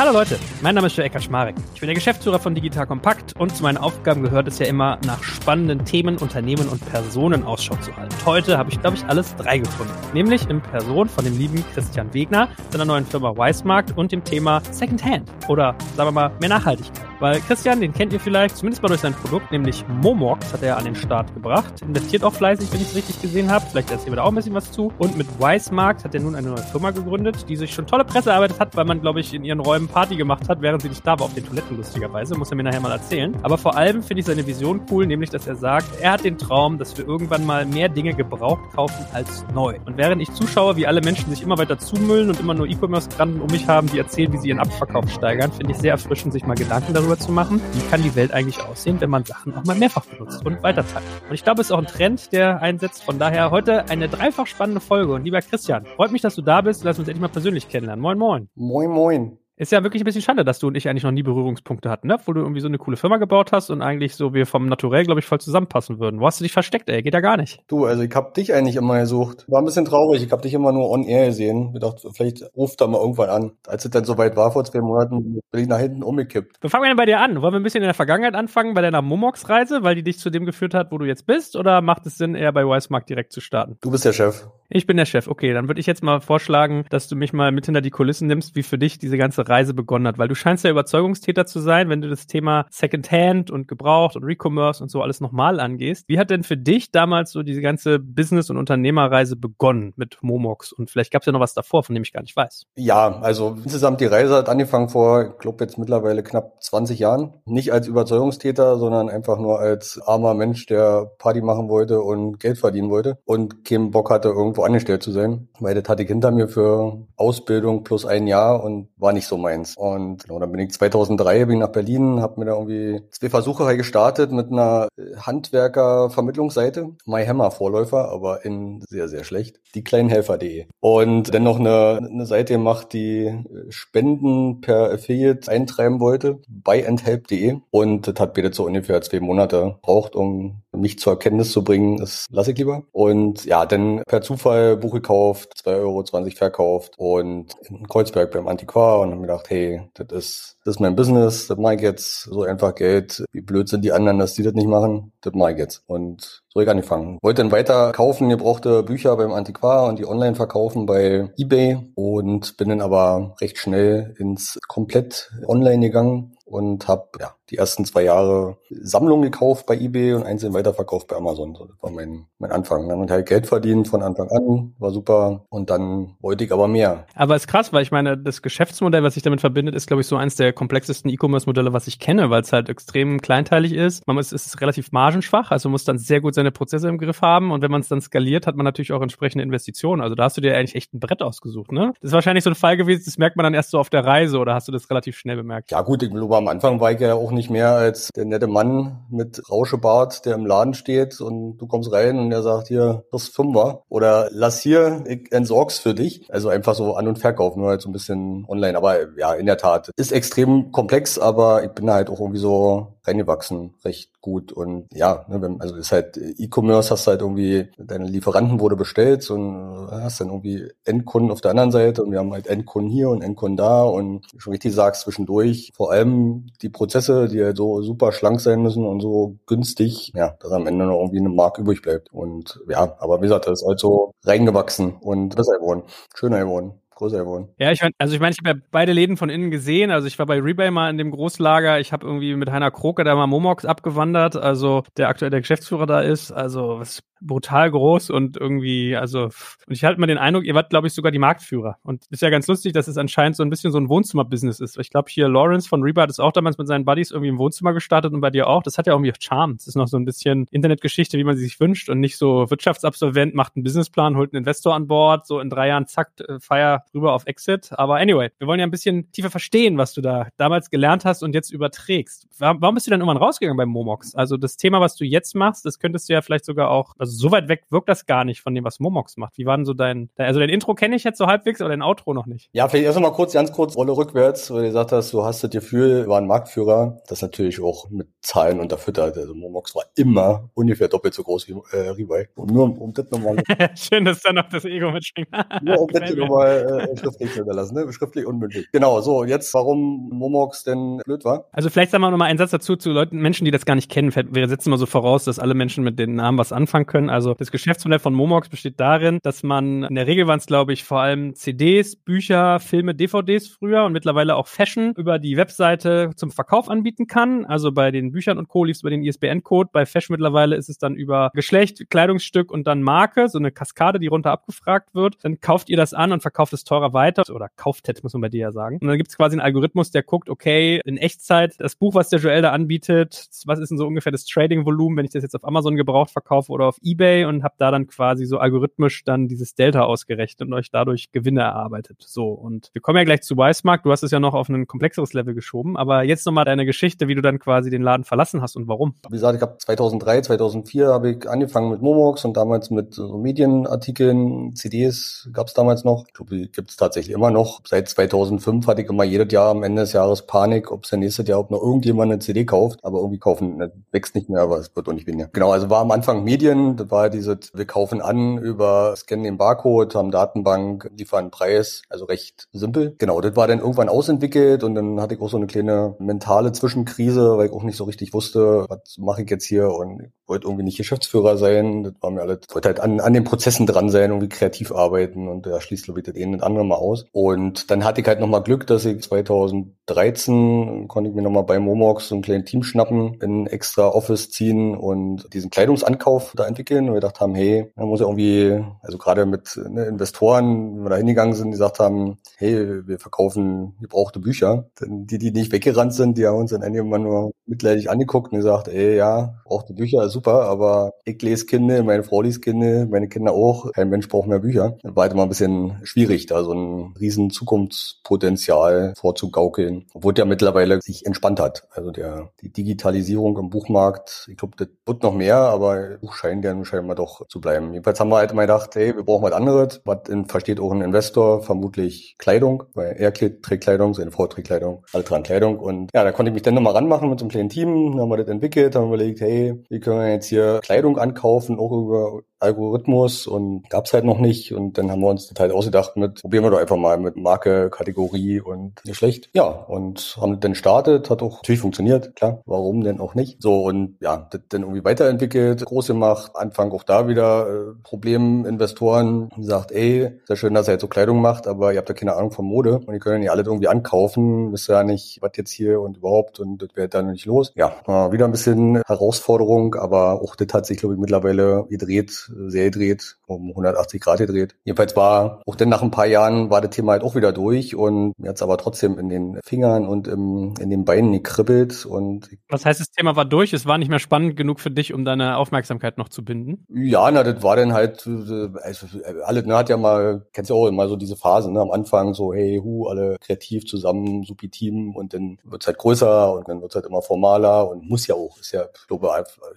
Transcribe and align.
Hallo 0.00 0.12
Leute, 0.12 0.38
mein 0.62 0.74
Name 0.74 0.86
ist 0.86 0.96
Joel 0.96 1.10
Kaczmarek. 1.10 1.54
Ich 1.74 1.80
bin 1.80 1.86
der 1.86 1.94
Geschäftsführer 1.94 2.38
von 2.38 2.54
Digital 2.54 2.86
Kompakt 2.86 3.38
und 3.38 3.54
zu 3.54 3.62
meinen 3.62 3.76
Aufgaben 3.76 4.22
gehört 4.22 4.48
es 4.48 4.58
ja 4.58 4.64
immer, 4.64 4.98
nach 5.04 5.22
spannenden 5.22 5.84
Themen, 5.84 6.16
Unternehmen 6.16 6.66
und 6.70 6.82
Personen 6.90 7.44
Ausschau 7.44 7.76
zu 7.76 7.94
halten. 7.94 8.16
Heute 8.24 8.56
habe 8.56 8.70
ich, 8.70 8.80
glaube 8.80 8.96
ich, 8.96 9.04
alles 9.04 9.36
drei 9.36 9.58
gefunden. 9.58 9.92
Nämlich 10.14 10.48
in 10.48 10.62
Person 10.62 11.06
von 11.06 11.26
dem 11.26 11.36
lieben 11.36 11.62
Christian 11.74 12.14
Wegner, 12.14 12.48
seiner 12.70 12.86
neuen 12.86 13.04
Firma 13.04 13.36
Weismarkt 13.36 13.94
und 13.98 14.10
dem 14.10 14.24
Thema 14.24 14.62
Secondhand 14.70 15.28
oder 15.48 15.74
sagen 15.98 16.08
wir 16.08 16.12
mal 16.12 16.32
mehr 16.40 16.48
Nachhaltigkeit. 16.48 17.09
Weil 17.20 17.40
Christian, 17.40 17.80
den 17.80 17.92
kennt 17.92 18.14
ihr 18.14 18.20
vielleicht, 18.20 18.56
zumindest 18.56 18.82
mal 18.82 18.88
durch 18.88 19.02
sein 19.02 19.12
Produkt, 19.12 19.52
nämlich 19.52 19.84
Momox 19.88 20.54
hat 20.54 20.62
er 20.62 20.78
an 20.78 20.84
den 20.84 20.94
Start 20.96 21.32
gebracht. 21.34 21.82
Investiert 21.82 22.24
auch 22.24 22.32
fleißig, 22.32 22.72
wenn 22.72 22.80
ich 22.80 22.88
es 22.88 22.96
richtig 22.96 23.20
gesehen 23.20 23.50
habe. 23.50 23.64
Vielleicht 23.70 23.90
erzählen 23.90 24.12
wir 24.12 24.16
da 24.16 24.22
auch 24.22 24.28
ein 24.28 24.34
bisschen 24.34 24.54
was 24.54 24.72
zu. 24.72 24.90
Und 24.98 25.18
mit 25.18 25.26
Weismarkt 25.38 26.02
hat 26.04 26.14
er 26.14 26.20
nun 26.20 26.34
eine 26.34 26.48
neue 26.48 26.62
Firma 26.62 26.90
gegründet, 26.90 27.44
die 27.48 27.56
sich 27.56 27.74
schon 27.74 27.86
tolle 27.86 28.04
Presse 28.04 28.30
erarbeitet 28.30 28.58
hat, 28.58 28.74
weil 28.74 28.86
man, 28.86 29.02
glaube 29.02 29.20
ich, 29.20 29.34
in 29.34 29.44
ihren 29.44 29.60
Räumen 29.60 29.86
Party 29.86 30.16
gemacht 30.16 30.48
hat, 30.48 30.62
während 30.62 30.80
sie 30.80 30.88
nicht 30.88 31.06
da 31.06 31.18
war 31.18 31.26
auf 31.26 31.34
den 31.34 31.44
Toiletten, 31.44 31.76
lustigerweise. 31.76 32.38
Muss 32.38 32.50
er 32.50 32.56
mir 32.56 32.62
nachher 32.62 32.80
mal 32.80 32.92
erzählen. 32.92 33.36
Aber 33.42 33.58
vor 33.58 33.76
allem 33.76 34.02
finde 34.02 34.20
ich 34.20 34.26
seine 34.26 34.46
Vision 34.46 34.80
cool, 34.90 35.06
nämlich, 35.06 35.28
dass 35.28 35.46
er 35.46 35.56
sagt, 35.56 36.00
er 36.00 36.12
hat 36.12 36.24
den 36.24 36.38
Traum, 36.38 36.78
dass 36.78 36.96
wir 36.96 37.06
irgendwann 37.06 37.44
mal 37.44 37.66
mehr 37.66 37.90
Dinge 37.90 38.14
gebraucht 38.14 38.72
kaufen 38.74 39.04
als 39.12 39.44
neu. 39.54 39.76
Und 39.84 39.98
während 39.98 40.22
ich 40.22 40.32
zuschaue, 40.32 40.76
wie 40.76 40.86
alle 40.86 41.02
Menschen 41.02 41.28
sich 41.28 41.42
immer 41.42 41.58
weiter 41.58 41.78
zumüllen 41.78 42.30
und 42.30 42.40
immer 42.40 42.54
nur 42.54 42.66
E-Commerce-Granden 42.66 43.42
um 43.42 43.50
mich 43.50 43.68
haben, 43.68 43.88
die 43.88 43.98
erzählen, 43.98 44.32
wie 44.32 44.38
sie 44.38 44.48
ihren 44.48 44.60
Abverkauf 44.60 45.10
steigern, 45.10 45.52
finde 45.52 45.72
ich 45.72 45.78
sehr 45.78 45.92
erfrischend, 45.92 46.32
sich 46.32 46.46
mal 46.46 46.54
Gedanken 46.54 46.94
darüber 46.94 47.09
zu 47.18 47.32
machen, 47.32 47.60
wie 47.72 47.90
kann 47.90 48.02
die 48.02 48.14
Welt 48.14 48.32
eigentlich 48.32 48.60
aussehen, 48.60 49.00
wenn 49.00 49.10
man 49.10 49.24
Sachen 49.24 49.54
auch 49.54 49.64
mal 49.64 49.76
mehrfach 49.76 50.04
benutzt 50.06 50.44
und 50.44 50.62
weiterteilt. 50.62 51.04
Und 51.28 51.34
ich 51.34 51.44
glaube, 51.44 51.60
es 51.60 51.68
ist 51.68 51.72
auch 51.72 51.78
ein 51.78 51.86
Trend, 51.86 52.32
der 52.32 52.62
einsetzt. 52.62 53.02
Von 53.02 53.18
daher 53.18 53.50
heute 53.50 53.88
eine 53.88 54.08
dreifach 54.08 54.46
spannende 54.46 54.80
Folge. 54.80 55.12
Und 55.12 55.24
lieber 55.24 55.40
Christian, 55.40 55.86
freut 55.96 56.12
mich, 56.12 56.22
dass 56.22 56.34
du 56.34 56.42
da 56.42 56.60
bist. 56.60 56.84
Lass 56.84 56.98
uns 56.98 57.08
endlich 57.08 57.22
mal 57.22 57.28
persönlich 57.28 57.68
kennenlernen. 57.68 58.02
Moin, 58.02 58.18
moin. 58.18 58.48
Moin, 58.54 58.90
moin. 58.90 59.39
Ist 59.60 59.72
ja 59.72 59.82
wirklich 59.82 60.00
ein 60.00 60.06
bisschen 60.06 60.22
schade, 60.22 60.42
dass 60.42 60.58
du 60.58 60.68
und 60.68 60.76
ich 60.78 60.88
eigentlich 60.88 61.02
noch 61.02 61.10
nie 61.10 61.22
Berührungspunkte 61.22 61.90
hatten, 61.90 62.08
ne? 62.08 62.16
Wo 62.24 62.32
du 62.32 62.40
irgendwie 62.40 62.62
so 62.62 62.66
eine 62.66 62.78
coole 62.78 62.96
Firma 62.96 63.18
gebaut 63.18 63.52
hast 63.52 63.68
und 63.68 63.82
eigentlich 63.82 64.16
so 64.16 64.32
wir 64.32 64.46
vom 64.46 64.64
Naturell, 64.64 65.04
glaube 65.04 65.20
ich, 65.20 65.26
voll 65.26 65.38
zusammenpassen 65.38 66.00
würden. 66.00 66.18
Wo 66.18 66.24
hast 66.24 66.40
du 66.40 66.44
dich 66.44 66.52
versteckt, 66.52 66.88
ey? 66.88 67.02
Geht 67.02 67.12
ja 67.12 67.20
gar 67.20 67.36
nicht. 67.36 67.62
Du, 67.68 67.84
also 67.84 68.02
ich 68.02 68.14
hab 68.14 68.32
dich 68.32 68.54
eigentlich 68.54 68.76
immer 68.76 68.98
gesucht. 69.00 69.44
War 69.48 69.60
ein 69.60 69.66
bisschen 69.66 69.84
traurig. 69.84 70.24
Ich 70.24 70.32
hab 70.32 70.40
dich 70.40 70.54
immer 70.54 70.72
nur 70.72 70.88
on 70.88 71.04
air 71.04 71.26
gesehen. 71.26 71.72
Ich 71.74 71.80
dachte, 71.80 72.08
vielleicht 72.10 72.42
ruft 72.56 72.80
da 72.80 72.86
mal 72.86 73.02
irgendwann 73.02 73.28
an. 73.28 73.52
Als 73.66 73.84
es 73.84 73.90
dann 73.90 74.04
soweit 74.06 74.34
war 74.34 74.50
vor 74.50 74.64
zwei 74.64 74.80
Monaten, 74.80 75.40
bin 75.50 75.60
ich 75.60 75.68
nach 75.68 75.78
hinten 75.78 76.02
umgekippt. 76.02 76.56
Wir 76.62 76.70
fangen 76.70 76.84
wir 76.84 76.88
denn 76.88 76.96
bei 76.96 77.04
dir 77.04 77.20
an? 77.20 77.42
Wollen 77.42 77.52
wir 77.52 77.60
ein 77.60 77.62
bisschen 77.62 77.82
in 77.82 77.88
der 77.88 77.92
Vergangenheit 77.92 78.36
anfangen, 78.36 78.72
bei 78.72 78.80
deiner 78.80 79.02
Momox-Reise, 79.02 79.80
weil 79.82 79.94
die 79.94 80.02
dich 80.02 80.18
zu 80.18 80.30
dem 80.30 80.46
geführt 80.46 80.72
hat, 80.72 80.90
wo 80.90 80.96
du 80.96 81.04
jetzt 81.04 81.26
bist? 81.26 81.54
Oder 81.54 81.82
macht 81.82 82.06
es 82.06 82.16
Sinn, 82.16 82.34
eher 82.34 82.54
bei 82.54 82.62
Wisemark 82.62 83.04
direkt 83.04 83.34
zu 83.34 83.42
starten? 83.42 83.76
Du 83.82 83.90
bist 83.90 84.06
der 84.06 84.14
Chef. 84.14 84.46
Ich 84.72 84.86
bin 84.86 84.96
der 84.96 85.04
Chef. 85.04 85.26
Okay, 85.26 85.52
dann 85.52 85.66
würde 85.66 85.80
ich 85.80 85.86
jetzt 85.86 86.00
mal 86.04 86.20
vorschlagen, 86.20 86.84
dass 86.90 87.08
du 87.08 87.16
mich 87.16 87.32
mal 87.32 87.50
mit 87.50 87.66
hinter 87.66 87.80
die 87.80 87.90
Kulissen 87.90 88.28
nimmst, 88.28 88.54
wie 88.54 88.62
für 88.62 88.78
dich 88.78 89.00
diese 89.00 89.18
ganze 89.18 89.48
Reise 89.48 89.74
begonnen 89.74 90.06
hat, 90.06 90.16
weil 90.16 90.28
du 90.28 90.36
scheinst 90.36 90.64
ja 90.64 90.70
Überzeugungstäter 90.70 91.44
zu 91.44 91.58
sein, 91.58 91.88
wenn 91.88 92.00
du 92.00 92.08
das 92.08 92.28
Thema 92.28 92.66
Secondhand 92.70 93.50
und 93.50 93.66
Gebraucht 93.66 94.14
und 94.14 94.22
Recommerce 94.22 94.80
und 94.80 94.88
so 94.88 95.02
alles 95.02 95.20
nochmal 95.20 95.58
angehst. 95.58 96.04
Wie 96.08 96.20
hat 96.20 96.30
denn 96.30 96.44
für 96.44 96.56
dich 96.56 96.92
damals 96.92 97.32
so 97.32 97.42
diese 97.42 97.60
ganze 97.62 97.98
Business- 97.98 98.48
und 98.48 98.58
Unternehmerreise 98.58 99.34
begonnen 99.34 99.92
mit 99.96 100.18
Momox? 100.22 100.72
Und 100.72 100.88
vielleicht 100.88 101.10
gab 101.10 101.22
es 101.22 101.26
ja 101.26 101.32
noch 101.32 101.40
was 101.40 101.52
davor, 101.52 101.82
von 101.82 101.96
dem 101.96 102.04
ich 102.04 102.12
gar 102.12 102.22
nicht 102.22 102.36
weiß. 102.36 102.66
Ja, 102.76 103.18
also 103.22 103.56
insgesamt 103.64 104.00
die 104.00 104.06
Reise 104.06 104.36
hat 104.36 104.48
angefangen 104.48 104.88
vor, 104.88 105.32
ich 105.32 105.38
glaube 105.38 105.64
jetzt 105.64 105.78
mittlerweile 105.78 106.22
knapp 106.22 106.62
20 106.62 107.00
Jahren. 107.00 107.34
Nicht 107.44 107.72
als 107.72 107.88
Überzeugungstäter, 107.88 108.78
sondern 108.78 109.08
einfach 109.08 109.38
nur 109.40 109.58
als 109.58 110.00
armer 110.06 110.34
Mensch, 110.34 110.66
der 110.66 111.10
Party 111.18 111.40
machen 111.40 111.68
wollte 111.68 112.00
und 112.02 112.38
Geld 112.38 112.58
verdienen 112.58 112.90
wollte 112.90 113.18
und 113.24 113.64
keinen 113.64 113.90
Bock 113.90 114.10
hatte, 114.10 114.28
irgendwo 114.28 114.59
angestellt 114.62 115.02
zu 115.02 115.10
sein. 115.12 115.48
Weil 115.58 115.74
das 115.74 115.88
hatte 115.88 116.02
ich 116.02 116.08
hinter 116.08 116.30
mir 116.30 116.48
für 116.48 116.98
Ausbildung 117.16 117.84
plus 117.84 118.06
ein 118.06 118.26
Jahr 118.26 118.62
und 118.62 118.88
war 118.96 119.12
nicht 119.12 119.26
so 119.26 119.36
meins. 119.36 119.76
Und 119.76 120.24
genau, 120.24 120.38
dann 120.38 120.52
bin 120.52 120.60
ich 120.60 120.72
2003 120.72 121.44
bin 121.44 121.56
ich 121.56 121.60
nach 121.60 121.72
Berlin, 121.72 122.20
habe 122.20 122.40
mir 122.40 122.46
da 122.46 122.52
irgendwie 122.52 123.02
zwei 123.10 123.28
Versuche 123.28 123.76
gestartet 123.76 124.32
mit 124.32 124.50
einer 124.50 124.88
Handwerker-Vermittlungsseite, 125.16 126.90
MyHammer-Vorläufer, 127.06 128.10
aber 128.10 128.44
in 128.44 128.82
sehr, 128.88 129.08
sehr 129.08 129.24
schlecht, 129.24 129.60
die 129.74 129.84
kleinhelfer.de. 129.84 130.66
Und 130.80 131.34
dann 131.34 131.42
noch 131.42 131.58
eine, 131.58 132.00
eine 132.02 132.26
Seite 132.26 132.54
gemacht, 132.54 132.92
die 132.92 133.44
Spenden 133.68 134.60
per 134.60 134.92
Affiliate 134.92 135.50
eintreiben 135.50 136.00
wollte, 136.00 136.38
buyandhelp.de. 136.48 137.58
Und 137.70 138.08
das 138.08 138.14
hat 138.18 138.34
bitte 138.34 138.52
so 138.52 138.66
ungefähr 138.66 139.00
zwei 139.02 139.20
Monate 139.20 139.76
braucht, 139.82 140.16
um 140.16 140.62
mich 140.72 140.98
zur 140.98 141.14
Erkenntnis 141.14 141.52
zu 141.52 141.64
bringen, 141.64 141.98
das 141.98 142.26
lasse 142.30 142.52
ich 142.52 142.58
lieber. 142.58 142.84
Und 142.92 143.44
ja, 143.44 143.66
dann 143.66 144.02
per 144.06 144.22
Zufall 144.22 144.76
Buch 144.76 144.92
gekauft, 144.92 145.52
2,20 145.64 145.76
Euro 145.76 146.30
verkauft 146.30 146.94
und 146.96 147.54
in 147.68 147.86
Kreuzberg 147.88 148.30
beim 148.30 148.48
Antiquar 148.48 149.00
und 149.00 149.10
habe 149.10 149.20
mir 149.20 149.26
gedacht, 149.26 149.50
hey, 149.50 149.82
das 149.94 150.06
ist, 150.10 150.56
das 150.64 150.76
ist 150.76 150.80
mein 150.80 150.96
Business, 150.96 151.48
das 151.48 151.58
mache 151.58 151.76
ich 151.76 151.82
jetzt, 151.82 152.22
so 152.22 152.42
einfach 152.42 152.74
Geld. 152.74 153.24
Wie 153.32 153.40
blöd 153.40 153.68
sind 153.68 153.84
die 153.84 153.92
anderen, 153.92 154.18
dass 154.18 154.34
die 154.34 154.42
das 154.42 154.54
nicht 154.54 154.68
machen, 154.68 155.12
das 155.20 155.34
mache 155.34 155.52
ich 155.52 155.58
jetzt. 155.58 155.82
Und 155.86 156.42
so 156.48 156.60
habe 156.60 156.64
ich 156.64 156.70
angefangen. 156.70 157.18
Wollte 157.22 157.42
dann 157.42 157.52
weiter 157.52 157.92
kaufen, 157.92 158.28
gebrauchte 158.28 158.82
Bücher 158.82 159.16
beim 159.16 159.32
Antiquar 159.32 159.88
und 159.88 159.98
die 159.98 160.06
online 160.06 160.34
verkaufen 160.34 160.86
bei 160.86 161.30
Ebay 161.36 161.92
und 161.94 162.56
bin 162.56 162.68
dann 162.68 162.80
aber 162.80 163.34
recht 163.40 163.58
schnell 163.58 164.14
ins 164.18 164.58
komplett 164.68 165.30
online 165.46 165.80
gegangen 165.86 166.36
und 166.44 166.88
habe 166.88 167.08
ja 167.20 167.34
die 167.50 167.56
ersten 167.56 167.84
zwei 167.84 168.04
Jahre 168.04 168.56
Sammlungen 168.70 169.22
gekauft 169.22 169.66
bei 169.66 169.76
eBay 169.76 170.14
und 170.14 170.22
einzeln 170.22 170.54
weiterverkauft 170.54 171.08
bei 171.08 171.16
Amazon. 171.16 171.54
So, 171.54 171.66
das 171.66 171.76
war 171.82 171.90
mein, 171.90 172.26
mein 172.38 172.52
Anfang. 172.52 172.88
Dann 172.88 173.10
halt 173.10 173.28
Geld 173.28 173.46
verdient 173.46 173.88
von 173.88 174.02
Anfang 174.02 174.28
an, 174.30 174.74
war 174.78 174.90
super. 174.90 175.46
Und 175.48 175.70
dann 175.70 176.16
wollte 176.20 176.44
ich 176.44 176.52
aber 176.52 176.68
mehr. 176.68 177.06
Aber 177.14 177.36
ist 177.36 177.48
krass, 177.48 177.72
weil 177.72 177.82
ich 177.82 177.90
meine, 177.90 178.16
das 178.16 178.42
Geschäftsmodell, 178.42 179.02
was 179.02 179.14
sich 179.14 179.22
damit 179.22 179.40
verbindet, 179.40 179.74
ist, 179.74 179.86
glaube 179.86 180.02
ich, 180.02 180.06
so 180.06 180.16
eins 180.16 180.36
der 180.36 180.52
komplexesten 180.52 181.10
E-Commerce-Modelle, 181.10 181.72
was 181.72 181.86
ich 181.86 181.98
kenne, 181.98 182.30
weil 182.30 182.42
es 182.42 182.52
halt 182.52 182.68
extrem 182.68 183.20
kleinteilig 183.20 183.72
ist. 183.72 184.06
Man 184.06 184.18
ist, 184.18 184.32
ist 184.32 184.60
relativ 184.60 184.92
margenschwach, 184.92 185.50
also 185.50 185.68
muss 185.68 185.84
dann 185.84 185.98
sehr 185.98 186.20
gut 186.20 186.34
seine 186.34 186.52
Prozesse 186.52 186.88
im 186.88 186.98
Griff 186.98 187.22
haben. 187.22 187.50
Und 187.50 187.62
wenn 187.62 187.70
man 187.70 187.80
es 187.80 187.88
dann 187.88 188.00
skaliert, 188.00 188.46
hat 188.46 188.56
man 188.56 188.64
natürlich 188.64 188.92
auch 188.92 189.02
entsprechende 189.02 189.42
Investitionen. 189.42 190.02
Also 190.02 190.14
da 190.14 190.24
hast 190.24 190.36
du 190.36 190.40
dir 190.40 190.56
eigentlich 190.56 190.76
echt 190.76 190.94
ein 190.94 191.00
Brett 191.00 191.22
ausgesucht, 191.22 191.72
ne? 191.72 191.92
Das 192.00 192.10
ist 192.10 192.14
wahrscheinlich 192.14 192.44
so 192.44 192.50
ein 192.50 192.56
Fall 192.56 192.76
gewesen, 192.76 193.02
das 193.04 193.18
merkt 193.18 193.36
man 193.36 193.44
dann 193.44 193.54
erst 193.54 193.70
so 193.70 193.78
auf 193.78 193.90
der 193.90 194.04
Reise 194.04 194.38
oder 194.38 194.54
hast 194.54 194.68
du 194.68 194.72
das 194.72 194.88
relativ 194.90 195.16
schnell 195.16 195.36
bemerkt? 195.36 195.70
Ja 195.70 195.82
gut, 195.82 196.02
ich 196.02 196.10
glaube, 196.10 196.36
am 196.36 196.48
Anfang 196.48 196.80
war 196.80 196.92
ich 196.92 197.00
ja 197.00 197.14
auch 197.14 197.32
nicht 197.32 197.39
nicht 197.40 197.48
mehr 197.48 197.70
als 197.70 198.10
der 198.14 198.26
nette 198.26 198.46
Mann 198.46 199.06
mit 199.08 199.40
Rauschebart, 199.50 200.26
der 200.26 200.34
im 200.34 200.44
Laden 200.44 200.74
steht 200.74 201.22
und 201.22 201.56
du 201.56 201.66
kommst 201.66 201.90
rein 201.90 202.18
und 202.18 202.28
der 202.28 202.42
sagt 202.42 202.68
hier, 202.68 203.04
das 203.10 203.22
ist 203.22 203.34
Fünfer 203.34 203.82
oder 203.88 204.28
lass 204.30 204.60
hier, 204.60 205.02
ich 205.06 205.32
entsorg's 205.32 205.78
für 205.78 205.94
dich. 205.94 206.28
Also 206.28 206.50
einfach 206.50 206.74
so 206.74 206.96
An- 206.96 207.08
und 207.08 207.18
Verkauf, 207.18 207.56
nur 207.56 207.70
halt 207.70 207.80
so 207.80 207.88
ein 207.88 207.94
bisschen 207.94 208.44
online. 208.46 208.76
Aber 208.76 209.16
ja, 209.16 209.32
in 209.32 209.46
der 209.46 209.56
Tat, 209.56 209.90
ist 209.96 210.12
extrem 210.12 210.70
komplex, 210.70 211.18
aber 211.18 211.64
ich 211.64 211.70
bin 211.70 211.90
halt 211.90 212.10
auch 212.10 212.20
irgendwie 212.20 212.40
so 212.40 212.98
reingewachsen, 213.04 213.74
recht 213.84 214.10
gut. 214.20 214.52
Und 214.52 214.86
ja, 214.92 215.24
ne, 215.28 215.56
also 215.58 215.76
ist 215.76 215.92
halt 215.92 216.16
E-Commerce, 216.16 216.90
hast 216.90 217.06
halt 217.06 217.20
irgendwie, 217.20 217.68
deine 217.78 218.06
Lieferanten 218.06 218.60
wurde 218.60 218.76
bestellt 218.76 219.28
und 219.30 219.88
hast 219.90 220.20
dann 220.20 220.28
irgendwie 220.28 220.68
Endkunden 220.84 221.30
auf 221.30 221.40
der 221.40 221.52
anderen 221.52 221.72
Seite 221.72 222.02
und 222.02 222.12
wir 222.12 222.18
haben 222.18 222.32
halt 222.32 222.46
Endkunden 222.46 222.90
hier 222.90 223.10
und 223.10 223.22
Endkunden 223.22 223.56
da 223.56 223.82
und 223.82 224.26
schon 224.36 224.52
richtig 224.52 224.74
sagst, 224.74 225.02
zwischendurch 225.02 225.72
vor 225.74 225.92
allem 225.92 226.46
die 226.62 226.68
Prozesse, 226.68 227.28
die 227.28 227.42
halt 227.42 227.56
so 227.56 227.82
super 227.82 228.12
schlank 228.12 228.40
sein 228.40 228.62
müssen 228.62 228.86
und 228.86 229.00
so 229.00 229.36
günstig, 229.46 230.12
ja, 230.14 230.36
dass 230.40 230.52
am 230.52 230.66
Ende 230.66 230.86
noch 230.86 230.98
irgendwie 230.98 231.18
eine 231.20 231.28
Mark 231.28 231.58
übrig 231.58 231.82
bleibt. 231.82 232.12
Und 232.12 232.60
ja, 232.68 232.96
aber 232.98 233.18
wie 233.18 233.24
gesagt, 233.24 233.46
das 233.46 233.62
ist 233.62 233.66
halt 233.66 233.80
so 233.80 234.12
reingewachsen 234.24 234.96
und 235.00 235.36
besser 235.36 235.58
geworden, 235.58 235.82
schöner 236.14 236.40
geworden 236.40 236.79
größer 237.00 237.18
geworden. 237.18 237.48
Ja, 237.58 237.72
ich 237.72 237.82
mein, 237.82 237.92
also 237.98 238.14
ich 238.14 238.20
meine, 238.20 238.32
ich 238.32 238.38
habe 238.38 238.58
ja 238.58 238.64
beide 238.70 238.92
Läden 238.92 239.16
von 239.16 239.30
innen 239.30 239.50
gesehen. 239.50 239.90
Also 239.90 240.06
ich 240.06 240.18
war 240.18 240.26
bei 240.26 240.40
Rebay 240.40 240.70
mal 240.70 240.90
in 240.90 240.98
dem 240.98 241.10
Großlager. 241.10 241.80
Ich 241.80 241.92
habe 241.92 242.06
irgendwie 242.06 242.34
mit 242.36 242.50
Heiner 242.50 242.70
Kroke 242.70 243.04
da 243.04 243.14
mal 243.14 243.26
Momox 243.26 243.64
abgewandert, 243.64 244.36
also 244.36 244.84
der 244.96 245.08
aktuell 245.08 245.30
der 245.30 245.40
Geschäftsführer 245.40 245.86
da 245.86 246.00
ist. 246.00 246.30
Also 246.30 246.78
was 246.78 247.02
brutal 247.20 247.70
groß 247.70 248.10
und 248.10 248.36
irgendwie, 248.36 248.96
also, 248.96 249.24
und 249.24 249.32
ich 249.68 249.84
hatte 249.84 250.00
mal 250.00 250.06
den 250.06 250.18
Eindruck, 250.18 250.44
ihr 250.44 250.54
wart, 250.54 250.70
glaube 250.70 250.86
ich, 250.86 250.92
sogar 250.92 251.12
die 251.12 251.18
Marktführer. 251.18 251.76
Und 251.82 252.04
ist 252.10 252.22
ja 252.22 252.30
ganz 252.30 252.46
lustig, 252.46 252.72
dass 252.72 252.88
es 252.88 252.96
anscheinend 252.96 253.36
so 253.36 253.42
ein 253.42 253.50
bisschen 253.50 253.72
so 253.72 253.78
ein 253.78 253.88
Wohnzimmer-Business 253.88 254.60
ist. 254.60 254.78
Ich 254.78 254.90
glaube, 254.90 255.10
hier 255.10 255.28
Lawrence 255.28 255.68
von 255.68 255.82
Reba 255.82 256.04
es 256.10 256.20
auch 256.20 256.32
damals 256.32 256.58
mit 256.58 256.66
seinen 256.66 256.84
Buddies 256.84 257.10
irgendwie 257.10 257.28
im 257.28 257.38
Wohnzimmer 257.38 257.72
gestartet 257.72 258.12
und 258.12 258.20
bei 258.20 258.30
dir 258.30 258.46
auch. 258.46 258.62
Das 258.62 258.78
hat 258.78 258.86
ja 258.86 258.92
irgendwie 258.92 259.12
Charme. 259.18 259.56
Das 259.56 259.66
ist 259.66 259.76
noch 259.76 259.88
so 259.88 259.96
ein 259.96 260.04
bisschen 260.04 260.46
Internetgeschichte, 260.50 261.18
wie 261.18 261.24
man 261.24 261.36
sie 261.36 261.44
sich 261.44 261.60
wünscht 261.60 261.88
und 261.88 262.00
nicht 262.00 262.18
so 262.18 262.50
Wirtschaftsabsolvent 262.50 263.34
macht 263.34 263.56
einen 263.56 263.64
Businessplan, 263.64 264.16
holt 264.16 264.32
einen 264.32 264.40
Investor 264.40 264.74
an 264.74 264.86
Bord, 264.86 265.26
so 265.26 265.40
in 265.40 265.50
drei 265.50 265.68
Jahren 265.68 265.86
zack, 265.86 266.12
äh, 266.20 266.40
Feier, 266.40 266.84
rüber 266.94 267.12
auf 267.12 267.26
Exit. 267.26 267.70
Aber 267.72 267.96
anyway, 267.96 268.30
wir 268.38 268.46
wollen 268.46 268.60
ja 268.60 268.66
ein 268.66 268.70
bisschen 268.70 269.10
tiefer 269.12 269.30
verstehen, 269.30 269.78
was 269.78 269.94
du 269.94 270.00
da 270.00 270.28
damals 270.36 270.70
gelernt 270.70 271.04
hast 271.04 271.22
und 271.22 271.34
jetzt 271.34 271.50
überträgst. 271.50 272.28
Warum 272.38 272.74
bist 272.74 272.86
du 272.86 272.90
dann 272.90 273.00
irgendwann 273.00 273.18
rausgegangen 273.18 273.56
beim 273.56 273.68
Momox? 273.68 274.14
Also 274.14 274.36
das 274.36 274.56
Thema, 274.56 274.80
was 274.80 274.96
du 274.96 275.04
jetzt 275.04 275.34
machst, 275.34 275.64
das 275.64 275.78
könntest 275.78 276.08
du 276.08 276.12
ja 276.12 276.22
vielleicht 276.22 276.44
sogar 276.44 276.70
auch, 276.70 276.94
also 276.98 277.09
so 277.18 277.30
weit 277.30 277.48
weg 277.48 277.64
wirkt 277.70 277.88
das 277.88 278.06
gar 278.06 278.24
nicht 278.24 278.40
von 278.40 278.54
dem, 278.54 278.64
was 278.64 278.80
Momox 278.80 279.16
macht. 279.16 279.38
Wie 279.38 279.46
war 279.46 279.56
denn 279.56 279.64
so 279.64 279.74
dein, 279.74 280.10
also 280.16 280.40
dein 280.40 280.48
Intro 280.48 280.74
kenne 280.74 280.96
ich 280.96 281.04
jetzt 281.04 281.18
so 281.18 281.26
halbwegs, 281.26 281.60
aber 281.60 281.70
dein 281.70 281.82
Outro 281.82 282.14
noch 282.14 282.26
nicht. 282.26 282.48
Ja, 282.52 282.68
vielleicht 282.68 282.86
erst 282.86 283.00
mal 283.00 283.10
kurz, 283.10 283.32
ganz 283.32 283.52
kurz, 283.52 283.76
Rolle 283.76 283.96
rückwärts, 283.96 284.50
weil 284.50 284.62
du 284.62 284.66
gesagt 284.68 284.92
hast, 284.92 285.12
du 285.12 285.24
hast 285.24 285.42
das 285.42 285.50
Gefühl, 285.50 286.02
wir 286.02 286.08
waren 286.08 286.26
Marktführer. 286.26 287.00
Das 287.08 287.22
natürlich 287.22 287.60
auch 287.60 287.90
mit 287.90 288.08
Zahlen 288.20 288.60
unterfüttert. 288.60 289.16
Also 289.16 289.34
Momox 289.34 289.74
war 289.74 289.84
immer 289.96 290.50
ungefähr 290.54 290.88
doppelt 290.88 291.14
so 291.14 291.22
groß 291.22 291.48
wie 291.48 291.52
äh, 291.76 291.90
Rebuy. 291.90 292.26
Und 292.34 292.50
nur 292.50 292.64
um, 292.64 292.78
um 292.78 292.92
das 292.92 293.10
nochmal. 293.10 293.36
Schön, 293.74 294.04
dass 294.04 294.20
da 294.22 294.32
noch 294.32 294.48
das 294.48 294.64
Ego 294.64 294.90
mitschwingt. 294.90 295.28
nur 295.62 295.80
um 295.80 295.88
das 295.88 296.14
nochmal 296.14 296.88
äh, 296.92 296.96
schriftlich 296.96 297.30
zu 297.30 297.36
hinterlassen, 297.36 297.74
ne? 297.74 297.92
Schriftlich 297.92 298.26
und 298.26 298.38
mündlich. 298.38 298.68
Genau, 298.72 299.00
so, 299.00 299.24
jetzt, 299.24 299.52
warum 299.54 300.10
Momox 300.12 300.64
denn 300.64 301.00
blöd 301.04 301.24
war? 301.24 301.46
Also 301.52 301.70
vielleicht 301.70 301.90
sagen 301.90 302.02
wir 302.02 302.10
nochmal 302.10 302.28
einen 302.28 302.38
Satz 302.38 302.50
dazu 302.50 302.76
zu 302.76 302.90
Leuten, 302.90 303.18
Menschen, 303.18 303.44
die 303.44 303.50
das 303.50 303.64
gar 303.64 303.74
nicht 303.74 303.90
kennen. 303.90 304.12
Wir 304.14 304.48
setzen 304.48 304.70
mal 304.70 304.76
so 304.76 304.86
voraus, 304.86 305.24
dass 305.24 305.38
alle 305.38 305.54
Menschen 305.54 305.84
mit 305.84 305.98
den 305.98 306.14
Namen 306.14 306.38
was 306.38 306.52
anfangen 306.52 306.86
können. 306.86 306.99
Also 307.08 307.34
das 307.34 307.50
Geschäftsmodell 307.50 307.98
von 307.98 308.12
Momox 308.14 308.48
besteht 308.48 308.80
darin, 308.80 309.18
dass 309.22 309.42
man, 309.42 309.84
in 309.84 309.94
der 309.94 310.06
Regel 310.06 310.26
waren 310.26 310.38
es, 310.38 310.46
glaube 310.46 310.72
ich, 310.72 310.84
vor 310.84 311.00
allem 311.00 311.34
CDs, 311.34 311.96
Bücher, 311.96 312.60
Filme, 312.60 312.94
DVDs 312.94 313.48
früher 313.48 313.84
und 313.84 313.92
mittlerweile 313.92 314.36
auch 314.36 314.48
Fashion 314.48 314.92
über 314.96 315.18
die 315.18 315.36
Webseite 315.36 316.10
zum 316.16 316.30
Verkauf 316.30 316.68
anbieten 316.68 317.06
kann. 317.06 317.46
Also 317.46 317.72
bei 317.72 317.90
den 317.90 318.12
Büchern 318.12 318.38
und 318.38 318.48
Co. 318.48 318.64
lief 318.64 318.76
es 318.76 318.82
über 318.82 318.90
den 318.90 319.04
ISBN-Code. 319.04 319.70
Bei 319.72 319.86
Fashion 319.86 320.14
mittlerweile 320.14 320.56
ist 320.56 320.68
es 320.68 320.78
dann 320.78 320.96
über 320.96 321.30
Geschlecht, 321.34 321.88
Kleidungsstück 321.88 322.50
und 322.50 322.66
dann 322.66 322.82
Marke, 322.82 323.28
so 323.28 323.38
eine 323.38 323.52
Kaskade, 323.52 323.98
die 323.98 324.08
runter 324.08 324.32
abgefragt 324.32 324.94
wird. 324.94 325.16
Dann 325.22 325.40
kauft 325.40 325.70
ihr 325.70 325.76
das 325.76 325.94
an 325.94 326.12
und 326.12 326.20
verkauft 326.20 326.52
es 326.52 326.64
teurer 326.64 326.92
weiter. 326.92 327.22
Oder 327.32 327.48
kauftet, 327.54 328.02
muss 328.02 328.12
man 328.12 328.22
bei 328.22 328.28
dir 328.28 328.40
ja 328.40 328.52
sagen. 328.52 328.78
Und 328.80 328.88
dann 328.88 328.96
gibt 328.96 329.10
es 329.10 329.16
quasi 329.16 329.34
einen 329.34 329.40
Algorithmus, 329.40 329.90
der 329.90 330.02
guckt, 330.02 330.28
okay, 330.28 330.80
in 330.84 330.96
Echtzeit, 330.96 331.54
das 331.58 331.76
Buch, 331.76 331.94
was 331.94 332.08
der 332.08 332.18
Joel 332.18 332.42
da 332.42 332.50
anbietet, 332.50 333.28
was 333.44 333.58
ist 333.58 333.70
denn 333.70 333.78
so 333.78 333.86
ungefähr 333.86 334.12
das 334.12 334.24
Trading-Volumen, 334.24 334.96
wenn 334.96 335.04
ich 335.04 335.12
das 335.12 335.22
jetzt 335.22 335.34
auf 335.34 335.44
Amazon 335.44 335.76
gebraucht 335.76 336.10
verkaufe 336.10 336.50
oder 336.50 336.66
auf 336.66 336.78
und 337.26 337.42
habe 337.42 337.54
da 337.58 337.70
dann 337.70 337.86
quasi 337.86 338.26
so 338.26 338.38
algorithmisch 338.38 339.04
dann 339.04 339.28
dieses 339.28 339.54
Delta 339.54 339.82
ausgerechnet 339.82 340.48
und 340.48 340.54
euch 340.54 340.70
dadurch 340.70 341.12
Gewinne 341.12 341.40
erarbeitet. 341.42 342.04
So, 342.06 342.28
und 342.28 342.70
wir 342.72 342.82
kommen 342.82 342.98
ja 342.98 343.04
gleich 343.04 343.22
zu 343.22 343.36
Weismark. 343.36 343.82
Du 343.82 343.90
hast 343.90 344.02
es 344.02 344.10
ja 344.10 344.20
noch 344.20 344.34
auf 344.34 344.48
ein 344.48 344.66
komplexeres 344.66 345.12
Level 345.12 345.34
geschoben, 345.34 345.76
aber 345.76 346.02
jetzt 346.02 346.26
nochmal 346.26 346.44
deine 346.44 346.66
Geschichte, 346.66 347.08
wie 347.08 347.14
du 347.14 347.22
dann 347.22 347.38
quasi 347.38 347.70
den 347.70 347.82
Laden 347.82 348.04
verlassen 348.04 348.42
hast 348.42 348.56
und 348.56 348.68
warum. 348.68 348.94
Wie 349.08 349.12
gesagt, 349.12 349.36
ich 349.36 349.42
habe 349.42 349.56
2003, 349.58 350.22
2004 350.22 350.88
habe 350.88 351.10
ich 351.10 351.28
angefangen 351.28 351.70
mit 351.70 351.82
Momox 351.82 352.24
und 352.24 352.36
damals 352.36 352.70
mit 352.70 352.94
so 352.94 353.16
Medienartikeln, 353.18 354.54
CDs 354.54 355.28
gab 355.32 355.48
es 355.48 355.54
damals 355.54 355.84
noch. 355.84 356.06
Gibt 356.14 356.70
es 356.70 356.76
tatsächlich 356.76 357.14
immer 357.14 357.30
noch. 357.30 357.60
Seit 357.66 357.88
2005 357.88 358.66
hatte 358.66 358.82
ich 358.82 358.88
immer 358.88 359.04
jedes 359.04 359.32
Jahr 359.32 359.50
am 359.50 359.62
Ende 359.62 359.82
des 359.82 359.92
Jahres 359.92 360.26
Panik, 360.26 360.70
ob 360.70 360.84
es 360.84 360.90
der 360.90 360.98
nächste 360.98 361.22
Jahr 361.22 361.40
ob 361.40 361.50
noch 361.50 361.62
irgendjemand 361.62 362.12
eine 362.12 362.18
CD 362.20 362.44
kauft, 362.44 362.84
aber 362.84 362.98
irgendwie 362.98 363.18
kaufen, 363.18 363.56
ne, 363.56 363.72
wächst 363.92 364.14
nicht 364.14 364.28
mehr, 364.28 364.42
aber 364.42 364.58
es 364.58 364.74
wird 364.74 364.88
auch 364.88 364.92
nicht 364.92 365.06
weniger. 365.06 365.28
Genau, 365.32 365.52
also 365.52 365.70
war 365.70 365.80
am 365.80 365.90
Anfang 365.90 366.24
Medien, 366.24 366.76
das 366.80 366.90
war 366.90 367.10
diese, 367.10 367.38
wir 367.52 367.66
kaufen 367.66 368.00
an 368.00 368.38
über 368.38 368.94
scannen 368.96 369.24
den 369.24 369.38
Barcode, 369.38 369.94
haben 369.94 370.10
Datenbank, 370.10 370.90
liefern 370.96 371.30
Preis, 371.30 371.82
also 371.88 372.06
recht 372.06 372.48
simpel. 372.52 372.94
Genau, 372.98 373.20
das 373.20 373.36
war 373.36 373.46
dann 373.46 373.60
irgendwann 373.60 373.88
ausentwickelt 373.88 374.64
und 374.64 374.74
dann 374.74 375.00
hatte 375.00 375.14
ich 375.14 375.20
auch 375.20 375.30
so 375.30 375.36
eine 375.36 375.46
kleine 375.46 375.94
mentale 375.98 376.52
Zwischenkrise, 376.52 377.36
weil 377.36 377.46
ich 377.46 377.52
auch 377.52 377.62
nicht 377.62 377.76
so 377.76 377.84
richtig 377.84 378.12
wusste, 378.14 378.66
was 378.68 378.96
mache 378.98 379.22
ich 379.22 379.30
jetzt 379.30 379.44
hier 379.44 379.70
und 379.70 380.12
wollte 380.30 380.46
irgendwie 380.46 380.64
nicht 380.64 380.78
Geschäftsführer 380.78 381.36
sein. 381.36 381.82
Das 381.82 381.92
war 382.00 382.10
mir 382.10 382.22
alles, 382.22 382.38
wollte 382.52 382.68
halt 382.68 382.80
an, 382.80 383.00
an 383.00 383.12
den 383.12 383.24
Prozessen 383.24 383.66
dran 383.66 383.90
sein, 383.90 384.10
irgendwie 384.10 384.28
kreativ 384.28 384.72
arbeiten 384.72 385.28
und 385.28 385.44
da 385.44 385.60
schließt 385.60 385.84
glaube 385.84 386.00
ich 386.00 386.06
das 386.06 386.14
eine 386.16 386.36
und 386.36 386.42
andere 386.42 386.64
mal 386.64 386.76
aus. 386.76 387.04
Und 387.12 387.70
dann 387.70 387.84
hatte 387.84 388.00
ich 388.00 388.06
halt 388.06 388.20
nochmal 388.20 388.42
Glück, 388.42 388.66
dass 388.66 388.86
ich 388.86 389.02
2013 389.02 390.86
konnte 390.88 391.10
ich 391.10 391.16
mir 391.16 391.22
nochmal 391.22 391.42
bei 391.42 391.58
Momox 391.58 392.08
so 392.08 392.14
ein 392.14 392.22
kleines 392.22 392.48
Team 392.48 392.62
schnappen, 392.62 393.14
in 393.20 393.46
extra 393.46 393.88
Office 393.88 394.30
ziehen 394.30 394.76
und 394.76 395.32
diesen 395.34 395.50
Kleidungsankauf 395.50 396.32
da 396.36 396.46
entwickeln. 396.46 396.84
Und 396.84 396.94
wir 396.94 397.00
gedacht 397.00 397.20
haben, 397.20 397.34
hey, 397.34 397.72
da 397.76 397.84
muss 397.84 398.00
ja 398.00 398.06
irgendwie, 398.06 398.64
also 398.82 398.98
gerade 398.98 399.26
mit 399.26 399.60
ne, 399.68 399.84
Investoren, 399.84 400.76
wenn 400.76 400.84
wir 400.84 400.90
da 400.90 400.96
hingegangen 400.96 401.34
sind, 401.34 401.48
die 401.48 401.52
gesagt 401.52 401.80
haben, 401.80 402.18
hey, 402.36 402.86
wir 402.86 402.98
verkaufen 402.98 403.74
gebrauchte 403.80 404.20
Bücher. 404.20 404.70
Die, 404.80 405.18
die 405.18 405.32
nicht 405.32 405.52
weggerannt 405.52 405.92
sind, 405.92 406.16
die 406.16 406.26
haben 406.26 406.38
uns 406.38 406.52
dann 406.52 406.62
irgendwann 406.74 407.02
nur 407.02 407.32
mitleidig 407.46 407.90
angeguckt 407.90 408.32
und 408.32 408.38
gesagt, 408.38 408.68
ey, 408.68 408.96
ja, 408.96 409.34
brauchte 409.44 409.74
Bücher, 409.74 410.08
super, 410.08 410.19
aber 410.28 410.92
ich 411.04 411.20
lese 411.22 411.46
Kinder, 411.46 411.82
meine 411.82 412.02
Frau 412.02 412.22
liest 412.22 412.42
Kinder, 412.42 412.86
meine 412.86 413.08
Kinder 413.08 413.32
auch, 413.32 413.72
kein 413.72 413.88
Mensch 413.88 414.08
braucht 414.08 414.28
mehr 414.28 414.40
Bücher. 414.40 414.76
War 414.82 415.02
halt 415.02 415.12
immer 415.12 415.22
ein 415.22 415.28
bisschen 415.28 415.78
schwierig, 415.84 416.26
da 416.26 416.42
so 416.44 416.52
ein 416.52 416.94
riesen 416.98 417.30
Zukunftspotenzial 417.30 418.94
vorzugaukeln, 418.96 419.86
obwohl 419.94 420.14
der 420.14 420.24
mittlerweile 420.24 420.80
sich 420.80 421.06
entspannt 421.06 421.40
hat. 421.40 421.68
Also 421.70 421.90
der, 421.90 422.30
die 422.40 422.52
Digitalisierung 422.52 423.38
im 423.38 423.50
Buchmarkt, 423.50 424.26
ich 424.30 424.36
glaube, 424.36 424.56
das 424.56 424.68
wird 424.86 425.02
noch 425.02 425.14
mehr, 425.14 425.36
aber 425.36 425.98
Buch 426.00 426.14
scheint 426.14 426.44
ja 426.44 426.64
scheinbar 426.64 426.96
doch 426.96 427.26
zu 427.28 427.40
bleiben. 427.40 427.72
Jedenfalls 427.72 428.00
haben 428.00 428.10
wir 428.10 428.16
halt 428.16 428.32
immer 428.32 428.42
gedacht, 428.42 428.74
hey, 428.74 428.94
wir 428.94 429.04
brauchen 429.04 429.24
was 429.24 429.32
anderes. 429.32 429.80
Was 429.84 429.98
versteht 430.26 430.60
auch 430.60 430.72
ein 430.72 430.82
Investor, 430.82 431.42
vermutlich 431.42 432.16
Kleidung, 432.18 432.64
weil 432.74 432.96
er 432.98 433.12
trägt 433.12 433.60
Kleidung, 433.60 433.94
seine 433.94 434.10
Frau 434.10 434.26
trägt 434.26 434.48
Kleidung, 434.48 434.84
alle 434.92 435.04
tragen 435.04 435.22
Kleidung. 435.22 435.58
Und 435.58 435.90
ja, 435.94 436.04
da 436.04 436.12
konnte 436.12 436.30
ich 436.30 436.34
mich 436.34 436.42
dann 436.42 436.54
nochmal 436.54 436.74
ranmachen 436.74 437.08
mit 437.10 437.18
so 437.18 437.24
einem 437.24 437.30
kleinen 437.30 437.48
Team, 437.48 437.92
dann 437.92 438.00
haben 438.00 438.10
wir 438.10 438.16
das 438.16 438.28
entwickelt, 438.28 438.74
haben 438.74 438.88
überlegt, 438.88 439.20
hey, 439.20 439.54
wie 439.68 439.80
können 439.80 440.00
wir 440.00 440.09
jetzt 440.10 440.26
hier 440.26 440.60
Kleidung 440.62 440.98
ankaufen, 440.98 441.58
auch 441.58 441.72
über 441.72 442.22
Algorithmus 442.40 443.26
und 443.26 443.68
gab's 443.68 443.92
halt 443.92 444.04
noch 444.04 444.18
nicht. 444.18 444.52
Und 444.52 444.78
dann 444.78 444.90
haben 444.90 445.00
wir 445.00 445.08
uns 445.08 445.28
das 445.28 445.38
halt 445.38 445.52
ausgedacht 445.52 445.96
mit, 445.96 446.22
probieren 446.22 446.44
wir 446.44 446.50
doch 446.50 446.58
einfach 446.58 446.76
mal 446.76 446.98
mit 446.98 447.16
Marke, 447.16 447.70
Kategorie 447.70 448.40
und 448.40 448.84
nicht 448.84 448.96
schlecht. 448.96 449.30
Ja, 449.34 449.44
und 449.44 450.16
haben 450.20 450.40
dann 450.40 450.54
startet, 450.54 451.10
hat 451.10 451.22
auch 451.22 451.36
natürlich 451.36 451.60
funktioniert, 451.60 452.16
klar, 452.16 452.42
warum 452.46 452.82
denn 452.82 453.00
auch 453.00 453.14
nicht. 453.14 453.42
So 453.42 453.64
und 453.64 453.96
ja, 454.00 454.28
das 454.30 454.40
dann 454.48 454.62
irgendwie 454.62 454.84
weiterentwickelt, 454.84 455.64
groß 455.64 455.88
gemacht, 455.88 456.32
Anfang 456.34 456.72
auch 456.72 456.82
da 456.82 457.08
wieder 457.08 457.48
äh, 457.48 457.74
Probleminvestoren, 457.82 459.28
sagt, 459.38 459.72
ey, 459.72 460.10
sehr 460.24 460.36
schön, 460.36 460.54
dass 460.54 460.68
er 460.68 460.74
jetzt 460.74 460.82
so 460.82 460.88
Kleidung 460.88 461.20
macht, 461.20 461.46
aber 461.46 461.72
ihr 461.72 461.78
habt 461.78 461.88
ja 461.88 461.94
keine 461.94 462.14
Ahnung 462.14 462.30
von 462.30 462.46
Mode 462.46 462.80
und 462.86 462.92
ihr 462.92 463.00
könnt 463.00 463.24
ja 463.24 463.32
alle 463.32 463.42
irgendwie 463.42 463.68
ankaufen, 463.68 464.52
wisst 464.52 464.68
ja 464.68 464.82
nicht, 464.82 465.18
was 465.20 465.32
jetzt 465.36 465.50
hier 465.50 465.80
und 465.80 465.98
überhaupt 465.98 466.40
und 466.40 466.62
das 466.62 466.70
wäre 466.74 466.88
dann 466.88 467.12
nicht 467.12 467.26
los. 467.26 467.52
Ja, 467.54 467.72
wieder 468.12 468.24
ein 468.24 468.30
bisschen 468.30 468.82
Herausforderung, 468.86 469.74
aber 469.74 470.22
auch 470.22 470.36
das 470.36 470.48
hat 470.54 470.66
sich, 470.66 470.78
glaube 470.78 470.94
ich, 470.94 471.00
mittlerweile 471.00 471.66
gedreht 471.68 472.29
sehr 472.46 472.70
gedreht, 472.70 473.16
um 473.26 473.50
180 473.50 474.00
Grad 474.00 474.18
gedreht. 474.18 474.56
Jedenfalls 474.64 474.96
war 474.96 475.42
auch 475.46 475.56
dann 475.56 475.68
nach 475.68 475.82
ein 475.82 475.90
paar 475.90 476.06
Jahren 476.06 476.50
war 476.50 476.60
das 476.60 476.70
Thema 476.70 476.92
halt 476.92 477.02
auch 477.02 477.14
wieder 477.14 477.32
durch 477.32 477.74
und 477.74 478.12
mir 478.18 478.30
hat's 478.30 478.42
aber 478.42 478.58
trotzdem 478.58 478.98
in 478.98 479.08
den 479.08 479.40
Fingern 479.44 479.86
und 479.86 480.08
im, 480.08 480.54
in 480.60 480.70
den 480.70 480.84
Beinen 480.84 481.12
gekribbelt 481.12 481.86
und 481.86 482.28
Was 482.48 482.64
heißt, 482.64 482.80
das 482.80 482.90
Thema 482.90 483.16
war 483.16 483.24
durch? 483.24 483.52
Es 483.52 483.66
war 483.66 483.78
nicht 483.78 483.88
mehr 483.88 483.98
spannend 483.98 484.36
genug 484.36 484.60
für 484.60 484.70
dich, 484.70 484.94
um 484.94 485.04
deine 485.04 485.36
Aufmerksamkeit 485.36 485.98
noch 485.98 486.08
zu 486.08 486.24
binden? 486.24 486.64
Ja, 486.68 487.10
na, 487.10 487.22
das 487.22 487.42
war 487.42 487.56
dann 487.56 487.72
halt, 487.72 488.06
also, 488.06 488.86
alle, 489.24 489.46
ne, 489.46 489.56
hat 489.56 489.68
ja 489.68 489.76
mal, 489.76 490.26
kennst 490.32 490.50
du 490.50 490.54
auch 490.54 490.66
immer 490.66 490.88
so 490.88 490.96
diese 490.96 491.16
Phase, 491.16 491.52
ne, 491.52 491.60
am 491.60 491.70
Anfang 491.70 492.14
so, 492.14 492.32
hey, 492.32 492.60
hu, 492.62 492.86
alle 492.86 493.16
kreativ 493.20 493.66
zusammen, 493.66 494.24
supi 494.24 494.48
Team 494.48 494.94
und 494.96 495.14
dann 495.14 495.38
wird's 495.44 495.66
halt 495.66 495.78
größer 495.78 496.34
und 496.34 496.48
dann 496.48 496.60
wird's 496.62 496.74
halt 496.74 496.86
immer 496.86 497.02
formaler 497.02 497.68
und 497.68 497.88
muss 497.88 498.06
ja 498.06 498.14
auch, 498.14 498.38
ist 498.38 498.52
ja, 498.52 498.64
ich 498.74 498.86
glaube, 498.86 499.10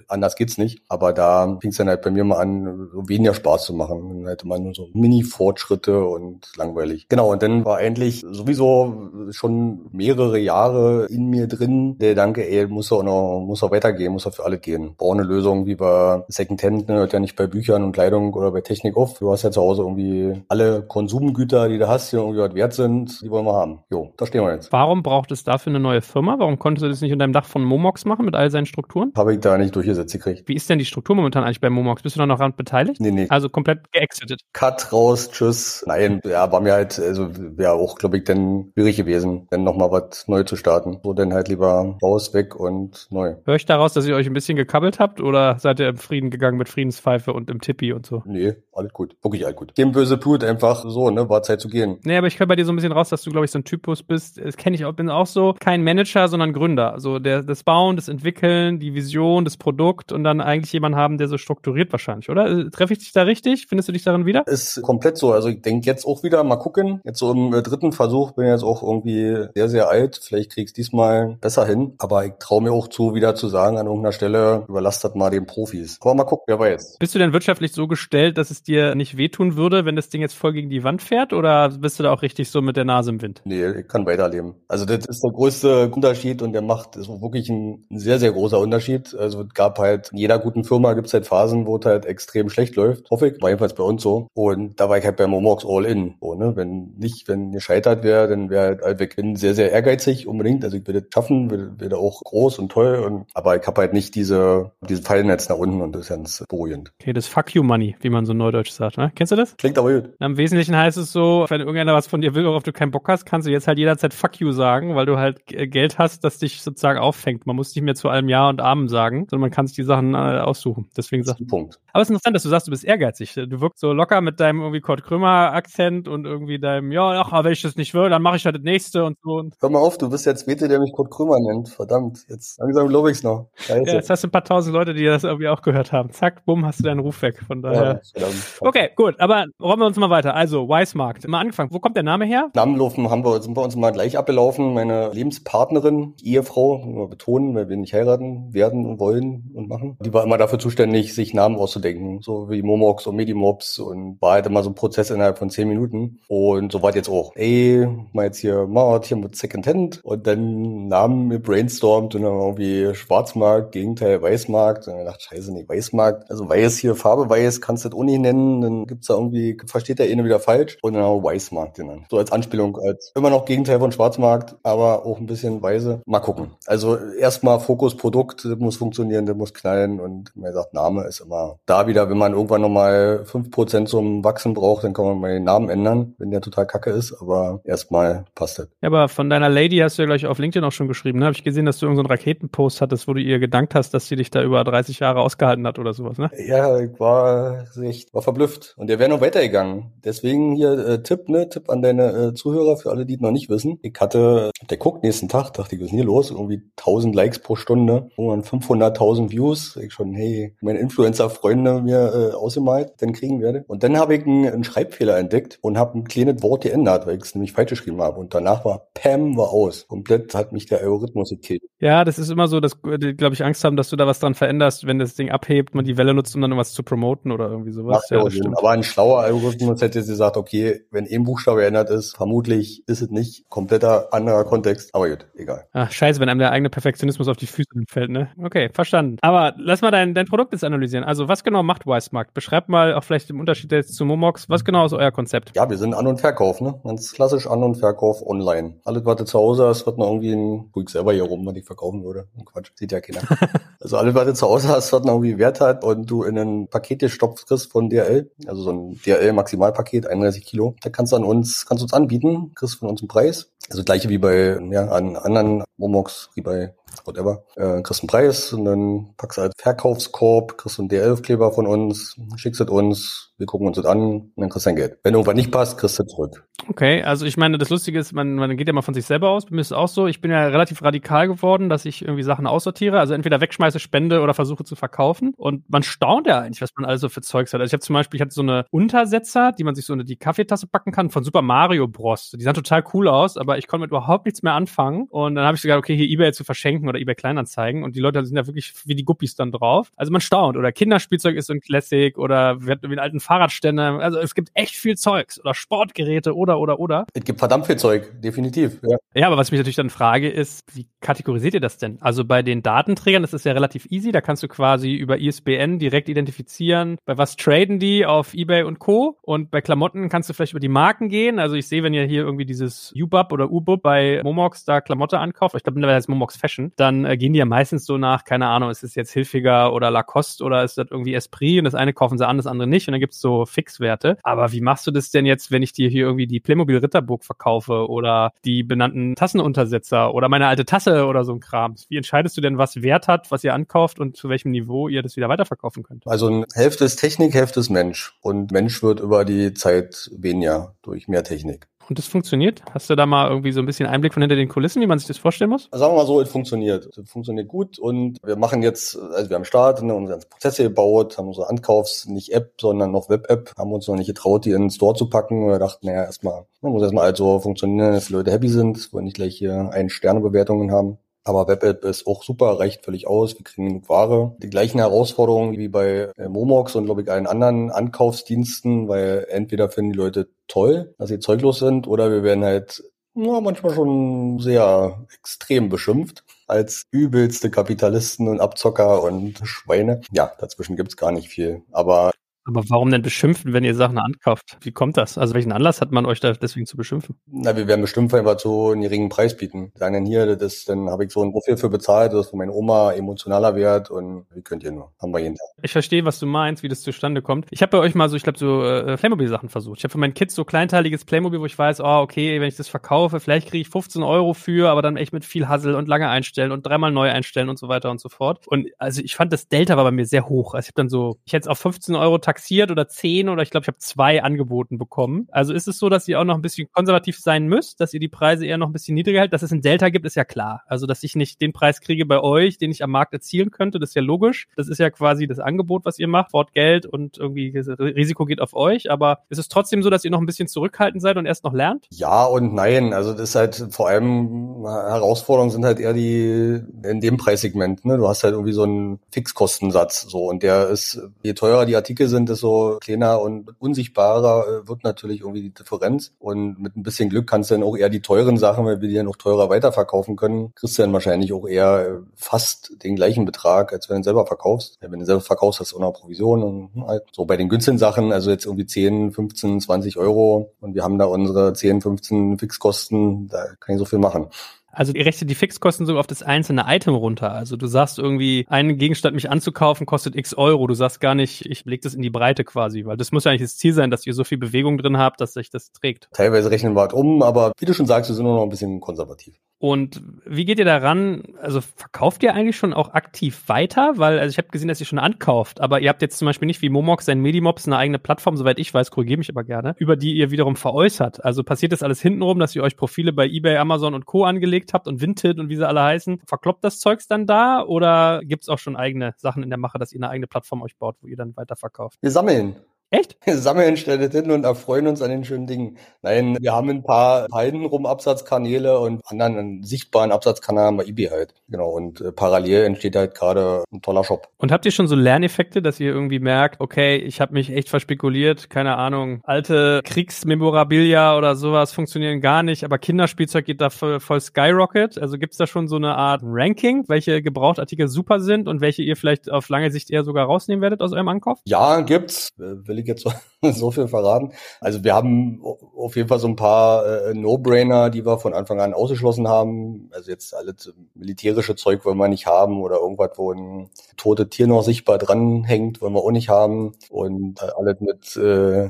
anders 0.08 0.36
geht's 0.36 0.58
nicht. 0.58 0.82
Aber 0.88 1.14
da 1.14 1.58
fing's 1.62 1.78
dann 1.78 1.90
halt 1.90 2.02
bei 2.02 2.12
mir 2.12 2.24
mal 2.24 2.38
an, 2.38 2.63
so 2.92 3.08
weniger 3.08 3.34
Spaß 3.34 3.66
zu 3.66 3.74
machen. 3.74 4.24
Dann 4.24 4.28
hätte 4.28 4.48
man 4.48 4.64
nur 4.64 4.74
so 4.74 4.90
Mini-Fortschritte 4.94 6.04
und 6.04 6.52
langweilig. 6.58 7.08
Genau, 7.10 7.32
und 7.32 7.44
dann 7.44 7.66
war 7.66 7.82
endlich 7.82 8.24
sowieso 8.30 9.10
schon 9.32 9.90
mehrere 9.92 10.40
Jahre 10.40 11.06
in 11.06 11.30
mir 11.30 11.48
drin 11.48 11.98
der 11.98 12.10
Gedanke, 12.10 12.50
ey, 12.50 12.68
muss 12.68 12.92
auch 12.92 13.04
noch, 13.04 13.44
muss 13.46 13.64
auch 13.64 13.72
weitergehen, 13.72 14.14
muss 14.14 14.28
auch 14.28 14.34
für 14.34 14.46
alle 14.46 14.58
gehen. 14.58 14.96
Brauche 14.98 15.18
eine 15.18 15.28
Lösung 15.28 15.66
wie 15.66 15.76
bei 15.76 16.24
Secondhand, 16.28 16.88
ne, 16.88 16.96
hört 16.96 17.14
ja 17.14 17.20
nicht 17.20 17.36
bei 17.36 17.48
Büchern 17.48 17.84
und 17.84 17.92
Kleidung 17.92 18.34
oder 18.34 18.52
bei 18.52 18.62
Technik 18.62 18.98
auf. 18.98 19.20
Du 19.20 19.32
hast 19.32 19.44
ja 19.44 19.52
zu 19.52 19.62
Hause 19.62 19.82
irgendwie 19.84 20.42
alle 20.48 20.84
Konsumgüter, 20.84 21.70
die 21.70 21.78
du 21.78 21.88
hast, 21.88 22.12
die 22.12 22.18
irgendwie 22.18 22.40
was 22.40 22.56
wert 22.56 22.74
sind, 22.74 23.22
die 23.22 23.30
wollen 23.30 23.46
wir 23.46 23.54
haben. 23.54 23.80
Jo, 23.90 24.14
da 24.18 24.26
stehen 24.26 24.44
wir 24.44 24.54
jetzt. 24.54 24.72
Warum 24.72 25.04
braucht 25.04 25.32
es 25.32 25.44
dafür 25.44 25.72
eine 25.72 25.80
neue 25.80 26.02
Firma? 26.02 26.36
Warum 26.40 26.60
konntest 26.60 26.84
du 26.84 26.90
das 26.90 27.02
nicht 27.02 27.12
unter 27.12 27.28
dem 27.28 27.34
Dach 27.34 27.46
von 27.46 27.64
Momox 27.64 28.06
machen 28.06 28.26
mit 28.26 28.36
all 28.36 28.50
seinen 28.50 28.66
Strukturen? 28.66 29.12
Habe 29.16 29.34
ich 29.34 29.40
da 29.40 29.58
nicht 29.58 29.76
durchgesetzt 29.76 30.14
gekriegt. 30.14 30.48
Wie 30.48 30.54
ist 30.54 30.70
denn 30.70 30.80
die 30.80 30.86
Struktur 30.86 31.16
momentan 31.16 31.44
eigentlich 31.44 31.62
bei 31.62 31.70
Momox? 31.70 32.04
Bist 32.04 32.16
du 32.16 32.20
da 32.20 32.26
noch 32.26 32.40
ran 32.40 32.53
beteiligt? 32.56 33.00
Nee, 33.00 33.12
nee. 33.12 33.28
Also 33.30 33.50
komplett 33.50 33.92
geexitet. 33.92 34.42
Cut 34.54 34.92
raus, 34.92 35.30
tschüss. 35.32 35.84
Nein, 35.88 36.22
ja, 36.26 36.52
war 36.52 36.62
mir 36.62 36.74
halt, 36.74 37.00
also 37.00 37.30
wäre 37.34 37.74
auch, 37.74 37.96
glaube 37.96 38.18
ich, 38.18 38.24
dann 38.24 38.72
schwierig 38.74 38.98
gewesen, 38.98 39.48
dann 39.52 39.64
nochmal 39.64 39.92
was 39.92 40.28
neu 40.28 40.44
zu 40.44 40.56
starten. 40.56 41.00
So 41.04 41.14
dann 41.14 41.34
halt 41.34 41.48
lieber 41.50 41.98
raus, 42.02 42.34
weg 42.34 42.56
und 42.56 43.08
neu. 43.10 43.36
Höre 43.46 43.56
ich 43.56 43.66
daraus, 43.66 43.94
dass 43.94 44.06
ihr 44.06 44.16
euch 44.16 44.28
ein 44.28 44.34
bisschen 44.34 44.56
gekabbelt 44.56 45.00
habt 45.00 45.22
oder 45.22 45.58
seid 45.60 45.80
ihr 45.80 45.90
im 45.90 45.98
Frieden 45.98 46.30
gegangen 46.30 46.58
mit 46.58 46.70
Friedenspfeife 46.70 47.34
und 47.34 47.50
im 47.50 47.62
Tippi 47.62 47.94
und 47.94 48.06
so? 48.06 48.24
Nee, 48.26 48.56
alles 48.74 48.94
gut. 48.94 49.16
Wirklich 49.22 49.46
alles 49.46 49.58
gut. 49.58 49.78
Dem 49.78 49.92
böse 49.92 50.18
Blut 50.18 50.44
einfach 50.44 50.84
so, 50.88 51.10
ne, 51.10 51.30
war 51.30 51.44
Zeit 51.44 51.62
zu 51.62 51.70
gehen. 51.70 51.98
Nee, 52.04 52.18
aber 52.18 52.28
ich 52.28 52.40
höre 52.40 52.48
bei 52.48 52.56
dir 52.56 52.66
so 52.66 52.72
ein 52.72 52.76
bisschen 52.76 52.92
raus, 52.92 53.10
dass 53.10 53.24
du, 53.24 53.32
glaube 53.32 53.46
ich, 53.46 53.52
so 53.52 53.60
ein 53.60 53.64
Typus 53.64 54.04
bist. 54.04 54.40
Das 54.44 54.58
kenne 54.58 54.76
ich 54.76 54.86
auch, 54.86 54.94
bin 54.94 55.10
auch 55.10 55.28
so. 55.28 55.56
Kein 55.60 55.84
Manager, 55.84 56.28
sondern 56.28 56.54
Gründer. 56.54 56.94
Also 56.94 57.20
der, 57.20 57.44
das 57.44 57.64
Bauen, 57.64 57.96
das 57.96 58.08
Entwickeln, 58.08 58.80
die 58.80 58.94
Vision, 58.94 59.46
das 59.46 59.58
Produkt 59.58 60.12
und 60.12 60.24
dann 60.24 60.42
eigentlich 60.42 60.74
jemand 60.74 60.96
haben, 60.96 61.18
der 61.18 61.28
so 61.28 61.38
strukturiert 61.38 61.92
wahrscheinlich, 61.92 62.30
oder? 62.30 62.43
Oder? 62.44 62.72
Treffe 62.72 62.94
ich 62.94 63.00
dich 63.00 63.12
da 63.12 63.24
richtig? 63.24 63.68
Findest 63.68 63.90
du 63.90 63.94
dich 63.94 64.04
darin 64.04 64.26
wieder? 64.26 64.46
Ist 64.48 64.82
komplett 64.82 65.18
so. 65.18 65.32
Also 65.34 65.50
ich 65.50 65.62
denke 65.62 65.86
jetzt 65.86 66.06
auch 66.06 66.24
wieder, 66.24 66.44
mal 66.44 66.58
gucken. 66.58 67.02
Jetzt 67.04 67.20
so 67.20 67.32
im 67.32 67.54
äh, 67.54 67.62
dritten 67.62 67.92
Versuch 67.92 68.32
bin 68.32 68.46
ich 68.46 68.52
jetzt 68.52 68.64
auch 68.64 68.84
irgendwie 68.84 69.48
sehr, 69.54 69.70
sehr 69.70 69.90
alt. 69.90 70.20
Vielleicht 70.22 70.52
krieg 70.52 70.68
ich 70.68 70.74
diesmal 70.74 71.38
besser 71.42 71.66
hin. 71.66 71.94
Aber 71.98 72.26
ich 72.26 72.34
traue 72.40 72.62
mir 72.62 72.72
auch 72.72 72.88
zu, 72.88 73.16
wieder 73.16 73.36
zu 73.36 73.48
sagen 73.48 73.78
an 73.78 73.86
irgendeiner 73.86 74.12
Stelle, 74.14 74.66
überlastet 74.68 75.16
mal 75.16 75.30
den 75.30 75.46
Profis. 75.46 75.98
Aber 76.02 76.16
mal 76.16 76.24
gucken, 76.24 76.46
wer 76.48 76.60
weiß. 76.60 76.98
Bist 77.00 77.16
du 77.16 77.20
denn 77.20 77.34
wirtschaftlich 77.34 77.74
so 77.74 77.88
gestellt, 77.88 78.38
dass 78.38 78.52
es 78.52 78.64
dir 78.64 78.96
nicht 78.96 79.18
wehtun 79.18 79.56
würde, 79.56 79.86
wenn 79.86 79.96
das 79.96 80.10
Ding 80.10 80.22
jetzt 80.22 80.36
voll 80.36 80.54
gegen 80.54 80.70
die 80.70 80.84
Wand 80.84 81.02
fährt? 81.02 81.34
Oder 81.34 81.70
bist 81.70 82.00
du 82.00 82.04
da 82.04 82.12
auch 82.12 82.22
richtig 82.22 82.50
so 82.50 82.62
mit 82.62 82.78
der 82.78 82.86
Nase 82.86 83.12
im 83.12 83.22
Wind? 83.22 83.42
Nee, 83.46 83.68
ich 83.80 83.88
kann 83.88 84.06
weiterleben. 84.06 84.56
Also 84.68 84.86
das 84.86 85.06
ist 85.06 85.24
der 85.24 85.32
größte 85.32 85.90
Unterschied 85.90 86.42
und 86.42 86.54
der 86.54 86.62
macht, 86.62 86.96
ist 86.96 87.10
wirklich 87.10 87.50
ein, 87.50 87.86
ein 87.92 88.00
sehr, 88.00 88.20
sehr 88.20 88.32
großer 88.32 88.60
Unterschied. 88.60 89.16
Also 89.16 89.42
es 89.42 89.54
gab 89.54 89.80
halt, 89.80 90.10
in 90.12 90.18
jeder 90.18 90.40
guten 90.40 90.64
Firma 90.64 90.94
gibt 90.94 91.08
es 91.08 91.14
halt 91.14 91.26
Phasen, 91.26 91.66
wo 91.66 91.78
es 91.78 91.86
halt 91.86 92.06
extrem 92.06 92.23
schlecht 92.50 92.76
läuft. 92.76 93.10
Hoffe 93.10 93.30
ich. 93.30 93.42
War 93.42 93.50
jedenfalls 93.50 93.76
bei 93.76 93.84
uns 93.84 94.02
so. 94.02 94.28
Und 94.34 94.80
da 94.80 94.90
war 94.90 94.98
ich 94.98 95.06
halt 95.06 95.18
bei 95.18 95.28
Momox 95.28 95.66
all 95.68 95.86
in. 95.86 96.16
So, 96.22 96.36
ne? 96.36 96.56
Wenn 96.56 96.94
nicht, 96.98 97.28
wenn 97.28 97.52
gescheitert 97.52 98.04
wäre, 98.04 98.28
dann 98.28 98.50
wäre 98.50 98.66
halt, 98.66 98.82
halt 98.82 99.02
ich 99.02 99.16
bin 99.16 99.36
sehr, 99.36 99.54
sehr 99.54 99.72
ehrgeizig 99.72 100.28
unbedingt. 100.28 100.64
Also 100.64 100.78
ich 100.78 100.84
das 100.84 101.04
schaffen, 101.14 101.78
da 101.78 101.96
auch 101.98 102.22
groß 102.24 102.60
und 102.60 102.72
toll. 102.72 102.96
Und, 102.96 103.26
aber 103.34 103.56
ich 103.60 103.66
habe 103.66 103.82
halt 103.82 103.94
nicht 103.94 104.16
diese, 104.16 104.72
diese 104.88 105.02
Fallnetz 105.02 105.50
nach 105.50 105.58
unten 105.58 105.82
und 105.82 105.94
das 105.94 106.04
ist 106.04 106.10
ganz 106.10 106.44
beruhigend. 106.48 106.92
Okay, 107.02 107.14
das 107.14 107.28
Fuck 107.28 107.54
you 107.56 107.64
Money, 107.64 107.96
wie 108.02 108.10
man 108.10 108.26
so 108.26 108.34
neudeutsch 108.34 108.72
sagt. 108.72 108.98
Ne? 108.98 109.12
Kennst 109.16 109.32
du 109.32 109.36
das? 109.36 109.56
Klingt 109.58 109.78
aber 109.78 109.94
gut. 109.94 110.12
Im 110.20 110.38
Wesentlichen 110.38 110.76
heißt 110.76 110.98
es 110.98 111.12
so, 111.12 111.46
wenn 111.50 111.62
irgendeiner 111.62 111.94
was 111.94 112.08
von 112.08 112.22
dir 112.22 112.36
will, 112.36 112.46
worauf 112.46 112.64
du 112.64 112.72
keinen 112.72 112.92
Bock 112.92 113.08
hast, 113.08 113.26
kannst 113.26 113.48
du 113.48 113.52
jetzt 113.52 113.68
halt 113.68 113.78
jederzeit 113.78 114.14
Fuck 114.14 114.40
you 114.40 114.52
sagen, 114.52 114.96
weil 114.96 115.06
du 115.06 115.18
halt 115.18 115.46
Geld 115.46 115.98
hast, 115.98 116.24
das 116.24 116.38
dich 116.38 116.62
sozusagen 116.62 117.00
auffängt. 117.00 117.46
Man 117.46 117.56
muss 117.56 117.76
nicht 117.76 117.84
mehr 117.84 117.96
zu 117.96 118.10
allem 118.10 118.30
Ja 118.30 118.50
und 118.50 118.62
Amen 118.62 118.88
sagen, 118.88 119.28
sondern 119.30 119.42
man 119.42 119.52
kann 119.52 119.68
sich 119.68 119.76
die 119.76 119.84
Sachen 119.84 120.14
äh, 120.14 120.18
aussuchen. 120.18 120.90
Deswegen 120.96 121.24
sagt 121.24 121.46
Punkt. 121.48 121.80
Aber 121.92 122.02
es 122.02 122.10
interessant, 122.14 122.36
dass 122.36 122.44
du 122.44 122.50
sagst, 122.50 122.68
du 122.68 122.72
bist 122.72 122.86
ehrgeizig. 122.86 123.34
Du 123.34 123.62
wirkst 123.62 123.80
so 123.80 123.94
locker 123.94 124.22
mit 124.22 124.40
deinem 124.40 124.62
irgendwie 124.62 124.82
Kurt 124.82 125.04
Krömer 125.04 125.54
Akzent 125.54 126.08
und 126.08 126.26
irgendwie 126.26 126.60
deinem, 126.60 126.92
ja, 126.92 127.22
ach, 127.22 127.44
wenn 127.44 127.52
ich 127.52 127.62
das 127.62 127.76
nicht 127.76 127.94
will, 127.94 128.10
dann 128.10 128.22
mache 128.22 128.38
ich 128.38 128.46
halt 128.46 128.56
das 128.56 128.64
nächste 128.64 129.04
und 129.04 129.18
so. 129.24 129.44
Hör 129.60 129.70
mal 129.70 129.80
auf, 129.80 129.98
du 129.98 130.10
bist 130.10 130.26
jetzt 130.26 130.48
Wete, 130.48 130.68
der 130.68 130.80
mich 130.80 130.94
Kurt 130.94 131.12
Krömer 131.12 131.40
nennt. 131.40 131.70
Verdammt, 131.70 132.26
jetzt 132.30 132.60
langsam 132.60 132.88
glaube 132.88 133.12
ich's 133.12 133.24
noch. 133.24 133.50
Scheiße. 133.56 133.88
Ja, 133.88 133.94
jetzt 133.96 134.10
hast 134.10 134.24
du 134.24 134.28
ein 134.28 134.32
paar 134.32 134.44
tausend 134.44 134.74
Leute, 134.74 134.94
die 134.94 135.06
das 135.06 135.24
irgendwie 135.24 135.48
auch 135.48 135.62
gehört 135.62 135.92
haben. 135.92 136.12
Zack, 136.12 136.46
bumm, 136.46 136.66
hast 136.66 136.80
du 136.80 136.84
deinen 136.84 137.00
Ruf 137.00 137.22
weg. 137.22 137.42
Von 137.46 137.62
daher. 137.62 138.02
Ja, 138.16 138.28
okay, 138.62 138.90
gut, 138.96 139.20
aber 139.20 139.46
räumen 139.62 139.82
wir 139.82 139.88
uns 139.88 139.98
mal 139.98 140.10
weiter. 140.10 140.36
Also, 140.36 140.68
Weismarkt. 140.70 141.26
Immer 141.26 141.40
angefangen. 141.40 141.70
Wo 141.72 141.80
kommt 141.80 141.96
der 141.96 142.04
Name 142.04 142.26
her? 142.26 142.50
Namenlaufen 142.54 143.10
haben 143.10 143.24
wir, 143.24 143.42
sind 143.42 143.58
wir 143.58 143.64
uns 143.64 143.76
mal 143.76 143.92
gleich 143.92 144.18
abgelaufen. 144.18 144.74
Meine 144.74 145.12
Lebenspartnerin, 145.14 146.14
Ehefrau, 146.22 146.84
wir 146.86 147.08
betonen, 147.08 147.56
weil 147.56 147.70
wir 147.70 147.78
nicht 147.78 147.94
heiraten 147.94 148.54
werden 148.54 148.86
und 148.86 149.00
wollen 149.00 149.52
und 149.54 149.68
machen. 149.68 149.98
Die 150.04 150.14
war 150.14 150.24
immer 150.24 150.38
dafür 150.38 150.60
zuständig, 150.60 151.14
sich 151.14 151.34
Namen 151.34 151.58
auszudenken. 151.58 152.03
So 152.22 152.50
wie 152.50 152.62
Momox 152.62 153.08
und 153.08 153.16
Medimobs 153.16 153.80
und 153.80 154.22
war 154.22 154.34
halt 154.34 154.46
immer 154.46 154.64
so 154.64 154.70
ein 154.70 154.76
Prozess 154.76 155.10
innerhalb 155.10 155.38
von 155.38 155.50
zehn 155.50 155.68
Minuten. 155.68 156.20
Und 156.28 156.72
so 156.72 156.82
war 156.82 156.96
jetzt 156.96 157.10
auch. 157.10 157.32
Ey, 157.36 157.88
mal 158.12 158.26
jetzt 158.26 158.40
hier, 158.40 158.68
mal 158.68 159.02
hier 159.04 159.18
mit 159.18 159.36
Second 159.36 159.68
Hand 159.68 160.02
und 160.04 160.28
dann 160.28 160.88
Namen 160.88 161.42
brainstormt 161.42 162.16
und 162.16 162.22
dann 162.22 162.34
irgendwie 162.34 162.94
Schwarzmarkt, 162.96 163.72
Gegenteil 163.72 164.22
Weißmarkt. 164.22 164.88
Und 164.88 164.96
dann 164.96 165.06
dachte 165.06 165.24
scheiße, 165.24 165.54
nee, 165.54 165.66
Weißmarkt. 165.68 166.30
Also 166.30 166.50
Weiß 166.50 166.78
hier, 166.78 166.96
Farbe 166.96 167.30
Weiß, 167.30 167.62
kannst 167.62 167.86
du 167.86 167.90
das 167.90 167.98
Uni 167.98 168.18
nennen, 168.18 168.62
dann 168.62 168.86
gibt's 168.86 169.08
da 169.08 169.16
irgendwie, 169.16 169.58
versteht 169.66 170.00
der 170.00 170.10
eine 170.10 170.24
wieder 170.24 170.40
falsch. 170.40 170.78
Und 170.82 170.94
dann 170.94 171.04
auch 171.04 171.24
Weißmarkt 171.24 171.78
genannt. 171.78 172.06
So 172.10 172.18
als 172.18 172.32
Anspielung, 172.32 172.78
als 172.78 173.12
immer 173.16 173.30
noch 173.30 173.46
Gegenteil 173.46 173.80
von 173.80 173.92
Schwarzmarkt, 173.92 174.56
aber 174.64 175.06
auch 175.06 175.20
ein 175.20 175.26
bisschen 175.26 175.62
weise. 175.62 176.02
Mal 176.06 176.20
gucken. 176.20 176.52
Also 176.66 176.98
erstmal 176.98 177.60
Fokus 177.60 177.96
Produkt, 177.96 178.46
das 178.46 178.58
muss 178.58 178.78
funktionieren, 178.78 179.26
das 179.26 179.36
muss 179.36 179.54
knallen 179.54 180.00
und 180.00 180.32
wie 180.36 180.42
gesagt, 180.42 180.74
Name 180.74 181.04
ist 181.06 181.20
immer 181.20 181.58
da 181.66 181.88
wieder, 181.88 181.93
wenn 181.96 182.18
man 182.18 182.34
irgendwann 182.34 182.62
nochmal 182.62 183.24
fünf 183.26 183.52
Prozent 183.52 183.90
zum 183.90 184.24
Wachsen 184.24 184.54
braucht, 184.54 184.84
dann 184.84 184.94
kann 184.94 185.06
man 185.06 185.20
mal 185.20 185.34
den 185.34 185.44
Namen 185.44 185.70
ändern, 185.70 186.16
wenn 186.18 186.32
der 186.32 186.42
total 186.42 186.66
kacke 186.66 186.90
ist, 186.90 187.16
aber 187.22 187.62
erstmal 187.64 188.26
passt 188.36 188.60
das. 188.60 188.68
Ja, 188.82 188.88
aber 188.88 189.10
von 189.10 189.30
deiner 189.30 189.50
Lady 189.50 189.78
hast 189.78 189.98
du 189.98 190.04
ja 190.04 190.08
gleich 190.08 190.26
auf 190.26 190.40
LinkedIn 190.40 190.64
auch 190.66 190.72
schon 190.72 190.88
geschrieben, 190.88 191.20
ne? 191.20 191.26
Habe 191.26 191.36
ich 191.36 191.44
gesehen, 191.44 191.66
dass 191.66 191.80
du 191.80 191.86
irgendeinen 191.86 192.08
so 192.08 192.14
Raketenpost 192.14 192.82
hattest, 192.82 193.08
wo 193.08 193.14
du 193.14 193.22
ihr 193.22 193.40
gedankt 193.40 193.76
hast, 193.76 193.94
dass 193.94 194.08
sie 194.08 194.16
dich 194.16 194.32
da 194.32 194.42
über 194.44 194.64
30 194.64 195.00
Jahre 195.00 195.22
ausgehalten 195.22 195.66
hat 195.68 195.80
oder 195.80 195.94
sowas, 195.94 196.18
ne? 196.18 196.30
Ja, 196.48 196.80
ich 196.80 197.00
war 197.00 197.66
echt, 197.82 198.14
war 198.14 198.22
verblüfft. 198.22 198.76
Und 198.78 198.88
der 198.88 199.00
wäre 199.00 199.10
noch 199.10 199.22
weitergegangen. 199.22 199.94
Deswegen 200.04 200.56
hier 200.56 200.72
äh, 200.74 201.04
Tipp, 201.04 201.30
ne? 201.30 201.50
Tipp 201.50 201.70
an 201.70 201.82
deine 201.82 202.12
äh, 202.12 202.34
Zuhörer, 202.34 202.78
für 202.78 202.92
alle, 202.92 203.06
die 203.06 203.16
es 203.16 203.22
noch 203.22 203.32
nicht 203.32 203.50
wissen. 203.50 203.80
Ich 203.82 203.94
hatte, 204.00 204.52
der 204.70 204.78
guckt 204.78 205.04
nächsten 205.04 205.30
Tag, 205.30 205.54
dachte 205.54 205.76
ich, 205.76 205.82
was 205.82 205.86
ist 205.86 205.92
denn 205.92 206.00
hier 206.00 206.06
los? 206.06 206.32
Irgendwie 206.32 206.62
1000 206.78 207.16
Likes 207.16 207.40
pro 207.40 207.56
Stunde, 207.56 208.10
irgendwann 208.18 208.44
500.000 208.44 209.32
Views. 209.32 209.78
Ich 209.78 209.94
schon, 209.94 210.14
hey, 210.14 210.56
meine 210.62 210.80
Influencer-Freunde 210.80 211.83
mir 211.84 212.32
äh, 212.32 212.36
ausgemalt, 212.36 212.94
dann 213.00 213.14
kriegen 213.14 213.42
werde. 213.42 213.64
Und 213.68 213.84
dann 213.84 213.98
habe 213.98 214.16
ich 214.16 214.26
einen, 214.26 214.48
einen 214.48 214.64
Schreibfehler 214.64 215.18
entdeckt 215.18 215.60
und 215.62 215.78
habe 215.78 215.98
ein 215.98 216.04
kleines 216.04 216.42
Wort 216.42 216.64
geändert, 216.64 217.06
weil 217.06 217.18
ich 217.18 217.24
es 217.24 217.36
nämlich 217.36 217.54
falsch 217.54 217.70
geschrieben 217.70 218.02
habe. 218.02 218.20
Und 218.20 218.34
danach 218.34 218.66
war 218.66 218.88
Pam 218.94 219.38
war 219.38 219.50
aus. 219.50 219.88
Komplett 219.88 220.34
hat 220.36 220.52
mich 220.52 220.66
der 220.66 220.82
Algorithmus 220.82 221.30
gekillt. 221.30 221.62
Ja, 221.80 222.06
das 222.06 222.18
ist 222.18 222.30
immer 222.30 222.48
so, 222.48 222.60
dass 222.60 222.78
die, 222.82 223.14
glaube 223.14 223.36
ich, 223.36 223.44
Angst 223.44 223.64
haben, 223.64 223.76
dass 223.76 223.90
du 223.90 223.96
da 223.96 224.08
was 224.08 224.20
dran 224.20 224.36
veränderst, 224.36 224.88
wenn 224.88 225.00
das 225.00 225.16
Ding 225.16 225.32
abhebt, 225.32 225.76
man 225.76 225.84
die 225.84 225.98
Welle 225.98 226.14
nutzt, 226.14 226.34
um 226.36 226.42
dann 226.42 226.56
was 226.56 226.72
zu 226.72 226.82
promoten 226.82 227.32
oder 227.32 227.50
irgendwie 227.50 227.72
sowas. 227.72 228.08
Ja, 228.10 228.26
ja 228.26 228.52
aber 228.56 228.72
ein 228.72 228.84
schlauer 228.84 229.20
Algorithmus 229.20 229.82
hätte 229.82 230.00
gesagt, 230.00 230.38
okay, 230.38 230.82
wenn 230.92 231.06
ein 231.06 231.24
Buchstabe 231.24 231.60
geändert 231.62 231.90
ist, 231.90 232.16
vermutlich 232.16 232.88
ist 232.88 233.02
es 233.02 233.10
nicht 233.10 233.50
kompletter 233.50 234.14
anderer 234.14 234.46
Kontext. 234.46 234.96
Aber 234.96 235.10
gut, 235.10 235.28
egal. 235.36 235.66
Ach, 235.74 235.92
scheiße, 235.92 236.20
wenn 236.20 236.30
einem 236.30 236.40
der 236.40 236.52
eigene 236.52 236.70
Perfektionismus 236.70 237.28
auf 237.28 237.38
die 237.38 237.48
Füße 237.48 237.70
fällt, 237.90 238.12
ne? 238.12 238.30
Okay, 238.42 238.70
verstanden. 238.74 239.18
Aber 239.22 239.54
lass 239.58 239.82
mal 239.82 239.92
dein, 239.92 240.14
dein 240.14 240.26
Produkt 240.26 240.54
jetzt 240.54 240.64
analysieren. 240.64 241.04
Also, 241.04 241.28
was 241.28 241.44
genau 241.44 241.64
macht 241.74 241.88
Wisemarkt? 241.88 242.36
Beschreib 242.36 242.70
mal 242.70 242.94
auch 242.94 243.04
vielleicht 243.04 243.32
im 243.32 243.40
Unterschied 243.40 243.72
jetzt 243.72 243.96
zu 243.96 244.06
Momox. 244.06 244.48
Was 244.48 244.64
genau 244.64 244.86
ist 244.86 244.94
euer 244.94 245.12
Konzept? 245.12 245.54
Ja, 245.56 245.68
wir 245.68 245.78
sind 245.78 245.96
An- 245.96 246.06
und 246.06 246.22
Verkauf, 246.22 246.62
ne? 246.62 246.80
Ganz 246.84 247.14
klassisch 247.14 247.48
An- 247.48 247.64
und 247.64 247.76
Verkauf 247.76 248.24
online. 248.24 248.76
Alles, 248.86 249.04
was 249.06 249.16
du 249.16 249.26
zu 249.26 249.40
Hause 249.40 249.66
hast, 249.66 249.88
wird 249.88 249.98
noch 249.98 250.08
irgendwie 250.08 250.34
ein, 250.34 250.72
ich 250.76 250.90
selber 250.90 251.14
hier 251.14 251.24
rum, 251.24 251.44
was 251.48 251.56
ich 251.56 251.66
verkaufen 251.66 252.04
würde. 252.04 252.28
Quatsch, 252.46 252.70
sieht 252.76 252.92
ja 252.92 253.02
keiner. 253.02 253.22
also 253.80 253.98
alles, 253.98 254.14
was 254.14 254.26
du 254.26 254.34
zu 254.36 254.48
Hause 254.48 254.68
hast, 254.68 254.94
was 254.94 255.04
noch 255.04 255.14
irgendwie 255.14 255.40
Wert 255.40 255.62
hat 255.62 255.84
und 255.84 256.10
du 256.10 256.24
in 256.24 256.38
ein 256.38 256.68
Paket 256.68 257.00
gestopft 257.00 257.48
kriegst 257.48 257.72
von 257.72 257.90
DRL, 257.90 258.30
also 258.46 258.62
so 258.62 258.72
ein 258.72 259.00
DRL-Maximalpaket, 259.04 260.06
31 260.06 260.46
Kilo, 260.46 260.76
da 260.84 260.90
kannst 260.92 261.12
du 261.12 261.16
an 261.16 261.24
uns, 261.24 261.66
kannst 261.66 261.82
du 261.82 261.86
uns 261.86 261.94
anbieten, 261.94 262.52
kriegst 262.54 262.76
von 262.76 262.90
uns 262.90 263.02
einen 263.02 263.08
Preis. 263.08 263.50
Also 263.72 263.84
gleiche 263.84 264.10
wie 264.10 264.18
bei 264.20 264.60
ja, 264.70 264.90
an 264.90 265.16
anderen 265.16 265.64
Momox, 265.78 266.30
wie 266.36 266.42
bei 266.42 266.76
whatever, 267.06 267.44
äh, 267.56 267.82
kriegst 267.82 268.02
einen 268.02 268.08
Preis 268.08 268.54
und 268.54 268.66
dann 268.66 269.14
packst 269.18 269.38
du 269.38 269.42
als 269.42 269.54
Verkaufskorb, 269.58 270.58
kriegst 270.58 270.80
einen 270.80 270.90
DL-Kleber 270.90 271.52
von 271.52 271.68
uns, 271.68 272.16
schickst 272.36 272.62
es 272.62 272.70
uns, 272.70 273.33
wir 273.44 273.48
gucken 273.48 273.68
uns 273.68 273.76
das 273.76 273.86
an 273.86 274.00
und 274.00 274.32
dann 274.38 274.50
kriegst 274.50 274.66
du 274.66 274.70
dein 274.70 274.78
Geld. 274.78 274.98
Wenn 275.04 275.14
irgendwas 275.14 275.36
nicht 275.36 275.52
passt, 275.52 275.78
kriegst 275.78 276.00
du 276.00 276.04
zurück. 276.06 276.48
Okay, 276.70 277.04
also 277.04 277.26
ich 277.26 277.36
meine, 277.36 277.58
das 277.58 277.70
Lustige 277.70 278.00
ist, 278.00 278.14
man, 278.14 278.36
man 278.36 278.56
geht 278.56 278.68
ja 278.68 278.74
mal 278.74 278.82
von 278.82 278.94
sich 278.94 279.06
selber 279.06 279.30
aus. 279.30 279.46
Bei 279.46 279.56
mir 279.56 279.62
ist 279.62 279.68
es 279.68 279.74
auch 279.74 279.90
so, 279.90 280.08
ich 280.08 280.22
bin 280.22 280.32
ja 280.32 280.48
relativ 280.48 280.82
radikal 280.82 281.28
geworden, 281.28 281.68
dass 281.68 281.84
ich 281.84 282.04
irgendwie 282.04 282.24
Sachen 282.24 282.48
aussortiere, 282.48 283.00
also 283.00 283.14
entweder 283.14 283.42
wegschmeiße, 283.42 283.80
spende 283.80 284.22
oder 284.22 284.34
versuche 284.34 284.64
zu 284.64 284.76
verkaufen. 284.76 285.34
Und 285.36 285.70
man 285.70 285.84
staunt 285.84 286.26
ja 286.26 286.40
eigentlich, 286.40 286.62
was 286.62 286.72
man 286.78 286.86
alles 286.86 287.02
so 287.02 287.10
für 287.10 287.22
Zeugs 287.22 287.54
hat. 287.54 287.60
Also 287.60 287.70
ich 287.70 287.74
habe 287.74 287.82
zum 287.82 287.96
Beispiel, 287.96 288.18
ich 288.18 288.22
hatte 288.22 288.34
so 288.34 288.42
eine 288.42 288.66
Untersetzer, 288.72 289.52
die 289.52 289.66
man 289.66 289.76
sich 289.76 289.86
so 289.86 289.94
in 289.94 290.06
die 290.06 290.16
Kaffeetasse 290.16 290.68
packen 290.68 290.94
kann 290.94 291.10
von 291.10 291.24
Super 291.24 291.42
Mario 291.42 291.88
Bros. 291.90 292.32
Die 292.32 292.44
sahen 292.44 292.54
total 292.54 292.84
cool 292.94 293.10
aus, 293.10 293.36
aber 293.36 293.58
ich 293.58 293.68
konnte 293.68 293.82
mit 293.82 293.92
überhaupt 293.92 294.26
nichts 294.26 294.42
mehr 294.42 294.54
anfangen. 294.54 295.08
Und 295.10 295.36
dann 295.36 295.46
habe 295.46 295.58
ich 295.58 295.62
gesagt, 295.62 295.80
okay, 295.80 295.98
hier 295.98 296.08
Ebay 296.08 296.32
zu 296.32 296.46
verschenken 296.46 296.88
oder 296.88 297.00
Ebay 297.00 297.16
Kleinanzeigen. 297.16 297.84
Und 297.84 297.98
die 297.98 298.00
Leute 298.00 298.26
sind 298.26 298.38
ja 298.38 298.48
wirklich 298.48 298.74
wie 298.86 298.96
die 298.96 299.04
Guppies 299.04 299.36
dann 299.36 299.52
drauf. 299.52 299.92
Also 299.98 300.14
man 300.14 300.22
staunt. 300.22 300.56
Oder 300.56 300.72
Kinderspielzeug 300.72 301.36
ist 301.36 301.48
so 301.48 301.54
ein 301.54 301.60
Classic 301.60 302.18
oder 302.18 302.62
wir 302.62 302.72
hatten 302.72 302.86
irgendwie 302.86 303.00
einen 303.00 303.04
alten 303.04 303.20
Fahrradständer. 303.34 304.00
Also 304.00 304.20
es 304.20 304.36
gibt 304.36 304.52
echt 304.54 304.76
viel 304.76 304.96
Zeugs 304.96 305.40
oder 305.40 305.54
Sportgeräte 305.54 306.36
oder 306.36 306.60
oder 306.60 306.80
oder. 306.80 307.06
Es 307.14 307.24
gibt 307.24 307.40
verdammt 307.40 307.66
viel 307.66 307.78
Zeug, 307.78 308.12
definitiv. 308.22 308.80
Ja. 308.84 308.98
ja, 309.16 309.28
aber 309.28 309.38
was 309.38 309.48
ich 309.48 309.54
mich 309.54 309.60
natürlich 309.60 309.76
dann 309.76 309.90
frage, 309.90 310.30
ist, 310.30 310.64
wie 310.74 310.88
kategorisiert 311.02 311.56
ihr 311.56 311.60
das 311.60 311.78
denn? 311.78 311.98
Also 312.02 312.26
bei 312.26 312.44
den 312.44 312.62
Datenträgern 312.62 313.24
ist 313.24 313.34
es 313.34 313.44
ja 313.44 313.54
relativ 313.54 313.88
easy. 313.90 314.12
Da 314.12 314.22
kannst 314.22 314.44
du 314.44 314.48
quasi 314.48 314.94
über 314.94 315.18
ISBN 315.18 315.80
direkt 315.80 316.10
identifizieren, 316.10 316.98
bei 317.06 317.18
was 317.18 317.36
traden 317.36 317.80
die 317.80 318.06
auf 318.06 318.34
Ebay 318.34 318.64
und 318.64 318.80
Co. 318.80 319.18
Und 319.24 319.50
bei 319.50 319.62
Klamotten 319.62 320.10
kannst 320.10 320.30
du 320.30 320.34
vielleicht 320.34 320.54
über 320.54 320.60
die 320.60 320.70
Marken 320.70 321.10
gehen. 321.10 321.40
Also 321.40 321.56
ich 321.56 321.68
sehe, 321.68 321.82
wenn 321.82 321.94
ihr 321.94 322.04
hier 322.04 322.22
irgendwie 322.22 322.46
dieses 322.46 322.94
UBUB 322.96 323.32
oder 323.32 323.52
UBUB 323.52 323.82
bei 323.82 324.22
Momox 324.24 324.64
da 324.64 324.82
Klamotte 324.82 325.18
ankauft, 325.18 325.56
ich 325.56 325.64
glaube 325.64 325.80
mittlerweile 325.80 325.98
heißt 325.98 326.10
Momox 326.10 326.38
Fashion, 326.38 326.72
dann 326.76 327.06
äh, 327.06 327.18
gehen 327.18 327.34
die 327.34 327.40
ja 327.40 327.46
meistens 327.46 327.86
so 327.86 327.98
nach, 327.98 328.26
keine 328.26 328.48
Ahnung, 328.48 328.70
ist 328.70 328.84
es 328.84 328.94
jetzt 328.94 329.12
Hilfiger 329.12 329.74
oder 329.74 329.90
Lacoste 329.90 330.44
oder 330.44 330.64
ist 330.64 330.78
das 330.78 330.88
irgendwie 330.92 331.16
Esprit 331.16 331.60
und 331.60 331.66
das 331.66 331.76
eine 331.76 331.94
kaufen 331.94 332.18
sie 332.18 332.28
an, 332.28 332.38
das 332.38 332.48
andere 332.48 332.68
nicht 332.68 332.88
und 332.88 332.92
dann 332.94 333.02
gibt's 333.14 333.22
so 333.22 333.46
Fixwerte. 333.46 334.18
Aber 334.24 334.52
wie 334.52 334.62
machst 334.62 334.86
du 334.88 334.92
das 334.92 335.12
denn 335.12 335.26
jetzt, 335.26 335.52
wenn 335.52 335.62
ich 335.62 335.74
dir 335.74 335.90
hier 335.90 336.06
irgendwie 336.06 336.28
die 336.28 336.40
Playmobil 336.40 336.78
Ritterburg 336.78 337.24
verkaufe 337.24 337.88
oder 337.88 338.34
die 338.44 338.64
benannten 338.64 339.16
Tassenuntersetzer 339.16 340.14
oder 340.14 340.30
meine 340.30 340.48
alte 340.48 340.66
Tasse 340.66 341.06
oder 341.06 341.24
so 341.24 341.34
ein 341.34 341.40
Kram? 341.40 341.76
Wie 341.90 341.98
entscheidest 341.98 342.36
du 342.38 342.42
denn, 342.42 342.58
was 342.58 342.82
Wert 342.82 343.08
hat, 343.08 343.32
was 343.32 343.44
ihr 343.44 343.54
ankauft 343.54 344.00
und 344.00 344.18
zu 344.18 344.30
welchem 344.30 344.52
Niveau 344.52 344.88
ihr 344.88 345.04
das 345.04 345.16
wieder 345.16 345.30
weiterverkaufen 345.30 345.84
könnt? 345.84 346.08
Also 346.08 346.46
Hälfte 346.54 346.86
ist 346.86 346.98
Technik, 346.98 347.34
Hälfte 347.34 347.60
ist 347.60 347.70
Mensch 347.70 348.18
und 348.22 348.52
Mensch 348.52 348.82
wird 348.82 349.00
über 349.00 349.26
die 349.26 349.54
Zeit 349.54 350.10
weniger 350.16 350.76
durch 350.82 351.08
mehr 351.08 351.24
Technik. 351.24 351.68
Und 351.90 352.00
das 352.00 352.08
funktioniert? 352.08 352.62
Hast 352.74 352.90
du 352.90 352.96
da 352.96 353.06
mal 353.06 353.30
irgendwie 353.30 353.52
so 353.52 353.60
ein 353.60 353.66
bisschen 353.66 353.88
Einblick 353.88 354.14
von 354.14 354.22
hinter 354.22 354.36
den 354.36 354.48
Kulissen, 354.48 354.82
wie 354.82 354.88
man 354.88 355.00
sich 355.00 355.08
das 355.08 355.18
vorstellen 355.18 355.50
muss? 355.50 355.70
Sagen 355.72 355.94
wir 355.94 355.98
mal 355.98 356.06
so, 356.06 356.22
es 356.22 356.30
funktioniert. 356.30 356.86
Es 356.98 357.10
funktioniert 357.10 357.48
gut 357.48 357.80
und 357.80 358.18
wir 358.24 358.36
machen 358.36 358.62
jetzt, 358.64 358.98
also 358.98 359.30
wir 359.30 359.36
haben 359.36 359.46
Start, 359.46 359.82
ne, 359.82 359.94
unsere 359.94 360.16
ganzen 360.16 360.30
Prozesse 360.30 360.64
gebaut, 360.64 361.18
haben 361.18 361.28
unsere 361.28 361.50
Ankaufs, 361.50 362.08
nicht 362.08 362.32
App, 362.32 362.54
sondern 362.60 362.92
noch 362.92 363.10
Web-App, 363.10 363.52
haben 363.58 363.74
uns 363.74 363.88
noch 363.88 363.96
nicht 363.96 364.08
getraut, 364.08 364.46
die 364.46 364.52
in 364.52 364.62
den 364.62 364.70
Store 364.70 364.96
zu 364.96 365.10
packen. 365.10 365.48
Wir 365.48 365.60
dachten, 365.60 365.86
naja, 365.86 366.06
erstmal, 366.06 366.46
man 366.62 366.72
muss 366.72 366.82
erstmal 366.82 367.06
halt 367.06 367.18
so 367.18 367.40
funktionieren, 367.40 367.92
dass 367.92 368.08
die 368.08 368.14
Leute 368.14 368.32
happy 368.32 368.48
sind, 368.48 368.94
wir 368.94 369.02
nicht 369.02 369.16
gleich 369.16 369.38
hier 369.38 369.70
ein 369.72 369.90
Sterne-Bewertungen 369.90 370.72
haben. 370.72 370.98
Aber 371.26 371.48
WebApp 371.48 371.86
ist 371.86 372.06
auch 372.06 372.24
super, 372.24 372.60
reicht 372.60 372.84
völlig 372.84 373.08
aus. 373.08 373.38
Wir 373.38 373.44
kriegen 373.44 373.68
genug 373.68 373.90
Ware. 373.90 374.36
Die 374.40 374.50
gleichen 374.50 374.80
Herausforderungen 374.80 375.58
wie 375.58 375.70
bei 375.70 376.12
äh, 376.18 376.28
Momox 376.28 376.76
und 376.76 376.86
glaube 376.86 377.04
ich 377.04 377.12
allen 377.12 377.28
anderen 377.28 377.72
Ankaufsdiensten, 377.72 378.88
weil 378.88 379.28
entweder 379.30 379.70
finden 379.70 379.94
die 379.94 379.98
Leute 379.98 380.30
toll, 380.48 380.94
dass 380.98 381.10
sie 381.10 381.20
zeuglos 381.20 381.60
sind, 381.60 381.88
oder 381.88 382.12
wir 382.12 382.24
werden 382.24 382.44
halt 382.44 382.84
ja, 383.16 383.40
manchmal 383.42 383.74
schon 383.74 384.40
sehr 384.40 385.06
extrem 385.14 385.70
beschimpft 385.70 386.24
als 386.48 386.84
übelste 386.92 387.52
Kapitalisten 387.52 388.28
und 388.28 388.40
Abzocker 388.40 389.04
und 389.04 389.40
Schweine. 389.44 390.02
Ja, 390.12 390.32
dazwischen 390.40 390.76
gibt's 390.76 390.98
gar 390.98 391.12
nicht 391.12 391.30
viel. 391.30 391.62
Aber 391.72 392.12
aber 392.46 392.64
warum 392.68 392.92
denn 392.92 393.02
beschimpfen, 393.02 393.54
wenn 393.54 393.64
ihr 393.64 393.76
Sachen 393.76 393.98
ankauft? 393.98 394.58
Wie 394.62 394.72
kommt 394.72 394.98
das? 394.98 395.18
Also 395.18 395.34
welchen 395.34 395.52
Anlass 395.52 395.82
hat 395.82 395.92
man 395.92 396.06
euch 396.06 396.20
da 396.20 396.34
deswegen 396.34 396.66
zu 396.66 396.78
beschimpfen? 396.78 397.16
Na, 397.28 397.56
wir 397.56 397.68
werden 397.68 397.82
bestimmt 397.82 398.14
einfach 398.14 398.38
zu 398.38 398.72
einen 398.72 398.82
geringen 398.82 399.10
Preis 399.10 399.38
bieten. 399.38 399.72
Sagen 399.76 399.94
dann 399.94 400.06
hier, 400.06 400.36
das, 400.36 400.66
dann 400.66 400.90
habe 400.90 401.06
ich 401.06 401.12
so 401.12 401.24
ein 401.24 401.32
Profil 401.32 401.58
für 401.58 401.70
bezahlt, 401.70 402.14
das 402.14 402.26
ist 402.26 402.30
von 402.32 402.40
meiner 402.40 402.54
Oma 402.54 402.94
emotionaler 402.94 403.56
Wert 403.56 403.90
und 403.90 404.26
wie 404.34 404.42
könnt 404.42 404.64
ihr 404.64 404.72
nur? 404.72 404.92
Haben 405.02 405.14
wir 405.14 405.20
jeden 405.20 405.36
Tag. 405.36 405.48
Ich 405.62 405.72
verstehe, 405.72 406.06
was 406.06 406.20
du 406.20 406.26
meinst, 406.26 406.64
wie 406.64 406.68
das 406.68 406.82
zustande 406.82 407.22
kommt. 407.22 407.48
Ich 407.52 407.62
habe 407.62 407.72
bei 407.72 407.78
euch 407.80 407.96
mal 407.96 408.10
so, 408.10 408.16
ich 408.16 408.24
glaube, 408.24 408.38
so 408.38 408.64
äh, 408.64 408.98
Playmobil-Sachen 408.98 409.50
versucht. 409.50 409.80
Ich 409.80 409.84
habe 409.84 409.92
für 409.92 409.98
meinen 409.98 410.14
Kids 410.14 410.36
so 410.36 410.44
kleinteiliges 410.44 411.06
Playmobil, 411.06 411.40
wo 411.40 411.46
ich 411.46 411.58
weiß, 411.58 411.80
oh, 411.80 412.02
okay, 412.02 412.40
wenn 412.42 412.48
ich 412.48 412.56
das 412.56 412.68
verkaufe, 412.68 413.20
vielleicht 413.20 413.50
kriege 413.50 413.62
ich 413.62 413.70
15 413.70 414.04
Euro 414.04 414.34
für, 414.34 414.70
aber 414.70 414.82
dann 414.82 414.98
echt 414.98 415.14
mit 415.14 415.26
viel 415.26 415.48
Hassel 415.48 415.76
und 415.76 415.88
lange 415.88 416.10
einstellen 416.10 416.52
und 416.52 416.66
dreimal 416.66 416.92
neu 416.92 417.10
einstellen 417.10 417.50
und 417.50 417.58
so 417.58 417.70
weiter 417.70 417.90
und 417.90 418.02
so 418.02 418.10
fort. 418.10 418.48
Und 418.48 418.68
also 418.78 419.02
ich 419.02 419.16
fand, 419.16 419.32
das 419.32 419.48
Delta 419.48 419.78
war 419.78 419.84
bei 419.84 419.92
mir 419.92 420.06
sehr 420.06 420.28
hoch. 420.28 420.54
Also 420.54 420.66
ich 420.66 420.70
habe 420.70 420.76
dann 420.76 420.90
so, 420.90 421.18
ich 421.26 421.34
hätte 421.34 421.44
es 421.44 421.48
auf 421.48 421.60
15 421.60 421.96
Euro 421.96 422.18
taxiert 422.34 422.72
oder 422.72 422.88
10 422.88 423.04
zehn 423.04 423.30
oder 423.30 423.44
ich 423.44 423.50
glaube, 423.50 423.64
ich 423.64 423.68
habe 423.68 423.78
zwei 423.80 424.24
angeboten 424.24 424.78
bekommen. 424.78 425.28
Also 425.32 425.54
ist 425.54 425.68
es 425.68 425.78
so, 425.78 425.90
dass 425.90 426.08
ihr 426.08 426.20
auch 426.20 426.24
noch 426.24 426.36
ein 426.36 426.42
bisschen 426.42 426.70
konservativ 426.72 427.20
sein 427.20 427.48
müsst, 427.48 427.82
dass 427.82 427.94
ihr 427.94 428.00
die 428.00 428.08
Preise 428.08 428.46
eher 428.46 428.58
noch 428.58 428.68
ein 428.68 428.74
bisschen 428.74 428.96
niedriger 428.96 429.20
hält. 429.20 429.34
Dass 429.34 429.42
es 429.42 429.52
ein 429.52 429.62
Delta 429.62 429.90
gibt, 429.90 430.06
ist 430.06 430.16
ja 430.16 430.24
klar. 430.24 430.64
Also, 430.68 430.86
dass 430.86 431.04
ich 431.04 431.16
nicht 431.16 431.42
den 431.42 431.54
Preis 431.54 431.82
kriege 431.82 432.06
bei 432.06 432.20
euch, 432.20 432.58
den 432.58 432.72
ich 432.72 432.84
am 432.84 432.92
Markt 432.92 433.14
erzielen 433.14 433.52
könnte, 433.52 433.80
das 433.80 433.90
ist 433.90 433.96
ja 433.96 434.02
logisch. 434.02 434.48
Das 434.56 434.68
ist 434.68 434.80
ja 434.80 434.90
quasi 434.90 435.28
das 435.28 435.40
Angebot, 435.40 435.86
was 435.86 436.00
ihr 436.00 436.08
macht, 436.08 436.34
Wort 436.34 436.54
Geld 436.54 436.86
und 436.86 437.18
irgendwie 437.18 437.58
Risiko 437.58 438.26
geht 438.26 438.42
auf 438.42 438.54
euch. 438.54 438.90
Aber 438.90 439.20
ist 439.30 439.38
es 439.38 439.50
trotzdem 439.50 439.84
so, 439.84 439.90
dass 439.90 440.06
ihr 440.06 440.12
noch 440.12 440.20
ein 440.20 440.26
bisschen 440.26 440.48
zurückhaltend 440.48 441.02
seid 441.02 441.18
und 441.18 441.26
erst 441.26 441.44
noch 441.44 441.54
lernt? 441.54 441.88
Ja 441.92 442.26
und 442.26 442.54
nein. 442.54 442.94
Also 442.94 443.12
das 443.12 443.30
ist 443.30 443.36
halt 443.36 443.68
vor 443.72 443.90
allem 443.90 444.64
Herausforderungen 444.66 445.52
sind 445.52 445.66
halt 445.66 445.80
eher 445.80 445.94
die 445.94 446.62
in 446.84 447.02
dem 447.02 447.18
Preissegment. 447.18 447.86
Ne? 447.86 447.98
Du 447.98 448.08
hast 448.08 448.24
halt 448.24 448.34
irgendwie 448.34 448.54
so 448.54 448.64
einen 448.64 449.00
Fixkostensatz 449.12 450.04
so 450.10 450.30
und 450.30 450.44
der 450.44 450.70
ist, 450.70 451.02
je 451.22 451.34
teurer 451.34 451.66
die 451.66 451.76
Artikel 451.76 452.08
sind, 452.08 452.23
desto 452.26 452.78
kleiner 452.82 453.22
und 453.22 453.50
unsichtbarer 453.60 454.48
äh, 454.48 454.68
wird 454.68 454.84
natürlich 454.84 455.22
irgendwie 455.22 455.42
die 455.42 455.54
Differenz. 455.54 456.14
Und 456.20 456.60
mit 456.60 456.76
ein 456.76 456.84
bisschen 456.84 457.10
Glück 457.10 457.28
kannst 457.28 457.52
du 457.52 457.56
dann 457.56 457.64
auch 457.64 457.76
eher 457.76 457.90
die 457.90 458.02
teuren 458.02 458.38
Sachen, 458.38 458.66
weil 458.66 458.82
wir 458.82 458.90
die 458.90 458.96
ja 458.96 459.04
noch 459.04 459.16
teurer 459.16 459.50
weiterverkaufen 459.50 460.16
können, 460.16 460.54
kriegst 460.56 460.78
du 460.78 460.82
dann 460.82 460.94
wahrscheinlich 460.94 461.34
auch 461.34 461.48
eher 461.48 461.88
äh, 461.88 461.92
fast 462.16 462.84
den 462.84 462.96
gleichen 462.96 463.26
Betrag, 463.26 463.74
als 463.74 463.90
wenn 463.90 463.98
du 463.98 464.04
selber 464.04 464.26
verkaufst. 464.26 464.78
Ja, 464.82 464.92
wenn 464.92 465.00
du 465.00 465.06
selber 465.06 465.22
verkaufst, 465.22 465.60
hast 465.60 465.72
du 465.72 465.78
auch 465.78 465.82
noch 465.82 465.94
Provision 465.94 466.44
und 466.44 466.88
halt. 466.88 467.04
So 467.12 467.26
bei 467.26 467.38
den 467.38 467.50
günstigen 467.50 467.78
Sachen, 467.78 468.12
also 468.12 468.32
jetzt 468.32 468.46
irgendwie 468.46 468.66
10, 468.66 469.12
15, 469.12 469.62
20 469.62 469.98
Euro 469.98 470.52
und 470.62 470.76
wir 470.76 470.84
haben 470.84 470.98
da 470.98 471.06
unsere 471.06 471.54
10, 471.54 471.82
15 471.82 472.40
Fixkosten, 472.40 473.28
da 473.28 473.46
kann 473.60 473.76
ich 473.76 473.80
so 473.80 473.86
viel 473.86 474.00
machen. 474.00 474.28
Also 474.74 474.92
ihr 474.94 475.06
rechnet 475.06 475.30
die 475.30 475.36
Fixkosten 475.36 475.86
sogar 475.86 476.00
auf 476.00 476.08
das 476.08 476.24
einzelne 476.24 476.66
Item 476.68 476.96
runter. 476.96 477.32
Also 477.32 477.56
du 477.56 477.68
sagst 477.68 478.00
irgendwie, 478.00 478.46
einen 478.50 478.78
Gegenstand 478.78 479.16
mich 479.16 479.30
anzukaufen 479.30 479.86
kostet 479.86 480.16
x 480.16 480.34
Euro. 480.34 480.68
Du 480.68 480.74
sagst 480.74 481.00
gar 481.00 481.16
nicht, 481.16 481.46
ich 481.46 481.64
leg 481.66 481.82
das 481.82 481.94
in 481.94 482.02
die 482.02 482.10
Breite 482.10 482.44
quasi, 482.44 482.86
weil 482.86 482.98
das 482.98 483.12
muss 483.12 483.24
ja 483.24 483.32
eigentlich 483.32 483.44
das 483.44 483.58
Ziel 483.58 483.74
sein, 483.74 483.92
dass 483.92 484.06
ihr 484.08 484.14
so 484.14 484.24
viel 484.24 484.38
Bewegung 484.38 484.78
drin 484.78 484.98
habt, 484.98 485.22
dass 485.22 485.34
sich 485.34 485.50
das 485.50 485.72
trägt. 485.72 486.10
Teilweise 486.14 486.50
rechnen 486.50 486.74
wir 486.76 486.82
halt 486.82 486.94
um, 486.94 487.22
aber 487.22 487.54
wie 487.60 487.66
du 487.66 487.74
schon 487.74 487.86
sagst, 487.86 488.10
wir 488.10 488.16
sind 488.16 488.26
nur 488.26 488.36
noch 488.36 488.44
ein 488.44 488.50
bisschen 488.50 488.82
konservativ. 488.82 489.36
Und 489.64 490.04
wie 490.26 490.44
geht 490.44 490.60
ihr 490.60 490.66
daran? 490.66 491.24
Also 491.42 491.62
verkauft 491.62 492.22
ihr 492.22 492.34
eigentlich 492.34 492.58
schon 492.58 492.74
auch 492.74 492.94
aktiv 492.94 493.44
weiter? 493.48 493.94
Weil, 493.96 494.20
also 494.20 494.30
ich 494.30 494.38
habe 494.38 494.50
gesehen, 494.50 494.68
dass 494.68 494.82
ihr 494.82 494.86
schon 494.86 495.00
ankauft, 495.00 495.62
aber 495.62 495.80
ihr 495.80 495.88
habt 495.88 496.02
jetzt 496.02 496.18
zum 496.18 496.26
Beispiel 496.26 496.48
nicht 496.48 496.62
wie 496.62 496.68
Momox 496.68 497.06
sein 497.06 497.22
Medimops 497.22 497.66
eine 497.66 497.78
eigene 497.78 497.98
Plattform, 497.98 498.36
soweit 498.36 498.60
ich 498.60 498.74
weiß, 498.74 498.92
korrigiere 498.92 499.20
mich 499.20 499.30
aber 499.30 499.46
gerne, 499.46 499.74
über 499.78 499.96
die 499.96 500.16
ihr 500.16 500.32
wiederum 500.32 500.58
veräußert. 500.58 501.24
Also 501.24 501.46
passiert 501.46 501.72
das 501.72 501.82
alles 501.82 502.02
hintenrum, 502.02 502.40
dass 502.40 502.54
ihr 502.58 502.62
euch 502.62 502.76
Profile 502.76 503.14
bei 503.14 503.26
eBay, 503.26 503.56
Amazon 503.56 503.94
und 503.94 504.06
Co. 504.06 504.26
angelegt 504.26 504.74
habt 504.74 504.86
und 504.86 505.00
Vinted 505.00 505.40
und 505.40 505.48
wie 505.48 505.56
sie 505.56 505.66
alle 505.66 505.82
heißen? 505.82 506.20
Verkloppt 506.28 506.66
das 506.66 506.82
Zeugs 506.82 507.08
dann 507.08 507.26
da 507.26 507.64
oder 507.64 508.20
gibt's 508.22 508.50
auch 508.50 508.60
schon 508.60 508.76
eigene 508.76 509.14
Sachen 509.16 509.44
in 509.44 509.50
der 509.50 509.60
Mache, 509.60 509.80
dass 509.80 509.94
ihr 509.94 510.00
eine 510.00 510.10
eigene 510.10 510.28
Plattform 510.28 510.62
euch 510.62 510.76
baut, 510.76 510.98
wo 511.00 511.08
ihr 511.08 511.16
dann 511.16 511.38
weiterverkauft? 511.38 512.00
Wir 512.02 512.12
sammeln. 512.12 512.58
Echt? 512.94 513.18
Wir 513.26 513.38
sammeln 513.40 513.76
Stelle 513.76 514.08
hin 514.08 514.30
und 514.30 514.44
erfreuen 514.44 514.86
uns 514.86 515.02
an 515.02 515.10
den 515.10 515.26
schönen 515.26 515.48
Dingen. 515.48 515.78
Nein, 516.04 516.38
wir 516.40 516.54
haben 516.54 516.70
ein 516.70 516.84
paar 516.84 517.28
hintenrum 517.42 517.88
Absatzkanäle 517.88 518.80
und 518.80 519.02
anderen 519.08 519.38
einen 519.38 519.64
sichtbaren 519.64 520.12
Absatzkanal 520.12 520.72
bei 520.74 520.86
eBay 520.86 521.08
halt. 521.08 521.34
Genau. 521.50 521.70
Und 521.70 522.02
äh, 522.02 522.12
parallel 522.12 522.66
entsteht 522.66 522.96
halt 522.96 523.16
gerade 523.16 523.64
ein 523.74 523.82
toller 523.82 524.04
Shop. 524.04 524.28
Und 524.38 524.52
habt 524.52 524.66
ihr 524.66 524.72
schon 524.72 524.88
so 524.88 524.96
Lerneffekte, 524.96 525.64
dass 525.64 525.80
ihr 525.80 525.92
irgendwie 525.92 526.20
merkt, 526.20 526.62
okay, 526.62 526.98
ich 526.98 527.20
habe 527.20 527.34
mich 527.34 527.50
echt 527.50 527.70
verspekuliert, 527.70 528.52
keine 528.52 528.78
Ahnung, 528.78 529.22
alte 529.24 529.82
Kriegsmemorabilia 529.84 531.18
oder 531.18 531.36
sowas 531.36 531.74
funktionieren 531.74 532.22
gar 532.22 532.44
nicht, 532.44 532.64
aber 532.64 532.78
Kinderspielzeug 532.78 533.46
geht 533.46 533.60
da 533.60 533.72
voll, 533.72 534.00
voll 534.02 534.22
Skyrocket. 534.22 535.00
Also 535.00 535.18
gibt's 535.18 535.38
da 535.38 535.48
schon 535.48 535.68
so 535.68 535.78
eine 535.78 535.96
Art 535.96 536.22
Ranking, 536.24 536.84
welche 536.88 537.24
Gebrauchtartikel 537.24 537.88
super 537.88 538.20
sind 538.20 538.48
und 538.48 538.62
welche 538.62 538.84
ihr 538.84 538.96
vielleicht 538.96 539.32
auf 539.32 539.50
lange 539.50 539.72
Sicht 539.72 539.90
eher 539.90 540.04
sogar 540.04 540.28
rausnehmen 540.28 540.62
werdet 540.62 540.82
aus 540.82 540.94
eurem 540.94 541.08
Ankauf? 541.08 541.40
Ja, 541.46 541.82
gibt's. 541.82 542.30
Will 542.38 542.83
ich 542.84 542.88
jetzt 542.88 543.04
so, 543.04 543.12
so 543.52 543.72
viel 543.72 543.88
verraten. 543.88 544.32
Also 544.62 544.84
wir 544.84 544.94
haben 544.94 545.42
auf 545.76 545.96
jeden 545.96 546.08
Fall 546.08 546.20
so 546.20 546.28
ein 546.28 546.36
paar 546.36 546.86
äh, 546.86 547.14
No-Brainer, 547.14 547.90
die 547.90 548.06
wir 548.06 548.20
von 548.20 548.34
Anfang 548.34 548.62
an 548.62 548.74
ausgeschlossen 548.74 549.28
haben. 549.28 549.90
Also 549.94 550.12
jetzt 550.12 550.36
alles 550.36 550.74
militärische 550.94 551.56
Zeug 551.56 551.86
wollen 551.86 551.98
wir 551.98 552.08
nicht 552.08 552.28
haben 552.28 552.62
oder 552.62 552.78
irgendwas, 552.78 553.12
wo 553.16 553.32
ein 553.32 553.70
totes 553.98 554.30
Tier 554.30 554.48
noch 554.48 554.64
sichtbar 554.64 554.98
dranhängt, 554.98 555.82
wollen 555.82 555.94
wir 555.94 556.04
auch 556.04 556.12
nicht 556.12 556.30
haben. 556.30 556.74
Und 556.90 557.42
äh, 557.42 557.48
alles 557.58 557.80
mit 557.80 558.16
äh, 558.16 558.70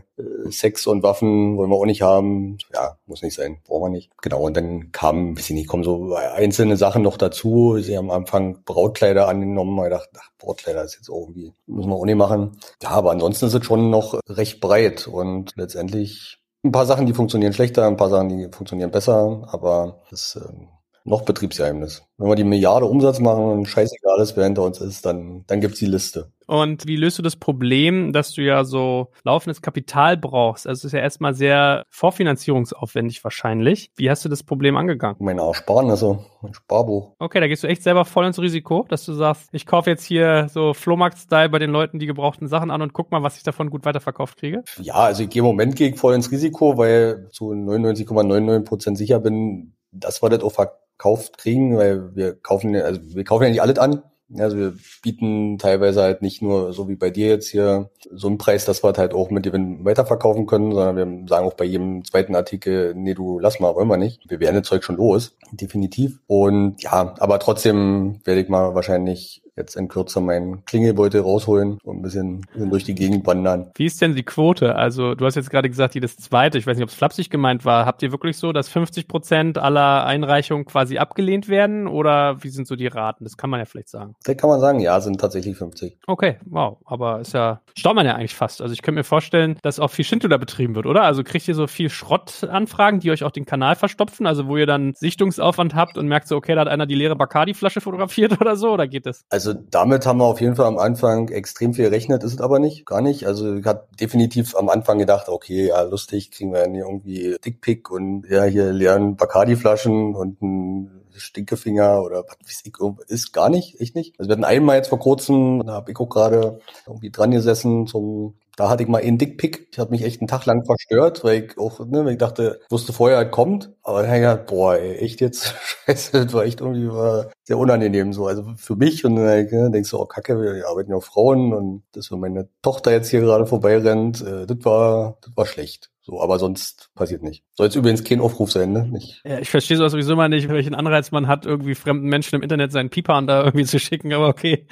Sex 0.49 0.87
und 0.87 1.03
Waffen 1.03 1.57
wollen 1.57 1.69
wir 1.69 1.77
auch 1.77 1.85
nicht 1.85 2.01
haben. 2.01 2.57
Ja, 2.73 2.97
muss 3.05 3.21
nicht 3.21 3.35
sein, 3.35 3.57
brauchen 3.65 3.83
wir 3.83 3.89
nicht. 3.89 4.11
Genau, 4.21 4.41
und 4.41 4.57
dann 4.57 4.91
kamen, 4.91 5.37
weiß 5.37 5.49
ich 5.49 5.55
nicht, 5.55 5.67
kommen 5.67 5.83
so 5.83 6.13
einzelne 6.15 6.77
Sachen 6.77 7.01
noch 7.01 7.17
dazu. 7.17 7.79
Sie 7.79 7.97
haben 7.97 8.09
am 8.11 8.23
Anfang 8.23 8.63
Brautkleider 8.65 9.27
angenommen, 9.27 9.83
ich 9.83 9.89
dachte, 9.89 10.09
ach, 10.17 10.29
Brautkleider 10.43 10.83
ist 10.83 10.95
jetzt 10.95 11.09
irgendwie, 11.09 11.53
müssen 11.67 11.89
wir 11.89 11.95
auch 11.95 12.05
nicht 12.05 12.15
machen. 12.15 12.57
Ja, 12.81 12.89
aber 12.89 13.11
ansonsten 13.11 13.45
ist 13.45 13.53
es 13.53 13.65
schon 13.65 13.89
noch 13.89 14.02
recht 14.27 14.59
breit 14.59 15.07
und 15.07 15.53
letztendlich 15.55 16.39
ein 16.65 16.71
paar 16.71 16.85
Sachen, 16.85 17.05
die 17.05 17.13
funktionieren 17.13 17.53
schlechter, 17.53 17.87
ein 17.87 17.97
paar 17.97 18.09
Sachen, 18.09 18.29
die 18.29 18.49
funktionieren 18.51 18.91
besser, 18.91 19.47
aber 19.51 20.01
das 20.09 20.35
ähm, 20.35 20.69
noch 21.05 21.23
Betriebsgeheimnis. 21.23 22.03
Wenn 22.17 22.29
wir 22.29 22.35
die 22.35 22.43
Milliarde 22.43 22.85
Umsatz 22.85 23.19
machen 23.19 23.43
und 23.43 23.65
scheißegal 23.65 24.19
ist, 24.19 24.37
wer 24.37 24.45
hinter 24.45 24.63
uns 24.63 24.79
ist, 24.79 25.05
dann, 25.05 25.43
dann 25.47 25.59
gibt's 25.59 25.79
die 25.79 25.85
Liste. 25.85 26.31
Und 26.47 26.87
wie 26.87 26.95
löst 26.95 27.17
du 27.17 27.23
das 27.23 27.35
Problem, 27.35 28.13
dass 28.13 28.33
du 28.33 28.41
ja 28.41 28.63
so 28.63 29.09
laufendes 29.23 29.61
Kapital 29.61 30.17
brauchst? 30.17 30.67
Also 30.67 30.79
es 30.79 30.85
ist 30.85 30.91
ja 30.93 30.99
erstmal 30.99 31.33
sehr 31.33 31.85
vorfinanzierungsaufwendig 31.89 33.23
wahrscheinlich. 33.23 33.91
Wie 33.95 34.09
hast 34.09 34.23
du 34.25 34.29
das 34.29 34.43
Problem 34.43 34.77
angegangen? 34.77 35.17
Mein 35.19 35.39
Ersparnisse, 35.39 36.19
mein 36.41 36.53
Sparbuch. 36.53 37.15
Okay, 37.19 37.39
da 37.39 37.47
gehst 37.47 37.63
du 37.63 37.67
echt 37.67 37.83
selber 37.83 38.05
voll 38.05 38.25
ins 38.25 38.39
Risiko, 38.39 38.85
dass 38.89 39.05
du 39.05 39.13
sagst, 39.13 39.49
ich 39.51 39.65
kaufe 39.65 39.89
jetzt 39.89 40.03
hier 40.03 40.47
so 40.49 40.73
Flohmarkt-Style 40.73 41.49
bei 41.49 41.59
den 41.59 41.71
Leuten 41.71 41.99
die 41.99 42.07
gebrauchten 42.07 42.47
Sachen 42.47 42.71
an 42.71 42.81
und 42.81 42.93
guck 42.93 43.11
mal, 43.11 43.23
was 43.23 43.37
ich 43.37 43.43
davon 43.43 43.69
gut 43.69 43.85
weiterverkauft 43.85 44.37
kriege? 44.37 44.63
Ja, 44.81 44.95
also 44.95 45.23
ich 45.23 45.29
gehe 45.29 45.41
im 45.41 45.45
Moment 45.45 45.75
gehe 45.75 45.89
ich 45.89 45.97
voll 45.97 46.13
ins 46.13 46.31
Risiko, 46.31 46.77
weil 46.77 47.29
zu 47.31 47.51
99,99 47.51 48.63
Prozent 48.65 48.97
,99 48.97 48.97
sicher 48.97 49.19
bin, 49.19 49.73
dass 49.91 50.21
wir 50.21 50.29
das 50.29 50.43
auch 50.43 50.51
verkauft 50.97 51.37
kriegen, 51.37 51.77
weil 51.77 52.15
wir 52.15 52.33
kaufen, 52.33 52.75
also 52.75 53.01
wir 53.03 53.23
kaufen 53.23 53.43
ja 53.43 53.49
nicht 53.49 53.61
alles 53.61 53.77
an. 53.77 54.03
Also 54.35 54.57
wir 54.57 54.73
bieten 55.03 55.59
teilweise 55.59 56.01
halt 56.01 56.23
nicht 56.23 56.41
nur 56.41 56.73
so 56.73 56.89
wie 56.89 56.95
bei 56.95 57.11
dir 57.11 57.27
jetzt 57.27 57.49
hier 57.49 57.91
so 58.11 58.27
einen 58.27 58.39
Preis, 58.39 58.65
dass 58.65 58.83
wir 58.83 58.93
halt 58.93 59.13
auch 59.13 59.29
mit 59.29 59.43
Gewinn 59.43 59.85
weiterverkaufen 59.85 60.47
können, 60.47 60.71
sondern 60.71 60.95
wir 60.95 61.27
sagen 61.27 61.45
auch 61.45 61.53
bei 61.53 61.65
jedem 61.65 62.03
zweiten 62.03 62.33
Artikel, 62.33 62.95
nee, 62.95 63.13
du 63.13 63.37
lass 63.37 63.59
mal, 63.59 63.75
wollen 63.75 63.89
wir 63.89 63.97
nicht. 63.97 64.27
Wir 64.27 64.39
werden 64.39 64.55
das 64.55 64.67
Zeug 64.67 64.83
schon 64.83 64.95
los, 64.95 65.35
definitiv. 65.51 66.19
Und 66.25 66.81
ja, 66.81 67.13
aber 67.19 67.37
trotzdem 67.37 68.21
werde 68.23 68.41
ich 68.41 68.49
mal 68.49 68.73
wahrscheinlich 68.73 69.42
jetzt 69.55 69.75
in 69.75 69.87
Kürze 69.87 70.19
meinen 70.21 70.65
Klingelbeutel 70.65 71.21
rausholen 71.21 71.77
und 71.83 71.97
ein 71.97 72.01
bisschen, 72.01 72.41
bisschen 72.53 72.69
durch 72.69 72.83
die 72.83 72.95
Gegend 72.95 73.25
wandern. 73.25 73.71
Wie 73.75 73.85
ist 73.85 74.01
denn 74.01 74.15
die 74.15 74.23
Quote? 74.23 74.75
Also 74.75 75.15
du 75.15 75.25
hast 75.25 75.35
jetzt 75.35 75.49
gerade 75.49 75.69
gesagt, 75.69 75.95
jedes 75.95 76.17
zweite, 76.17 76.57
ich 76.57 76.65
weiß 76.65 76.77
nicht, 76.77 76.83
ob 76.83 76.89
es 76.89 76.95
flapsig 76.95 77.29
gemeint 77.29 77.65
war. 77.65 77.85
Habt 77.85 78.01
ihr 78.03 78.11
wirklich 78.11 78.37
so, 78.37 78.51
dass 78.51 78.69
50 78.69 79.07
Prozent 79.07 79.57
aller 79.57 80.05
Einreichungen 80.05 80.65
quasi 80.65 80.97
abgelehnt 80.97 81.49
werden 81.49 81.87
oder 81.87 82.43
wie 82.43 82.49
sind 82.49 82.67
so 82.67 82.75
die 82.75 82.87
Raten? 82.87 83.23
Das 83.23 83.37
kann 83.37 83.49
man 83.49 83.59
ja 83.59 83.65
vielleicht 83.65 83.89
sagen. 83.89 84.15
Das 84.23 84.37
kann 84.37 84.49
man 84.49 84.59
sagen, 84.59 84.79
ja, 84.79 84.99
sind 85.01 85.19
tatsächlich 85.19 85.57
50. 85.57 85.97
Okay, 86.07 86.37
wow. 86.45 86.77
Aber 86.85 87.19
ist 87.21 87.33
ja, 87.33 87.61
staubt 87.75 87.95
man 87.95 88.05
ja 88.05 88.15
eigentlich 88.15 88.35
fast. 88.35 88.61
Also 88.61 88.73
ich 88.73 88.81
könnte 88.81 88.99
mir 88.99 89.03
vorstellen, 89.03 89.57
dass 89.61 89.79
auch 89.79 89.91
viel 89.91 90.05
Schindluder 90.05 90.37
betrieben 90.37 90.75
wird, 90.75 90.85
oder? 90.85 91.03
Also 91.03 91.23
kriegt 91.23 91.47
ihr 91.47 91.55
so 91.55 91.67
viel 91.67 91.89
Schrottanfragen, 91.89 92.99
die 92.99 93.11
euch 93.11 93.23
auch 93.23 93.31
den 93.31 93.45
Kanal 93.45 93.75
verstopfen? 93.75 94.25
Also 94.25 94.47
wo 94.47 94.57
ihr 94.57 94.65
dann 94.65 94.93
Sichtungsaufwand 94.93 95.75
habt 95.75 95.97
und 95.97 96.07
merkt 96.07 96.27
so, 96.27 96.35
okay, 96.35 96.55
da 96.55 96.61
hat 96.61 96.67
einer 96.67 96.85
die 96.85 96.95
leere 96.95 97.15
Bacardi-Flasche 97.15 97.81
fotografiert 97.81 98.33
oder 98.41 98.55
so, 98.55 98.71
oder 98.71 98.87
geht 98.87 99.05
das? 99.05 99.25
Also 99.29 99.42
damit 99.51 100.05
haben 100.05 100.19
wir 100.19 100.25
auf 100.25 100.39
jeden 100.39 100.55
Fall 100.55 100.67
am 100.67 100.77
Anfang 100.77 101.27
extrem 101.27 101.73
viel 101.73 101.85
gerechnet, 101.85 102.23
ist 102.23 102.35
es 102.35 102.41
aber 102.41 102.59
nicht, 102.59 102.85
gar 102.85 103.01
nicht. 103.01 103.27
Also 103.27 103.55
ich 103.55 103.65
habe 103.65 103.87
definitiv 103.99 104.55
am 104.55 104.69
Anfang 104.69 104.99
gedacht, 104.99 105.27
okay, 105.27 105.67
ja, 105.67 105.81
lustig, 105.81 106.31
kriegen 106.31 106.53
wir 106.53 106.61
dann 106.61 106.75
irgendwie 106.75 107.35
Dickpick 107.43 107.91
und 107.91 108.25
ja, 108.29 108.43
hier 108.43 108.71
leeren 108.71 109.17
Bacardi-Flaschen 109.17 110.15
und 110.15 110.41
ein 110.41 111.03
Stinkefinger 111.15 112.01
oder 112.01 112.23
was 112.23 112.37
weiß 112.43 112.63
ich, 112.65 112.73
ist 113.07 113.33
gar 113.33 113.49
nicht, 113.49 113.81
echt 113.81 113.95
nicht. 113.95 114.17
Also 114.17 114.29
wir 114.29 114.33
hatten 114.33 114.45
einmal 114.45 114.77
jetzt 114.77 114.89
vor 114.89 114.99
kurzem, 114.99 115.63
da 115.65 115.73
habe 115.73 115.91
ich 115.91 115.99
auch 115.99 116.09
gerade 116.09 116.59
irgendwie 116.87 117.11
dran 117.11 117.31
gesessen 117.31 117.87
zum 117.87 118.35
da 118.55 118.69
hatte 118.69 118.83
ich 118.83 118.89
mal 118.89 119.01
einen 119.01 119.17
Dickpick. 119.17 119.67
Ich 119.71 119.79
habe 119.79 119.91
mich 119.91 120.03
echt 120.03 120.21
einen 120.21 120.27
Tag 120.27 120.45
lang 120.45 120.65
verstört, 120.65 121.23
weil 121.23 121.43
ich 121.43 121.57
auch, 121.57 121.79
ne, 121.79 122.05
weil 122.05 122.13
ich 122.13 122.17
dachte, 122.17 122.59
ich 122.63 122.71
wusste 122.71 122.93
vorher, 122.93 123.17
halt 123.17 123.31
kommt. 123.31 123.71
Aber 123.81 124.03
dann 124.03 124.21
ja, 124.21 124.35
boah, 124.35 124.75
ey, 124.75 124.97
echt 124.97 125.21
jetzt? 125.21 125.55
Scheiße, 125.85 126.25
das 126.25 126.33
war 126.33 126.45
echt 126.45 126.61
irgendwie 126.61 126.89
war 126.89 127.31
sehr 127.43 127.57
unangenehm 127.57 128.13
so. 128.13 128.27
Also 128.27 128.43
für 128.55 128.75
mich 128.75 129.05
und 129.05 129.15
dann 129.15 129.25
ne, 129.25 129.71
denkst 129.71 129.89
du, 129.89 129.99
oh 129.99 130.05
Kacke, 130.05 130.39
wir 130.39 130.67
arbeiten 130.67 130.91
ja 130.91 130.97
auch 130.97 131.03
Frauen 131.03 131.53
und 131.53 131.83
dass 131.93 132.11
wenn 132.11 132.19
meine 132.19 132.47
Tochter 132.61 132.91
jetzt 132.91 133.09
hier 133.09 133.21
gerade 133.21 133.45
vorbeirennt, 133.45 134.21
äh, 134.21 134.45
das 134.45 134.57
war, 134.63 135.17
das 135.21 135.35
war 135.35 135.45
schlecht. 135.45 135.89
So, 136.05 136.21
aber 136.21 136.37
sonst 136.37 136.89
passiert 136.95 137.23
nicht. 137.23 137.45
Soll 137.53 137.67
jetzt 137.67 137.75
übrigens 137.77 138.03
kein 138.03 138.19
Aufruf 138.19 138.51
sein, 138.51 138.73
ne? 138.73 138.85
Nicht. 138.85 139.21
Ja, 139.23 139.39
ich 139.39 139.49
verstehe 139.49 139.77
sowas 139.77 139.93
sowieso 139.93 140.17
mal 140.17 140.27
nicht, 140.27 140.49
welchen 140.49 140.75
Anreiz 140.75 141.11
man 141.11 141.27
hat, 141.27 141.45
irgendwie 141.45 141.75
fremden 141.75 142.07
Menschen 142.07 142.35
im 142.35 142.41
Internet 142.41 142.73
seinen 142.73 142.89
Pipan 142.89 143.25
da 143.25 143.45
irgendwie 143.45 143.65
zu 143.65 143.79
schicken, 143.79 144.11
aber 144.11 144.27
okay. 144.27 144.67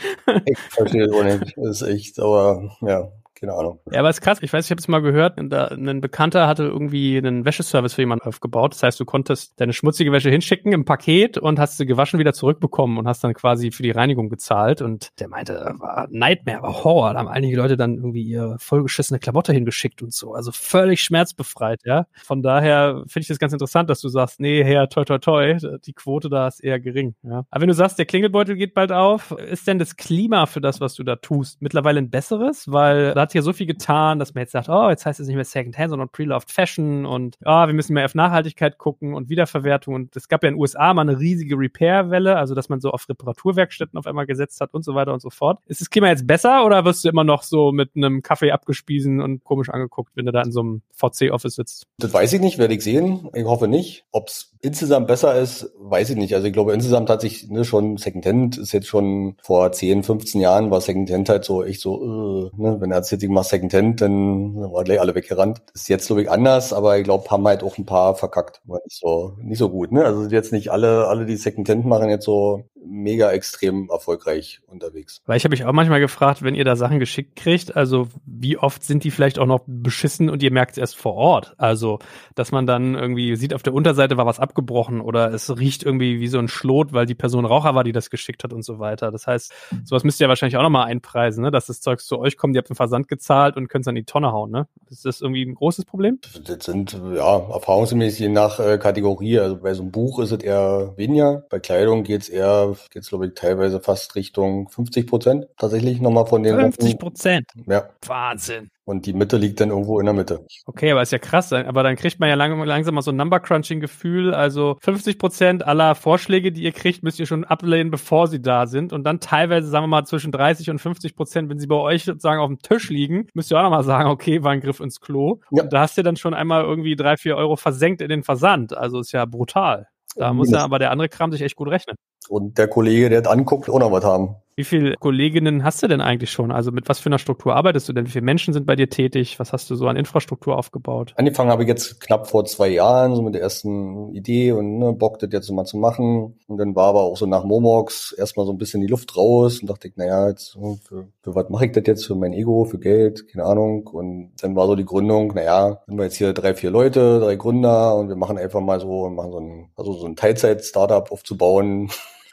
ich 0.45 0.57
verstehe 0.57 1.07
das 1.07 1.15
auch 1.15 1.23
nicht. 1.23 1.55
Das 1.55 1.81
ist 1.81 1.87
echt, 1.87 2.19
aber 2.19 2.75
ja, 2.81 3.13
keine 3.41 3.55
Ahnung. 3.55 3.79
Ja, 3.91 3.99
aber 3.99 4.09
ist 4.11 4.21
krass. 4.21 4.37
Ich 4.41 4.53
weiß, 4.53 4.65
ich 4.65 4.71
habe 4.71 4.79
es 4.79 4.87
mal 4.87 5.01
gehört, 5.01 5.33
da, 5.37 5.69
ein 5.69 5.99
Bekannter 5.99 6.47
hatte 6.47 6.63
irgendwie 6.63 7.17
einen 7.17 7.43
Wäscheservice 7.43 7.95
für 7.95 8.03
jemanden 8.03 8.27
aufgebaut. 8.27 8.75
Das 8.75 8.83
heißt, 8.83 8.99
du 8.99 9.05
konntest 9.05 9.59
deine 9.59 9.73
schmutzige 9.73 10.11
Wäsche 10.11 10.29
hinschicken 10.29 10.71
im 10.73 10.85
Paket 10.85 11.39
und 11.39 11.57
hast 11.57 11.77
sie 11.77 11.87
gewaschen 11.87 12.19
wieder 12.19 12.33
zurückbekommen 12.33 12.99
und 12.99 13.07
hast 13.07 13.23
dann 13.23 13.33
quasi 13.33 13.71
für 13.71 13.81
die 13.81 13.89
Reinigung 13.89 14.29
gezahlt. 14.29 14.83
Und 14.83 15.09
der 15.19 15.27
meinte, 15.27 15.73
war 15.79 16.07
Nightmare, 16.11 16.61
war 16.61 16.83
Horror. 16.83 17.13
Da 17.13 17.19
haben 17.19 17.27
einige 17.27 17.57
Leute 17.57 17.77
dann 17.77 17.95
irgendwie 17.95 18.21
ihre 18.21 18.59
vollgeschissene 18.59 19.19
Klamotte 19.19 19.53
hingeschickt 19.53 20.03
und 20.03 20.13
so. 20.13 20.35
Also 20.35 20.51
völlig 20.51 21.01
schmerzbefreit, 21.01 21.81
ja. 21.83 22.05
Von 22.23 22.43
daher 22.43 23.03
finde 23.07 23.21
ich 23.21 23.27
das 23.27 23.39
ganz 23.39 23.53
interessant, 23.53 23.89
dass 23.89 24.01
du 24.01 24.09
sagst, 24.09 24.39
nee, 24.39 24.63
Herr, 24.63 24.87
toi, 24.87 25.03
toi, 25.03 25.17
toi, 25.17 25.57
die 25.83 25.93
Quote 25.93 26.29
da 26.29 26.47
ist 26.47 26.63
eher 26.63 26.79
gering, 26.79 27.15
ja. 27.23 27.43
Aber 27.49 27.61
wenn 27.61 27.69
du 27.69 27.73
sagst, 27.73 27.97
der 27.97 28.05
Klingelbeutel 28.05 28.55
geht 28.55 28.75
bald 28.75 28.91
auf, 28.91 29.31
ist 29.31 29.65
denn 29.65 29.79
das 29.79 29.95
Klima 29.95 30.45
für 30.45 30.61
das, 30.61 30.79
was 30.79 30.93
du 30.93 31.03
da 31.03 31.15
tust, 31.15 31.59
mittlerweile 31.59 31.97
ein 31.97 32.11
besseres? 32.11 32.71
Weil 32.71 33.15
da 33.15 33.21
hat 33.21 33.30
ja 33.33 33.41
so 33.41 33.53
viel 33.53 33.65
getan, 33.65 34.19
dass 34.19 34.33
man 34.33 34.41
jetzt 34.41 34.51
sagt, 34.51 34.69
oh, 34.69 34.89
jetzt 34.89 35.05
heißt 35.05 35.19
es 35.19 35.27
nicht 35.27 35.35
mehr 35.35 35.45
Secondhand, 35.45 35.89
sondern 35.89 36.09
Pre-Loved 36.09 36.51
Fashion 36.51 37.05
und 37.05 37.37
oh, 37.45 37.67
wir 37.67 37.73
müssen 37.73 37.93
mehr 37.93 38.05
auf 38.05 38.15
Nachhaltigkeit 38.15 38.77
gucken 38.77 39.13
und 39.13 39.29
Wiederverwertung. 39.29 39.95
Und 39.95 40.15
es 40.15 40.27
gab 40.27 40.43
ja 40.43 40.49
in 40.49 40.55
den 40.55 40.61
USA 40.61 40.93
mal 40.93 41.01
eine 41.01 41.19
riesige 41.19 41.57
Repair-Welle, 41.57 42.35
also 42.37 42.55
dass 42.55 42.69
man 42.69 42.79
so 42.79 42.91
auf 42.91 43.07
Reparaturwerkstätten 43.07 43.97
auf 43.97 44.07
einmal 44.07 44.25
gesetzt 44.25 44.61
hat 44.61 44.73
und 44.73 44.83
so 44.83 44.95
weiter 44.95 45.13
und 45.13 45.21
so 45.21 45.29
fort. 45.29 45.59
Ist 45.67 45.81
das 45.81 45.89
Klima 45.89 46.07
jetzt 46.07 46.27
besser 46.27 46.65
oder 46.65 46.85
wirst 46.85 47.03
du 47.03 47.09
immer 47.09 47.23
noch 47.23 47.43
so 47.43 47.71
mit 47.71 47.91
einem 47.95 48.21
Kaffee 48.21 48.51
abgespiesen 48.51 49.21
und 49.21 49.43
komisch 49.43 49.69
angeguckt, 49.69 50.11
wenn 50.15 50.25
du 50.25 50.31
da 50.31 50.41
in 50.41 50.51
so 50.51 50.61
einem 50.61 50.81
VC-Office 50.93 51.55
sitzt? 51.55 51.87
Das 51.97 52.13
weiß 52.13 52.33
ich 52.33 52.41
nicht, 52.41 52.57
werde 52.57 52.73
ich 52.73 52.83
sehen. 52.83 53.29
Ich 53.33 53.45
hoffe 53.45 53.67
nicht. 53.67 54.05
Ob 54.11 54.27
es 54.27 54.53
insgesamt 54.61 55.07
besser 55.07 55.39
ist, 55.39 55.71
weiß 55.79 56.11
ich 56.11 56.15
nicht. 56.17 56.35
Also 56.35 56.47
ich 56.47 56.53
glaube, 56.53 56.73
insgesamt 56.73 57.09
hat 57.09 57.21
sich 57.21 57.49
ne, 57.49 57.65
schon 57.65 57.97
Secondhand 57.97 58.57
ist 58.57 58.71
jetzt 58.71 58.87
schon 58.87 59.35
vor 59.41 59.71
10, 59.71 60.03
15 60.03 60.41
Jahren 60.41 60.71
war 60.71 60.81
Secondhand 60.81 61.29
halt 61.29 61.43
so 61.43 61.63
echt 61.63 61.81
so, 61.81 62.51
äh, 62.55 62.61
ne, 62.61 62.77
wenn 62.79 62.91
er 62.91 62.97
erzählt, 62.97 63.20
ich 63.23 63.29
mach 63.29 63.43
Secondhand, 63.43 64.01
dann 64.01 64.61
war 64.71 64.83
gleich 64.83 64.99
alle 64.99 65.15
weggerannt. 65.15 65.61
Ist 65.73 65.89
jetzt 65.89 66.07
glaube 66.07 66.23
ich 66.23 66.29
anders, 66.29 66.73
aber 66.73 66.97
ich 66.97 67.03
glaube, 67.03 67.29
haben 67.29 67.47
halt 67.47 67.63
auch 67.63 67.77
ein 67.77 67.85
paar 67.85 68.15
verkackt. 68.15 68.61
Nicht 68.65 68.99
so, 68.99 69.35
nicht 69.39 69.57
so 69.57 69.69
gut. 69.69 69.91
Ne? 69.91 70.03
Also 70.05 70.27
jetzt 70.29 70.51
nicht 70.51 70.71
alle, 70.71 71.07
alle, 71.07 71.25
die 71.25 71.35
Secondhand 71.35 71.85
machen, 71.85 72.09
jetzt 72.09 72.25
so 72.25 72.63
mega 72.83 73.31
extrem 73.31 73.89
erfolgreich 73.89 74.61
unterwegs. 74.67 75.21
Weil 75.25 75.37
ich 75.37 75.43
habe 75.43 75.53
mich 75.53 75.65
auch 75.65 75.71
manchmal 75.71 75.99
gefragt, 75.99 76.41
wenn 76.43 76.55
ihr 76.55 76.65
da 76.65 76.75
Sachen 76.75 76.99
geschickt 76.99 77.35
kriegt, 77.35 77.75
also 77.75 78.07
wie 78.25 78.57
oft 78.57 78.83
sind 78.83 79.03
die 79.03 79.11
vielleicht 79.11 79.39
auch 79.39 79.45
noch 79.45 79.61
beschissen 79.65 80.29
und 80.29 80.41
ihr 80.43 80.51
merkt 80.51 80.71
es 80.71 80.77
erst 80.77 80.97
vor 80.97 81.13
Ort? 81.13 81.53
Also, 81.57 81.99
dass 82.35 82.51
man 82.51 82.65
dann 82.65 82.95
irgendwie 82.95 83.35
sieht, 83.35 83.53
auf 83.53 83.63
der 83.63 83.73
Unterseite 83.73 84.17
war 84.17 84.25
was 84.25 84.39
abgebrochen 84.39 85.01
oder 85.01 85.31
es 85.33 85.55
riecht 85.57 85.83
irgendwie 85.83 86.19
wie 86.19 86.27
so 86.27 86.39
ein 86.39 86.47
Schlot, 86.47 86.93
weil 86.93 87.05
die 87.05 87.15
Person 87.15 87.45
Raucher 87.45 87.75
war, 87.75 87.83
die 87.83 87.91
das 87.91 88.09
geschickt 88.09 88.43
hat 88.43 88.53
und 88.53 88.63
so 88.63 88.79
weiter. 88.79 89.11
Das 89.11 89.27
heißt, 89.27 89.53
sowas 89.83 90.03
müsst 90.03 90.19
ihr 90.19 90.27
wahrscheinlich 90.27 90.57
auch 90.57 90.63
nochmal 90.63 90.87
einpreisen, 90.87 91.43
ne? 91.43 91.51
dass 91.51 91.67
das 91.67 91.81
Zeug 91.81 92.01
zu 92.01 92.19
euch 92.19 92.37
kommt, 92.37 92.55
ihr 92.55 92.59
habt 92.59 92.69
den 92.69 92.75
Versand 92.75 93.07
gezahlt 93.11 93.57
und 93.57 93.67
könnt 93.67 93.83
es 93.83 93.87
an 93.87 93.95
die 93.95 94.05
Tonne 94.05 94.31
hauen. 94.31 94.49
Ne? 94.49 94.67
Ist 94.89 95.05
das 95.05 95.21
irgendwie 95.21 95.43
ein 95.43 95.53
großes 95.53 95.85
Problem? 95.85 96.19
Das 96.47 96.65
sind 96.65 96.93
ja 96.93 97.37
erfahrungsgemäß 97.37 98.17
je 98.17 98.29
nach 98.29 98.59
äh, 98.59 98.77
Kategorie. 98.77 99.37
Also 99.37 99.57
bei 99.57 99.73
so 99.73 99.83
einem 99.83 99.91
Buch 99.91 100.19
ist 100.19 100.31
es 100.31 100.41
eher 100.41 100.93
weniger. 100.97 101.43
Bei 101.49 101.59
Kleidung 101.59 102.03
geht 102.03 102.23
es 102.23 102.29
eher 102.29 102.75
geht 102.89 103.03
es, 103.03 103.09
glaube 103.09 103.27
ich, 103.27 103.33
teilweise 103.35 103.81
fast 103.81 104.15
Richtung 104.15 104.69
50 104.69 105.07
Prozent 105.07 105.47
tatsächlich 105.57 106.01
nochmal 106.01 106.25
von 106.25 106.41
den 106.43 106.57
50 106.57 106.97
Prozent? 106.97 107.51
Ja. 107.67 107.89
Wahnsinn. 108.07 108.69
Und 108.91 109.05
die 109.05 109.13
Mitte 109.13 109.37
liegt 109.37 109.61
dann 109.61 109.69
irgendwo 109.69 110.01
in 110.01 110.05
der 110.05 110.13
Mitte. 110.13 110.45
Okay, 110.65 110.91
aber 110.91 111.01
ist 111.01 111.13
ja 111.13 111.17
krass. 111.17 111.53
Aber 111.53 111.81
dann 111.81 111.95
kriegt 111.95 112.19
man 112.19 112.27
ja 112.27 112.35
lang, 112.35 112.61
langsam 112.65 112.95
mal 112.95 113.01
so 113.01 113.11
ein 113.11 113.15
Number-Crunching-Gefühl. 113.15 114.33
Also 114.33 114.75
50 114.81 115.17
Prozent 115.17 115.65
aller 115.65 115.95
Vorschläge, 115.95 116.51
die 116.51 116.63
ihr 116.63 116.73
kriegt, 116.73 117.01
müsst 117.01 117.17
ihr 117.17 117.25
schon 117.25 117.45
ablehnen, 117.45 117.89
bevor 117.89 118.27
sie 118.27 118.41
da 118.41 118.67
sind. 118.67 118.91
Und 118.91 119.05
dann 119.05 119.21
teilweise, 119.21 119.69
sagen 119.69 119.83
wir 119.83 119.87
mal, 119.87 120.03
zwischen 120.03 120.33
30 120.33 120.71
und 120.71 120.79
50 120.79 121.15
Prozent, 121.15 121.49
wenn 121.49 121.57
sie 121.57 121.67
bei 121.67 121.77
euch 121.77 122.03
sozusagen 122.03 122.41
auf 122.41 122.49
dem 122.49 122.59
Tisch 122.59 122.89
liegen, 122.89 123.27
müsst 123.33 123.49
ihr 123.49 123.57
auch 123.57 123.63
nochmal 123.63 123.85
sagen, 123.85 124.09
okay, 124.09 124.43
war 124.43 124.51
ein 124.51 124.59
Griff 124.59 124.81
ins 124.81 124.99
Klo. 124.99 125.39
Ja. 125.51 125.63
Und 125.63 125.71
da 125.71 125.79
hast 125.79 125.97
du 125.97 126.03
dann 126.03 126.17
schon 126.17 126.33
einmal 126.33 126.65
irgendwie 126.65 126.97
drei, 126.97 127.15
vier 127.15 127.37
Euro 127.37 127.55
versenkt 127.55 128.01
in 128.01 128.09
den 128.09 128.23
Versand. 128.23 128.77
Also 128.77 128.99
ist 128.99 129.13
ja 129.13 129.23
brutal. 129.23 129.87
Da 130.17 130.33
muss 130.33 130.51
ja 130.51 130.59
aber 130.65 130.79
der 130.79 130.91
andere 130.91 131.07
Kram 131.07 131.31
sich 131.31 131.41
echt 131.41 131.55
gut 131.55 131.69
rechnen. 131.69 131.95
Und 132.27 132.57
der 132.57 132.67
Kollege, 132.67 133.09
der 133.09 133.21
das 133.21 133.31
anguckt, 133.31 133.69
auch 133.69 133.79
noch 133.79 133.93
was 133.93 134.03
haben. 134.03 134.35
Wie 134.61 134.65
viele 134.65 134.95
Kolleginnen 134.97 135.63
hast 135.63 135.81
du 135.81 135.87
denn 135.87 136.01
eigentlich 136.01 136.29
schon? 136.29 136.51
Also 136.51 136.71
mit 136.71 136.87
was 136.87 136.99
für 136.99 137.07
einer 137.07 137.17
Struktur 137.17 137.55
arbeitest 137.55 137.89
du 137.89 137.93
denn? 137.93 138.05
Wie 138.05 138.11
viele 138.11 138.23
Menschen 138.23 138.53
sind 138.53 138.67
bei 138.67 138.75
dir 138.75 138.91
tätig? 138.91 139.39
Was 139.39 139.53
hast 139.53 139.71
du 139.71 139.75
so 139.75 139.87
an 139.87 139.95
Infrastruktur 139.95 140.55
aufgebaut? 140.55 141.15
Angefangen 141.17 141.49
habe 141.49 141.63
ich 141.63 141.67
jetzt 141.67 141.99
knapp 141.99 142.27
vor 142.27 142.45
zwei 142.45 142.67
Jahren, 142.67 143.15
so 143.15 143.23
mit 143.23 143.33
der 143.33 143.41
ersten 143.41 144.13
Idee 144.13 144.51
und 144.51 144.77
ne, 144.77 144.93
Bock, 144.93 145.17
das 145.17 145.31
jetzt 145.31 145.49
mal 145.49 145.65
zu 145.65 145.77
machen. 145.77 146.35
Und 146.45 146.57
dann 146.59 146.75
war 146.75 146.89
aber 146.89 147.01
auch 147.01 147.17
so 147.17 147.25
nach 147.25 147.43
Momox 147.43 148.11
erstmal 148.11 148.45
so 148.45 148.51
ein 148.51 148.59
bisschen 148.59 148.81
die 148.81 148.87
Luft 148.87 149.17
raus 149.17 149.61
und 149.61 149.67
dachte 149.67 149.87
ich, 149.87 149.97
naja, 149.97 150.29
jetzt 150.29 150.55
für, 150.87 151.07
für 151.23 151.33
was 151.33 151.49
mache 151.49 151.65
ich 151.65 151.71
das 151.71 151.85
jetzt? 151.87 152.05
Für 152.05 152.13
mein 152.13 152.33
Ego, 152.33 152.65
für 152.65 152.77
Geld, 152.77 153.29
keine 153.29 153.45
Ahnung. 153.45 153.87
Und 153.87 154.33
dann 154.43 154.55
war 154.55 154.67
so 154.67 154.75
die 154.75 154.85
Gründung, 154.85 155.33
naja, 155.33 155.79
sind 155.87 155.97
wir 155.97 156.03
jetzt 156.03 156.17
hier 156.17 156.33
drei, 156.33 156.53
vier 156.53 156.69
Leute, 156.69 157.19
drei 157.19 157.35
Gründer 157.35 157.95
und 157.95 158.09
wir 158.09 158.15
machen 158.15 158.37
einfach 158.37 158.61
mal 158.61 158.79
so, 158.79 159.09
machen 159.09 159.31
so 159.31 159.39
ein, 159.39 159.69
also 159.75 159.93
so 159.93 160.05
ein 160.05 160.15
Teilzeit-Startup 160.15 161.11
aufzubauen 161.11 161.89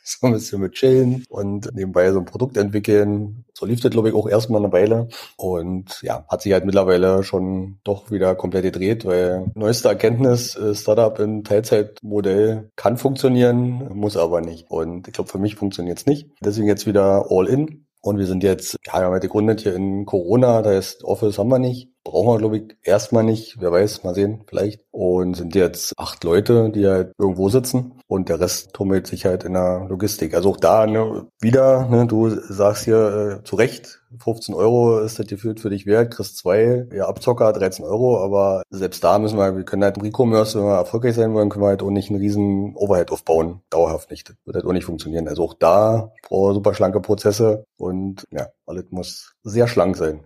so 0.21 0.27
ein 0.27 0.33
bisschen 0.33 0.61
mit 0.61 0.73
chillen 0.73 1.25
und 1.29 1.75
nebenbei 1.75 2.11
so 2.13 2.19
ein 2.19 2.25
Produkt 2.25 2.57
entwickeln. 2.57 3.45
So 3.53 3.67
lief 3.67 3.81
das, 3.81 3.91
glaube 3.91 4.09
ich, 4.09 4.15
auch 4.15 4.29
erstmal 4.29 4.63
eine 4.63 4.73
Weile. 4.73 5.09
Und 5.37 6.01
ja, 6.03 6.25
hat 6.29 6.43
sich 6.43 6.53
halt 6.53 6.65
mittlerweile 6.65 7.23
schon 7.23 7.79
doch 7.85 8.11
wieder 8.11 8.35
komplett 8.35 8.65
gedreht, 8.65 9.05
weil 9.05 9.51
neueste 9.55 9.89
Erkenntnis, 9.89 10.57
äh, 10.57 10.75
Startup 10.75 11.19
im 11.19 11.45
Teilzeitmodell 11.45 12.71
kann 12.77 12.97
funktionieren, 12.97 13.89
muss 13.95 14.17
aber 14.17 14.41
nicht. 14.41 14.71
Und 14.71 15.09
ich 15.09 15.15
glaube, 15.15 15.31
für 15.31 15.39
mich 15.39 15.57
funktioniert 15.57 15.99
es 15.99 16.07
nicht. 16.07 16.31
Deswegen 16.41 16.69
jetzt 16.69 16.87
wieder 16.87 17.27
all 17.31 17.47
in. 17.47 17.85
Und 18.01 18.19
wir 18.19 18.27
sind 18.27 18.45
jetzt, 18.45 18.77
ja, 18.87 18.95
wir 18.95 19.07
haben 19.07 19.13
halt 19.13 19.23
gegründet 19.23 19.61
hier 19.61 19.75
in 19.75 20.07
Corona, 20.07 20.63
da 20.63 20.71
heißt 20.71 21.05
Office 21.05 21.39
haben 21.39 21.51
wir 21.51 21.59
nicht. 21.59 21.91
Brauchen 22.05 22.29
wir, 22.29 22.39
glaube 22.39 22.59
ich, 22.59 22.77
erstmal 22.83 23.25
nicht. 23.25 23.61
Wer 23.61 23.73
weiß, 23.73 24.05
mal 24.05 24.15
sehen, 24.15 24.45
vielleicht. 24.47 24.85
Und 24.91 25.35
sind 25.35 25.55
jetzt 25.55 25.93
acht 25.99 26.25
Leute, 26.25 26.71
die 26.71 26.87
halt 26.87 27.13
irgendwo 27.19 27.49
sitzen. 27.49 28.01
Und 28.07 28.29
der 28.29 28.41
Rest 28.41 28.73
tummelt 28.73 29.07
sich 29.07 29.27
halt 29.27 29.45
in 29.45 29.53
der 29.53 29.87
Logistik. 29.89 30.35
Also 30.35 30.51
auch 30.51 30.57
da 30.57 30.87
ne, 30.87 31.27
wieder, 31.41 31.89
ne, 31.89 32.07
du 32.07 32.31
sagst 32.31 32.85
hier 32.85 33.41
äh, 33.41 33.45
zu 33.45 33.57
Recht, 33.57 34.01
15 34.19 34.55
Euro 34.55 35.01
ist 35.01 35.19
das 35.19 35.27
gefühlt 35.27 35.61
für 35.61 35.71
dich 35.71 35.87
wert, 35.87 36.15
kriegst 36.15 36.39
zwei, 36.39 36.87
ja, 36.93 37.07
Abzocker 37.07 37.53
13 37.53 37.85
Euro, 37.85 38.23
aber 38.25 38.63
selbst 38.71 39.05
da 39.05 39.19
müssen 39.19 39.37
wir, 39.39 39.57
wir 39.57 39.65
können 39.65 39.85
halt 39.85 39.99
im 39.99 40.05
E-Commerce, 40.05 40.59
wenn 40.59 40.67
wir 40.67 40.77
erfolgreich 40.77 41.15
sein 41.15 41.35
wollen, 41.35 41.51
können 41.51 41.65
wir 41.65 41.69
halt 41.69 41.83
auch 41.83 41.91
nicht 41.91 42.11
einen 42.11 42.19
riesen 42.19 42.75
Overhead 42.75 43.11
aufbauen. 43.11 43.61
Dauerhaft 43.71 44.11
nicht. 44.11 44.31
Das 44.31 44.37
wird 44.45 44.57
halt 44.57 44.65
auch 44.65 44.73
nicht 44.73 44.87
funktionieren. 44.87 45.29
Also 45.29 45.45
auch 45.45 45.55
da 45.55 46.13
brauchen 46.23 46.55
super 46.55 46.75
schlanke 46.75 47.01
Prozesse 47.01 47.65
und 47.77 48.25
ja, 48.31 48.49
alles 48.67 48.87
muss 48.91 49.35
sehr 49.43 49.69
schlank 49.69 49.97
sein. 49.97 50.21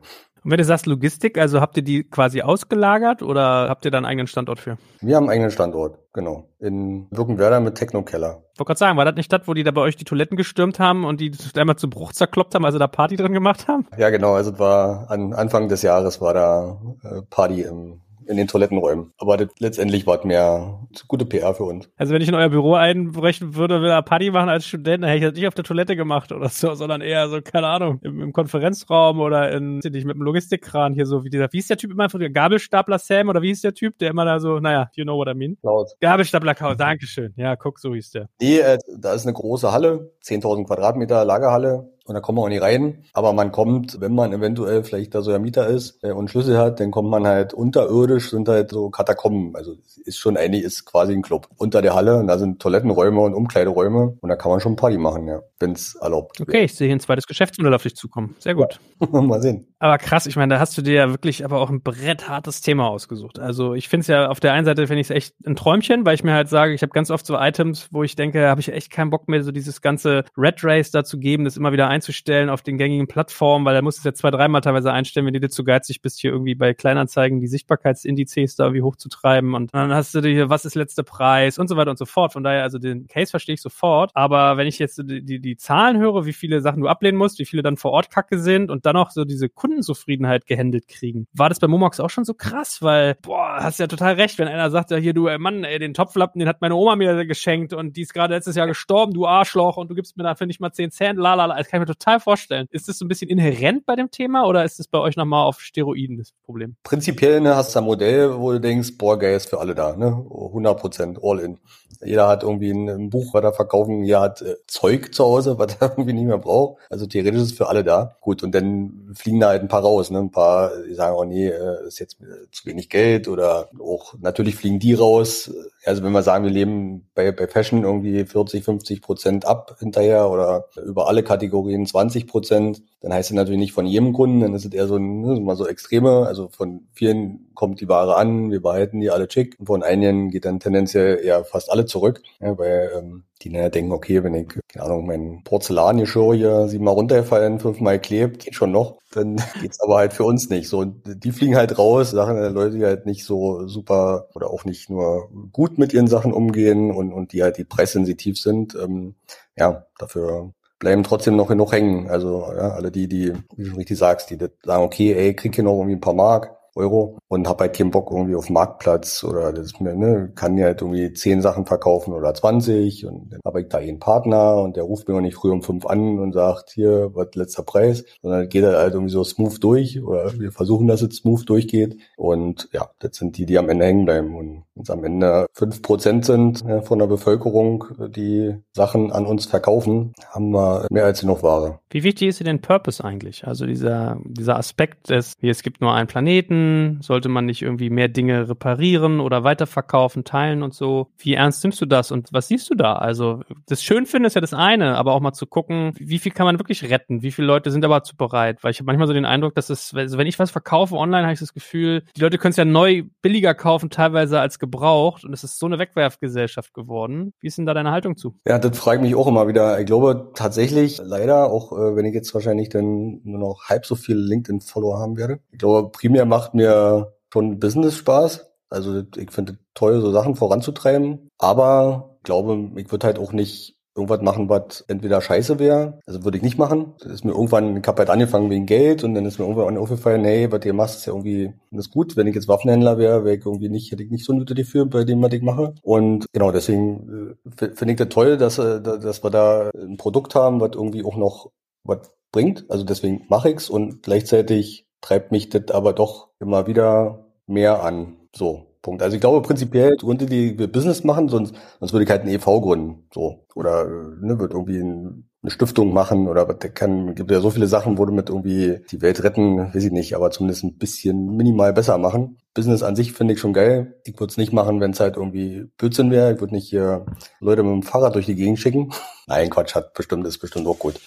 Und 0.44 0.50
wenn 0.50 0.58
du 0.58 0.64
sagst 0.64 0.86
Logistik, 0.86 1.38
also 1.38 1.60
habt 1.60 1.76
ihr 1.76 1.84
die 1.84 2.02
quasi 2.02 2.42
ausgelagert 2.42 3.22
oder 3.22 3.68
habt 3.68 3.84
ihr 3.84 3.90
da 3.90 3.98
einen 3.98 4.06
eigenen 4.06 4.26
Standort 4.26 4.58
für? 4.58 4.76
Wir 5.00 5.16
haben 5.16 5.24
einen 5.24 5.30
eigenen 5.30 5.50
Standort, 5.52 5.98
genau. 6.12 6.48
In 6.58 7.08
Birkenwerder 7.10 7.60
mit 7.60 7.76
Techno-Keller. 7.76 8.42
wollte 8.56 8.64
gerade 8.64 8.78
sagen, 8.78 8.98
war 8.98 9.04
das 9.04 9.14
nicht 9.14 9.32
das, 9.32 9.42
wo 9.46 9.54
die 9.54 9.62
da 9.62 9.70
bei 9.70 9.80
euch 9.80 9.96
die 9.96 10.04
Toiletten 10.04 10.36
gestürmt 10.36 10.80
haben 10.80 11.04
und 11.04 11.20
die 11.20 11.32
einmal 11.56 11.76
zu 11.76 11.88
Bruch 11.88 12.12
zerkloppt 12.12 12.54
haben, 12.54 12.64
also 12.64 12.78
da 12.78 12.88
Party 12.88 13.16
drin 13.16 13.32
gemacht 13.32 13.68
haben? 13.68 13.86
Ja, 13.96 14.10
genau. 14.10 14.34
Also 14.34 14.58
war 14.58 15.10
an 15.10 15.32
Anfang 15.32 15.68
des 15.68 15.82
Jahres 15.82 16.20
war 16.20 16.34
da 16.34 16.80
äh, 17.04 17.22
Party 17.30 17.62
im 17.62 18.00
in 18.26 18.36
den 18.36 18.48
Toilettenräumen. 18.48 19.12
Aber 19.18 19.36
das, 19.36 19.48
letztendlich 19.58 20.06
war 20.06 20.18
es 20.18 20.24
mehr 20.24 20.86
gute 21.08 21.24
PR 21.24 21.54
für 21.54 21.64
uns. 21.64 21.88
Also 21.96 22.14
wenn 22.14 22.22
ich 22.22 22.28
in 22.28 22.34
euer 22.34 22.48
Büro 22.48 22.74
einbrechen 22.74 23.54
würde 23.54 23.82
will 23.82 23.90
eine 23.90 24.02
Party 24.02 24.30
machen 24.30 24.48
als 24.48 24.66
Student, 24.66 25.02
dann 25.02 25.10
hätte 25.10 25.18
ich 25.18 25.30
das 25.30 25.34
nicht 25.34 25.48
auf 25.48 25.54
der 25.54 25.64
Toilette 25.64 25.96
gemacht 25.96 26.32
oder 26.32 26.48
so, 26.48 26.74
sondern 26.74 27.00
eher 27.00 27.28
so, 27.28 27.40
keine 27.40 27.66
Ahnung, 27.66 27.98
im, 28.02 28.20
im 28.20 28.32
Konferenzraum 28.32 29.20
oder 29.20 29.52
in, 29.52 29.78
nicht, 29.78 30.06
mit 30.06 30.16
dem 30.16 30.22
Logistikkran 30.22 30.94
hier 30.94 31.06
so, 31.06 31.24
wie 31.24 31.30
dieser, 31.30 31.48
wie 31.52 31.58
ist 31.58 31.70
der 31.70 31.76
Typ 31.76 31.90
immer, 31.90 32.08
Gabelstapler 32.08 32.98
Sam 32.98 33.28
oder 33.28 33.42
wie 33.42 33.50
ist 33.50 33.64
der 33.64 33.74
Typ, 33.74 33.98
der 33.98 34.10
immer 34.10 34.24
da 34.24 34.40
so, 34.40 34.58
naja, 34.58 34.90
you 34.94 35.04
know 35.04 35.16
what 35.16 35.28
I 35.28 35.34
mean? 35.34 35.56
Laut. 35.62 35.90
Gabelstapler 36.00 36.54
Chaos, 36.54 36.76
Dankeschön. 36.76 37.32
Ja, 37.36 37.56
guck, 37.56 37.78
so 37.78 37.94
hieß 37.94 38.10
der. 38.10 38.28
Nee, 38.40 38.58
äh, 38.58 38.78
da 38.98 39.14
ist 39.14 39.26
eine 39.26 39.34
große 39.34 39.72
Halle, 39.72 40.12
10.000 40.24 40.66
Quadratmeter 40.66 41.24
Lagerhalle 41.24 41.92
und 42.04 42.14
da 42.14 42.20
kommt 42.20 42.36
man 42.36 42.44
auch 42.44 42.48
nicht 42.48 42.62
rein. 42.62 43.04
Aber 43.12 43.32
man 43.32 43.52
kommt, 43.52 44.00
wenn 44.00 44.14
man 44.14 44.32
eventuell 44.32 44.82
vielleicht 44.84 45.14
da 45.14 45.22
so 45.22 45.32
ein 45.32 45.42
Mieter 45.42 45.66
ist 45.66 46.02
äh, 46.02 46.12
und 46.12 46.28
Schlüssel 46.28 46.58
hat, 46.58 46.80
dann 46.80 46.90
kommt 46.90 47.10
man 47.10 47.26
halt 47.26 47.54
unterirdisch, 47.54 48.30
sind 48.30 48.48
halt 48.48 48.70
so 48.70 48.90
Katakomben. 48.90 49.54
Also 49.56 49.74
ist 50.04 50.18
schon 50.18 50.36
eigentlich, 50.36 50.64
ist 50.64 50.84
quasi 50.84 51.12
ein 51.12 51.22
Club. 51.22 51.48
Unter 51.56 51.82
der 51.82 51.94
Halle, 51.94 52.18
und 52.18 52.26
da 52.26 52.38
sind 52.38 52.60
Toilettenräume 52.60 53.20
und 53.20 53.34
Umkleideräume. 53.34 54.16
Und 54.20 54.28
da 54.28 54.36
kann 54.36 54.50
man 54.50 54.60
schon 54.60 54.76
Party 54.76 54.98
machen, 54.98 55.26
ja, 55.28 55.40
wenn 55.58 55.72
es 55.72 55.94
erlaubt. 55.94 56.40
Okay, 56.40 56.64
ich 56.64 56.74
sehe 56.74 56.86
hier 56.86 56.96
ein 56.96 57.00
zweites 57.00 57.26
Geschäftsmodell 57.26 57.74
auf 57.74 57.82
dich 57.82 57.94
zukommen. 57.94 58.36
Sehr 58.38 58.54
gut. 58.54 58.80
Ja. 59.00 59.20
Mal 59.22 59.40
sehen. 59.40 59.66
Aber 59.78 59.98
krass, 59.98 60.26
ich 60.26 60.36
meine, 60.36 60.54
da 60.54 60.60
hast 60.60 60.78
du 60.78 60.82
dir 60.82 60.94
ja 60.94 61.10
wirklich 61.10 61.44
aber 61.44 61.60
auch 61.60 61.68
ein 61.68 61.82
bretthartes 61.82 62.60
Thema 62.60 62.88
ausgesucht. 62.88 63.38
Also 63.38 63.74
ich 63.74 63.88
finde 63.88 64.02
es 64.02 64.06
ja 64.06 64.28
auf 64.28 64.38
der 64.38 64.52
einen 64.52 64.64
Seite 64.64 64.86
finde 64.86 65.00
ich 65.00 65.08
es 65.08 65.10
echt 65.10 65.34
ein 65.44 65.56
Träumchen, 65.56 66.06
weil 66.06 66.14
ich 66.14 66.22
mir 66.22 66.34
halt 66.34 66.48
sage, 66.48 66.72
ich 66.72 66.82
habe 66.82 66.92
ganz 66.92 67.10
oft 67.10 67.26
so 67.26 67.36
Items, 67.36 67.88
wo 67.90 68.04
ich 68.04 68.14
denke, 68.14 68.46
habe 68.48 68.60
ich 68.60 68.72
echt 68.72 68.90
keinen 68.90 69.10
Bock 69.10 69.28
mehr, 69.28 69.42
so 69.42 69.50
dieses 69.50 69.80
ganze 69.80 70.24
Red 70.36 70.62
Race 70.62 70.92
dazu 70.92 71.18
geben, 71.18 71.44
das 71.44 71.56
immer 71.56 71.72
wieder 71.72 71.88
einzustellen 71.92 72.48
auf 72.48 72.62
den 72.62 72.78
gängigen 72.78 73.06
Plattformen, 73.06 73.64
weil 73.64 73.74
da 73.74 73.82
musst 73.82 73.98
du 73.98 74.00
es 74.00 74.04
ja 74.04 74.14
zwei, 74.14 74.30
dreimal 74.30 74.62
teilweise 74.62 74.92
einstellen, 74.92 75.26
wenn 75.26 75.34
du 75.34 75.40
dir 75.40 75.50
zu 75.50 75.64
geizig 75.64 76.00
bist, 76.00 76.20
hier 76.20 76.30
irgendwie 76.30 76.54
bei 76.54 76.74
Kleinanzeigen 76.74 77.40
die 77.40 77.46
Sichtbarkeitsindizes 77.46 78.56
da 78.56 78.64
irgendwie 78.64 78.82
hochzutreiben 78.82 79.54
und 79.54 79.74
dann 79.74 79.92
hast 79.92 80.14
du 80.14 80.20
dir, 80.20 80.48
was 80.48 80.64
ist 80.64 80.74
letzter 80.74 81.02
Preis 81.02 81.58
und 81.58 81.68
so 81.68 81.76
weiter 81.76 81.90
und 81.90 81.98
so 81.98 82.06
fort. 82.06 82.32
Von 82.32 82.42
daher, 82.42 82.62
also 82.62 82.78
den 82.78 83.06
Case 83.06 83.30
verstehe 83.30 83.54
ich 83.54 83.60
sofort. 83.60 84.10
Aber 84.14 84.56
wenn 84.56 84.66
ich 84.66 84.78
jetzt 84.78 84.98
die, 84.98 85.22
die, 85.22 85.40
die 85.40 85.56
Zahlen 85.56 85.98
höre, 85.98 86.24
wie 86.24 86.32
viele 86.32 86.60
Sachen 86.60 86.80
du 86.80 86.88
ablehnen 86.88 87.18
musst, 87.18 87.38
wie 87.38 87.44
viele 87.44 87.62
dann 87.62 87.76
vor 87.76 87.92
Ort 87.92 88.10
kacke 88.10 88.38
sind 88.38 88.70
und 88.70 88.86
dann 88.86 88.96
auch 88.96 89.10
so 89.10 89.24
diese 89.24 89.48
Kundenzufriedenheit 89.48 90.46
gehandelt 90.46 90.88
kriegen. 90.88 91.26
War 91.32 91.48
das 91.48 91.60
bei 91.60 91.68
Momox 91.68 92.00
auch 92.00 92.10
schon 92.10 92.24
so 92.24 92.34
krass? 92.34 92.80
Weil, 92.80 93.16
boah, 93.22 93.58
hast 93.60 93.78
ja 93.78 93.86
total 93.86 94.14
recht, 94.14 94.38
wenn 94.38 94.48
einer 94.48 94.70
sagt, 94.70 94.90
ja 94.90 94.96
hier, 94.96 95.12
du, 95.12 95.28
ey 95.28 95.38
Mann, 95.38 95.64
ey, 95.64 95.78
den 95.78 95.94
Topflappen, 95.94 96.38
den 96.38 96.48
hat 96.48 96.60
meine 96.60 96.74
Oma 96.74 96.96
mir 96.96 97.26
geschenkt 97.26 97.72
und 97.72 97.96
die 97.96 98.02
ist 98.02 98.14
gerade 98.14 98.34
letztes 98.34 98.56
Jahr 98.56 98.66
gestorben, 98.66 99.12
du 99.12 99.26
Arschloch, 99.26 99.76
und 99.76 99.90
du 99.90 99.94
gibst 99.94 100.16
mir 100.16 100.22
dafür 100.22 100.46
nicht 100.46 100.60
mal 100.60 100.72
10 100.72 100.90
Cent, 100.90 101.18
lalala. 101.18 101.56
Das 101.56 101.68
kann 101.68 101.80
mir 101.82 101.86
total 101.86 102.20
vorstellen. 102.20 102.66
Ist 102.70 102.88
das 102.88 102.98
so 102.98 103.04
ein 103.04 103.08
bisschen 103.08 103.28
inhärent 103.28 103.86
bei 103.86 103.96
dem 103.96 104.10
Thema 104.10 104.46
oder 104.46 104.64
ist 104.64 104.78
das 104.78 104.88
bei 104.88 104.98
euch 104.98 105.16
nochmal 105.16 105.46
auf 105.46 105.60
Steroiden 105.60 106.18
das 106.18 106.32
Problem? 106.44 106.76
Prinzipiell 106.82 107.40
ne, 107.40 107.56
hast 107.56 107.74
du 107.74 107.80
ein 107.80 107.84
Modell, 107.84 108.38
wo 108.38 108.52
du 108.52 108.60
denkst, 108.60 108.98
boah, 108.98 109.18
geil 109.18 109.36
ist 109.36 109.48
für 109.48 109.60
alle 109.60 109.74
da, 109.74 109.96
ne? 109.96 110.06
100 110.06 110.80
Prozent, 110.80 111.18
all 111.22 111.40
in. 111.40 111.58
Jeder 112.04 112.28
hat 112.28 112.42
irgendwie 112.42 112.70
ein, 112.70 112.88
ein 112.88 113.10
Buch, 113.10 113.34
was 113.34 113.44
er 113.44 113.52
verkaufen, 113.52 114.02
jeder 114.02 114.20
hat 114.20 114.42
äh, 114.42 114.56
Zeug 114.66 115.14
zu 115.14 115.24
Hause, 115.24 115.58
was 115.58 115.76
er 115.80 115.90
irgendwie 115.90 116.12
nicht 116.12 116.26
mehr 116.26 116.38
braucht. 116.38 116.80
Also 116.90 117.06
theoretisch 117.06 117.40
ist 117.40 117.52
es 117.52 117.56
für 117.56 117.68
alle 117.68 117.84
da. 117.84 118.16
Gut, 118.20 118.42
und 118.42 118.54
dann 118.54 119.12
fliegen 119.14 119.40
da 119.40 119.48
halt 119.48 119.62
ein 119.62 119.68
paar 119.68 119.82
raus, 119.82 120.10
ne? 120.10 120.18
Ein 120.18 120.30
paar, 120.30 120.72
die 120.88 120.94
sagen, 120.94 121.16
oh 121.16 121.24
nee, 121.24 121.48
äh, 121.48 121.86
ist 121.86 121.98
jetzt 121.98 122.18
zu 122.50 122.66
wenig 122.66 122.88
Geld 122.88 123.28
oder 123.28 123.68
auch, 123.80 124.14
natürlich 124.20 124.56
fliegen 124.56 124.78
die 124.78 124.94
raus. 124.94 125.52
Also 125.84 126.02
wenn 126.02 126.12
wir 126.12 126.22
sagen, 126.22 126.44
wir 126.44 126.50
leben 126.50 127.08
bei, 127.14 127.32
bei 127.32 127.48
Fashion 127.48 127.84
irgendwie 127.84 128.24
40, 128.24 128.64
50 128.64 129.02
Prozent 129.02 129.46
ab 129.46 129.76
hinterher 129.78 130.30
oder 130.30 130.66
über 130.84 131.08
alle 131.08 131.22
Kategorien 131.22 131.71
20 131.86 132.26
Prozent, 132.26 132.82
dann 133.00 133.12
heißt 133.12 133.30
es 133.30 133.36
natürlich 133.36 133.60
nicht 133.60 133.72
von 133.72 133.86
jedem 133.86 134.12
Kunden, 134.12 134.40
dann 134.40 134.54
ist 134.54 134.64
es 134.64 134.72
eher 134.72 134.86
so 134.86 134.96
ein, 134.96 135.20
ne, 135.20 135.40
mal 135.40 135.56
so 135.56 135.66
extreme, 135.66 136.26
also 136.26 136.48
von 136.48 136.86
vielen 136.92 137.50
kommt 137.54 137.80
die 137.80 137.88
Ware 137.88 138.16
an, 138.16 138.50
wir 138.50 138.62
behalten 138.62 139.00
die 139.00 139.10
alle 139.10 139.30
schick 139.30 139.56
und 139.58 139.66
von 139.66 139.82
einigen 139.82 140.30
geht 140.30 140.44
dann 140.44 140.60
tendenziell 140.60 141.20
eher 141.22 141.44
fast 141.44 141.70
alle 141.70 141.86
zurück, 141.86 142.22
ja, 142.40 142.56
weil 142.58 142.90
ähm, 142.96 143.24
die 143.42 143.50
dann 143.50 143.62
ja 143.62 143.68
denken, 143.68 143.92
okay, 143.92 144.22
wenn 144.22 144.34
ich, 144.34 144.48
keine 144.68 144.84
Ahnung, 144.84 145.06
mein 145.06 145.42
Porzellangeschirr 145.44 146.34
hier 146.34 146.68
siebenmal 146.68 146.94
runtergefallen, 146.94 147.60
fünfmal 147.60 148.00
klebt, 148.00 148.44
geht 148.44 148.54
schon 148.54 148.72
noch, 148.72 148.98
dann 149.12 149.36
geht's 149.60 149.80
aber 149.80 149.96
halt 149.96 150.12
für 150.12 150.24
uns 150.24 150.48
nicht. 150.48 150.68
So, 150.68 150.78
und 150.78 151.02
die 151.06 151.32
fliegen 151.32 151.56
halt 151.56 151.78
raus, 151.78 152.10
Sachen 152.10 152.36
der 152.36 152.50
Leute, 152.50 152.76
die 152.76 152.84
halt 152.84 153.06
nicht 153.06 153.24
so 153.24 153.66
super 153.66 154.28
oder 154.34 154.50
auch 154.50 154.64
nicht 154.64 154.90
nur 154.90 155.28
gut 155.52 155.78
mit 155.78 155.92
ihren 155.92 156.06
Sachen 156.06 156.32
umgehen 156.32 156.90
und, 156.90 157.12
und 157.12 157.32
die 157.32 157.42
halt 157.42 157.58
die 157.58 157.64
preissensitiv 157.64 158.38
sind. 158.38 158.74
Ähm, 158.74 159.14
ja, 159.56 159.86
dafür 159.98 160.52
bleiben 160.82 161.04
trotzdem 161.04 161.36
noch 161.36 161.46
genug 161.46 161.70
hängen. 161.70 162.10
Also 162.10 162.44
ja, 162.56 162.70
alle 162.72 162.90
die, 162.90 163.06
die, 163.06 163.32
wie 163.56 163.70
du 163.70 163.76
richtig 163.76 163.96
sagst, 163.98 164.30
die 164.30 164.38
sagen, 164.64 164.82
okay, 164.82 165.14
ey, 165.14 165.32
krieg 165.34 165.54
hier 165.54 165.62
noch 165.62 165.76
irgendwie 165.76 165.94
ein 165.94 166.00
paar 166.00 166.12
Mark, 166.12 166.56
Euro 166.74 167.18
und 167.28 167.48
habe 167.48 167.64
halt 167.64 167.76
keinen 167.76 167.90
Bock 167.90 168.10
irgendwie 168.10 168.34
auf 168.34 168.48
Marktplatz 168.48 169.24
oder 169.24 169.52
das 169.52 169.78
mir, 169.78 169.94
ne, 169.94 170.32
kann 170.34 170.56
ja 170.56 170.66
halt 170.66 170.80
irgendwie 170.80 171.12
zehn 171.12 171.42
Sachen 171.42 171.66
verkaufen 171.66 172.14
oder 172.14 172.32
20 172.32 173.06
und 173.06 173.32
dann 173.32 173.40
habe 173.44 173.60
ich 173.60 173.68
da 173.68 173.78
einen 173.78 173.98
Partner 173.98 174.62
und 174.62 174.76
der 174.76 174.84
ruft 174.84 175.06
mir 175.06 175.14
noch 175.14 175.20
nicht 175.20 175.36
früh 175.36 175.50
um 175.50 175.62
fünf 175.62 175.84
an 175.86 176.18
und 176.18 176.32
sagt, 176.32 176.70
hier, 176.70 177.10
was 177.14 177.34
letzter 177.34 177.62
Preis, 177.62 178.04
sondern 178.22 178.48
geht 178.48 178.64
er 178.64 178.78
halt 178.78 178.94
irgendwie 178.94 179.12
so 179.12 179.22
smooth 179.22 179.62
durch 179.62 180.02
oder 180.02 180.32
wir 180.38 180.50
versuchen, 180.50 180.86
dass 180.86 181.02
es 181.02 181.16
smooth 181.16 181.46
durchgeht 181.46 181.98
und 182.16 182.70
ja, 182.72 182.90
das 183.00 183.16
sind 183.16 183.36
die, 183.36 183.44
die 183.44 183.58
am 183.58 183.68
Ende 183.68 183.84
hängen 183.84 184.06
bleiben 184.06 184.34
und 184.34 184.64
wenn 184.74 184.98
am 184.98 185.04
Ende 185.04 185.46
fünf 185.52 185.82
Prozent 185.82 186.24
sind 186.24 186.64
von 186.84 186.98
der 186.98 187.06
Bevölkerung, 187.06 187.84
die 188.08 188.56
Sachen 188.72 189.12
an 189.12 189.26
uns 189.26 189.46
verkaufen, 189.46 190.12
haben 190.30 190.50
wir 190.50 190.86
mehr 190.90 191.04
als 191.04 191.20
genug 191.20 191.42
Ware. 191.42 191.80
Wie 191.90 192.04
wichtig 192.04 192.28
ist 192.28 192.40
dir 192.40 192.44
denn 192.44 192.60
Purpose 192.60 193.04
eigentlich? 193.04 193.46
Also 193.46 193.66
dieser, 193.66 194.18
dieser 194.24 194.56
Aspekt 194.56 195.10
des, 195.10 195.34
es 195.42 195.62
gibt 195.62 195.80
nur 195.80 195.92
einen 195.92 196.06
Planeten, 196.06 196.98
sollte 197.02 197.28
man 197.28 197.44
nicht 197.44 197.62
irgendwie 197.62 197.90
mehr 197.90 198.08
Dinge 198.08 198.48
reparieren 198.48 199.20
oder 199.20 199.44
weiterverkaufen, 199.44 200.24
teilen 200.24 200.62
und 200.62 200.74
so. 200.74 201.08
Wie 201.18 201.34
ernst 201.34 201.62
nimmst 201.64 201.80
du 201.80 201.86
das 201.86 202.10
und 202.10 202.28
was 202.32 202.48
siehst 202.48 202.70
du 202.70 202.74
da? 202.74 202.94
Also 202.94 203.42
das 203.66 203.82
Schönfinden 203.82 204.26
ist 204.26 204.34
ja 204.34 204.40
das 204.40 204.54
eine, 204.54 204.96
aber 204.96 205.12
auch 205.12 205.20
mal 205.20 205.32
zu 205.32 205.46
gucken, 205.46 205.92
wie 205.98 206.18
viel 206.18 206.32
kann 206.32 206.46
man 206.46 206.58
wirklich 206.58 206.88
retten? 206.88 207.22
Wie 207.22 207.30
viele 207.30 207.46
Leute 207.46 207.70
sind 207.70 207.84
aber 207.84 207.96
dazu 207.96 208.16
bereit? 208.16 208.62
Weil 208.62 208.70
ich 208.70 208.78
habe 208.78 208.86
manchmal 208.86 209.06
so 209.06 209.12
den 209.12 209.26
Eindruck, 209.26 209.54
dass 209.54 209.68
es, 209.68 209.92
also 209.94 210.16
wenn 210.16 210.26
ich 210.26 210.38
was 210.38 210.50
verkaufe 210.50 210.96
online, 210.96 211.24
habe 211.24 211.34
ich 211.34 211.40
das 211.40 211.52
Gefühl, 211.52 212.04
die 212.16 212.20
Leute 212.20 212.38
können 212.38 212.52
es 212.52 212.56
ja 212.56 212.64
neu 212.64 213.04
billiger 213.20 213.54
kaufen, 213.54 213.90
teilweise 213.90 214.40
als 214.40 214.58
gebraucht 214.62 215.24
und 215.24 215.32
es 215.32 215.42
ist 215.42 215.58
so 215.58 215.66
eine 215.66 215.80
Wegwerfgesellschaft 215.80 216.72
geworden. 216.72 217.34
Wie 217.40 217.48
ist 217.48 217.58
denn 217.58 217.66
da 217.66 217.74
deine 217.74 217.90
Haltung 217.90 218.16
zu? 218.16 218.38
Ja, 218.46 218.60
das 218.60 218.78
frage 218.78 218.98
ich 218.98 219.02
mich 219.02 219.14
auch 219.16 219.26
immer 219.26 219.48
wieder. 219.48 219.80
Ich 219.80 219.86
glaube 219.86 220.30
tatsächlich, 220.34 221.00
leider, 221.04 221.50
auch 221.50 221.72
äh, 221.72 221.96
wenn 221.96 222.06
ich 222.06 222.14
jetzt 222.14 222.32
wahrscheinlich 222.32 222.68
dann 222.68 223.20
nur 223.24 223.40
noch 223.40 223.64
halb 223.64 223.84
so 223.84 223.96
viele 223.96 224.20
LinkedIn-Follower 224.20 225.00
haben 225.00 225.16
werde. 225.16 225.40
Ich 225.50 225.58
glaube, 225.58 225.90
primär 225.90 226.24
macht 226.24 226.54
mir 226.54 227.12
schon 227.32 227.58
Business 227.58 227.96
Spaß. 227.96 228.48
Also 228.70 229.02
ich 229.16 229.32
finde 229.32 229.58
toll, 229.74 230.00
so 230.00 230.12
Sachen 230.12 230.36
voranzutreiben. 230.36 231.28
Aber 231.38 232.16
ich 232.18 232.22
glaube, 232.22 232.70
ich 232.76 232.90
würde 232.92 233.06
halt 233.06 233.18
auch 233.18 233.32
nicht 233.32 233.76
irgendwas 233.94 234.22
machen, 234.22 234.48
was 234.48 234.84
entweder 234.88 235.20
scheiße 235.20 235.58
wäre. 235.58 235.98
Also 236.06 236.24
würde 236.24 236.38
ich 236.38 236.42
nicht 236.42 236.58
machen. 236.58 236.94
Das 237.00 237.12
ist 237.12 237.24
mir 237.24 237.32
irgendwann, 237.32 237.76
ich 237.76 237.86
habe 237.86 237.98
halt 237.98 238.10
angefangen 238.10 238.50
wegen 238.50 238.66
Geld 238.66 239.04
und 239.04 239.14
dann 239.14 239.26
ist 239.26 239.38
mir 239.38 239.44
irgendwann 239.44 239.76
aufgefallen, 239.76 240.24
hey, 240.24 240.50
was 240.50 240.64
ihr 240.64 240.72
machst, 240.72 240.98
ist 240.98 241.06
ja 241.06 241.12
irgendwie 241.12 241.52
das 241.70 241.86
ist 241.86 241.92
gut. 241.92 242.16
Wenn 242.16 242.26
ich 242.26 242.34
jetzt 242.34 242.48
Waffenhändler 242.48 242.98
wäre, 242.98 243.24
wäre 243.24 243.36
ich 243.36 243.46
irgendwie 243.46 243.68
nicht, 243.68 243.92
hätte 243.92 244.02
ich 244.02 244.10
nicht 244.10 244.24
so 244.24 244.32
ein 244.32 244.44
dafür 244.44 244.86
bei 244.86 245.04
dem, 245.04 245.22
was 245.22 245.32
ich 245.32 245.42
mache. 245.42 245.74
Und 245.82 246.26
genau, 246.32 246.52
deswegen 246.52 247.36
äh, 247.58 247.68
finde 247.74 247.92
ich 247.92 247.98
das 247.98 248.08
toll, 248.08 248.36
dass, 248.36 248.58
äh, 248.58 248.80
dass 248.80 249.22
wir 249.22 249.30
da 249.30 249.70
ein 249.74 249.96
Produkt 249.96 250.34
haben, 250.34 250.60
was 250.60 250.72
irgendwie 250.74 251.04
auch 251.04 251.16
noch 251.16 251.50
was 251.84 252.12
bringt. 252.32 252.64
Also 252.70 252.84
deswegen 252.84 253.26
mache 253.28 253.50
ich's 253.50 253.68
und 253.68 254.02
gleichzeitig 254.02 254.86
treibt 255.00 255.32
mich 255.32 255.48
das 255.48 255.70
aber 255.70 255.92
doch 255.92 256.28
immer 256.40 256.66
wieder 256.66 257.26
mehr 257.46 257.82
an. 257.82 258.16
So, 258.34 258.71
Punkt. 258.82 259.02
Also 259.02 259.14
ich 259.14 259.20
glaube 259.20 259.40
prinzipiell 259.42 259.96
Gründe, 259.96 260.26
die 260.26 260.58
wir 260.58 260.70
Business 260.70 261.04
machen, 261.04 261.28
sonst, 261.28 261.54
sonst 261.78 261.92
würde 261.92 262.04
ich 262.04 262.10
halt 262.10 262.22
ein 262.22 262.28
EV 262.28 262.60
gründen. 262.60 263.04
So. 263.14 263.46
Oder 263.54 263.86
ne, 263.86 264.38
wird 264.38 264.52
irgendwie 264.52 264.78
ein, 264.78 265.28
eine 265.42 265.50
Stiftung 265.50 265.92
machen 265.92 266.28
oder 266.28 266.44
der 266.46 266.70
kann, 266.70 267.14
gibt 267.14 267.30
ja 267.30 267.40
so 267.40 267.50
viele 267.50 267.68
Sachen, 267.68 267.96
wo 267.96 268.04
du 268.04 268.12
mit 268.12 268.28
irgendwie 268.28 268.80
die 268.90 269.00
Welt 269.00 269.22
retten, 269.22 269.72
weiß 269.72 269.84
ich 269.84 269.92
nicht, 269.92 270.14
aber 270.14 270.30
zumindest 270.30 270.64
ein 270.64 270.78
bisschen 270.78 271.36
minimal 271.36 271.72
besser 271.72 271.96
machen. 271.96 272.38
Business 272.54 272.82
an 272.82 272.96
sich 272.96 273.12
finde 273.12 273.34
ich 273.34 273.40
schon 273.40 273.52
geil. 273.52 274.00
Ich 274.04 274.18
würde 274.18 274.30
es 274.30 274.36
nicht 274.36 274.52
machen, 274.52 274.80
wenn 274.80 274.90
es 274.90 275.00
halt 275.00 275.16
irgendwie 275.16 275.70
Blödsinn 275.78 276.10
wäre. 276.10 276.34
Ich 276.34 276.40
würde 276.40 276.54
nicht 276.54 276.68
hier 276.68 277.06
Leute 277.40 277.62
mit 277.62 277.72
dem 277.72 277.82
Fahrrad 277.82 278.14
durch 278.14 278.26
die 278.26 278.34
Gegend 278.34 278.58
schicken. 278.58 278.92
Nein, 279.26 279.48
Quatsch, 279.48 279.74
hat 279.74 279.94
bestimmt, 279.94 280.26
ist 280.26 280.38
bestimmt 280.38 280.66
auch 280.66 280.78
gut. 280.78 281.00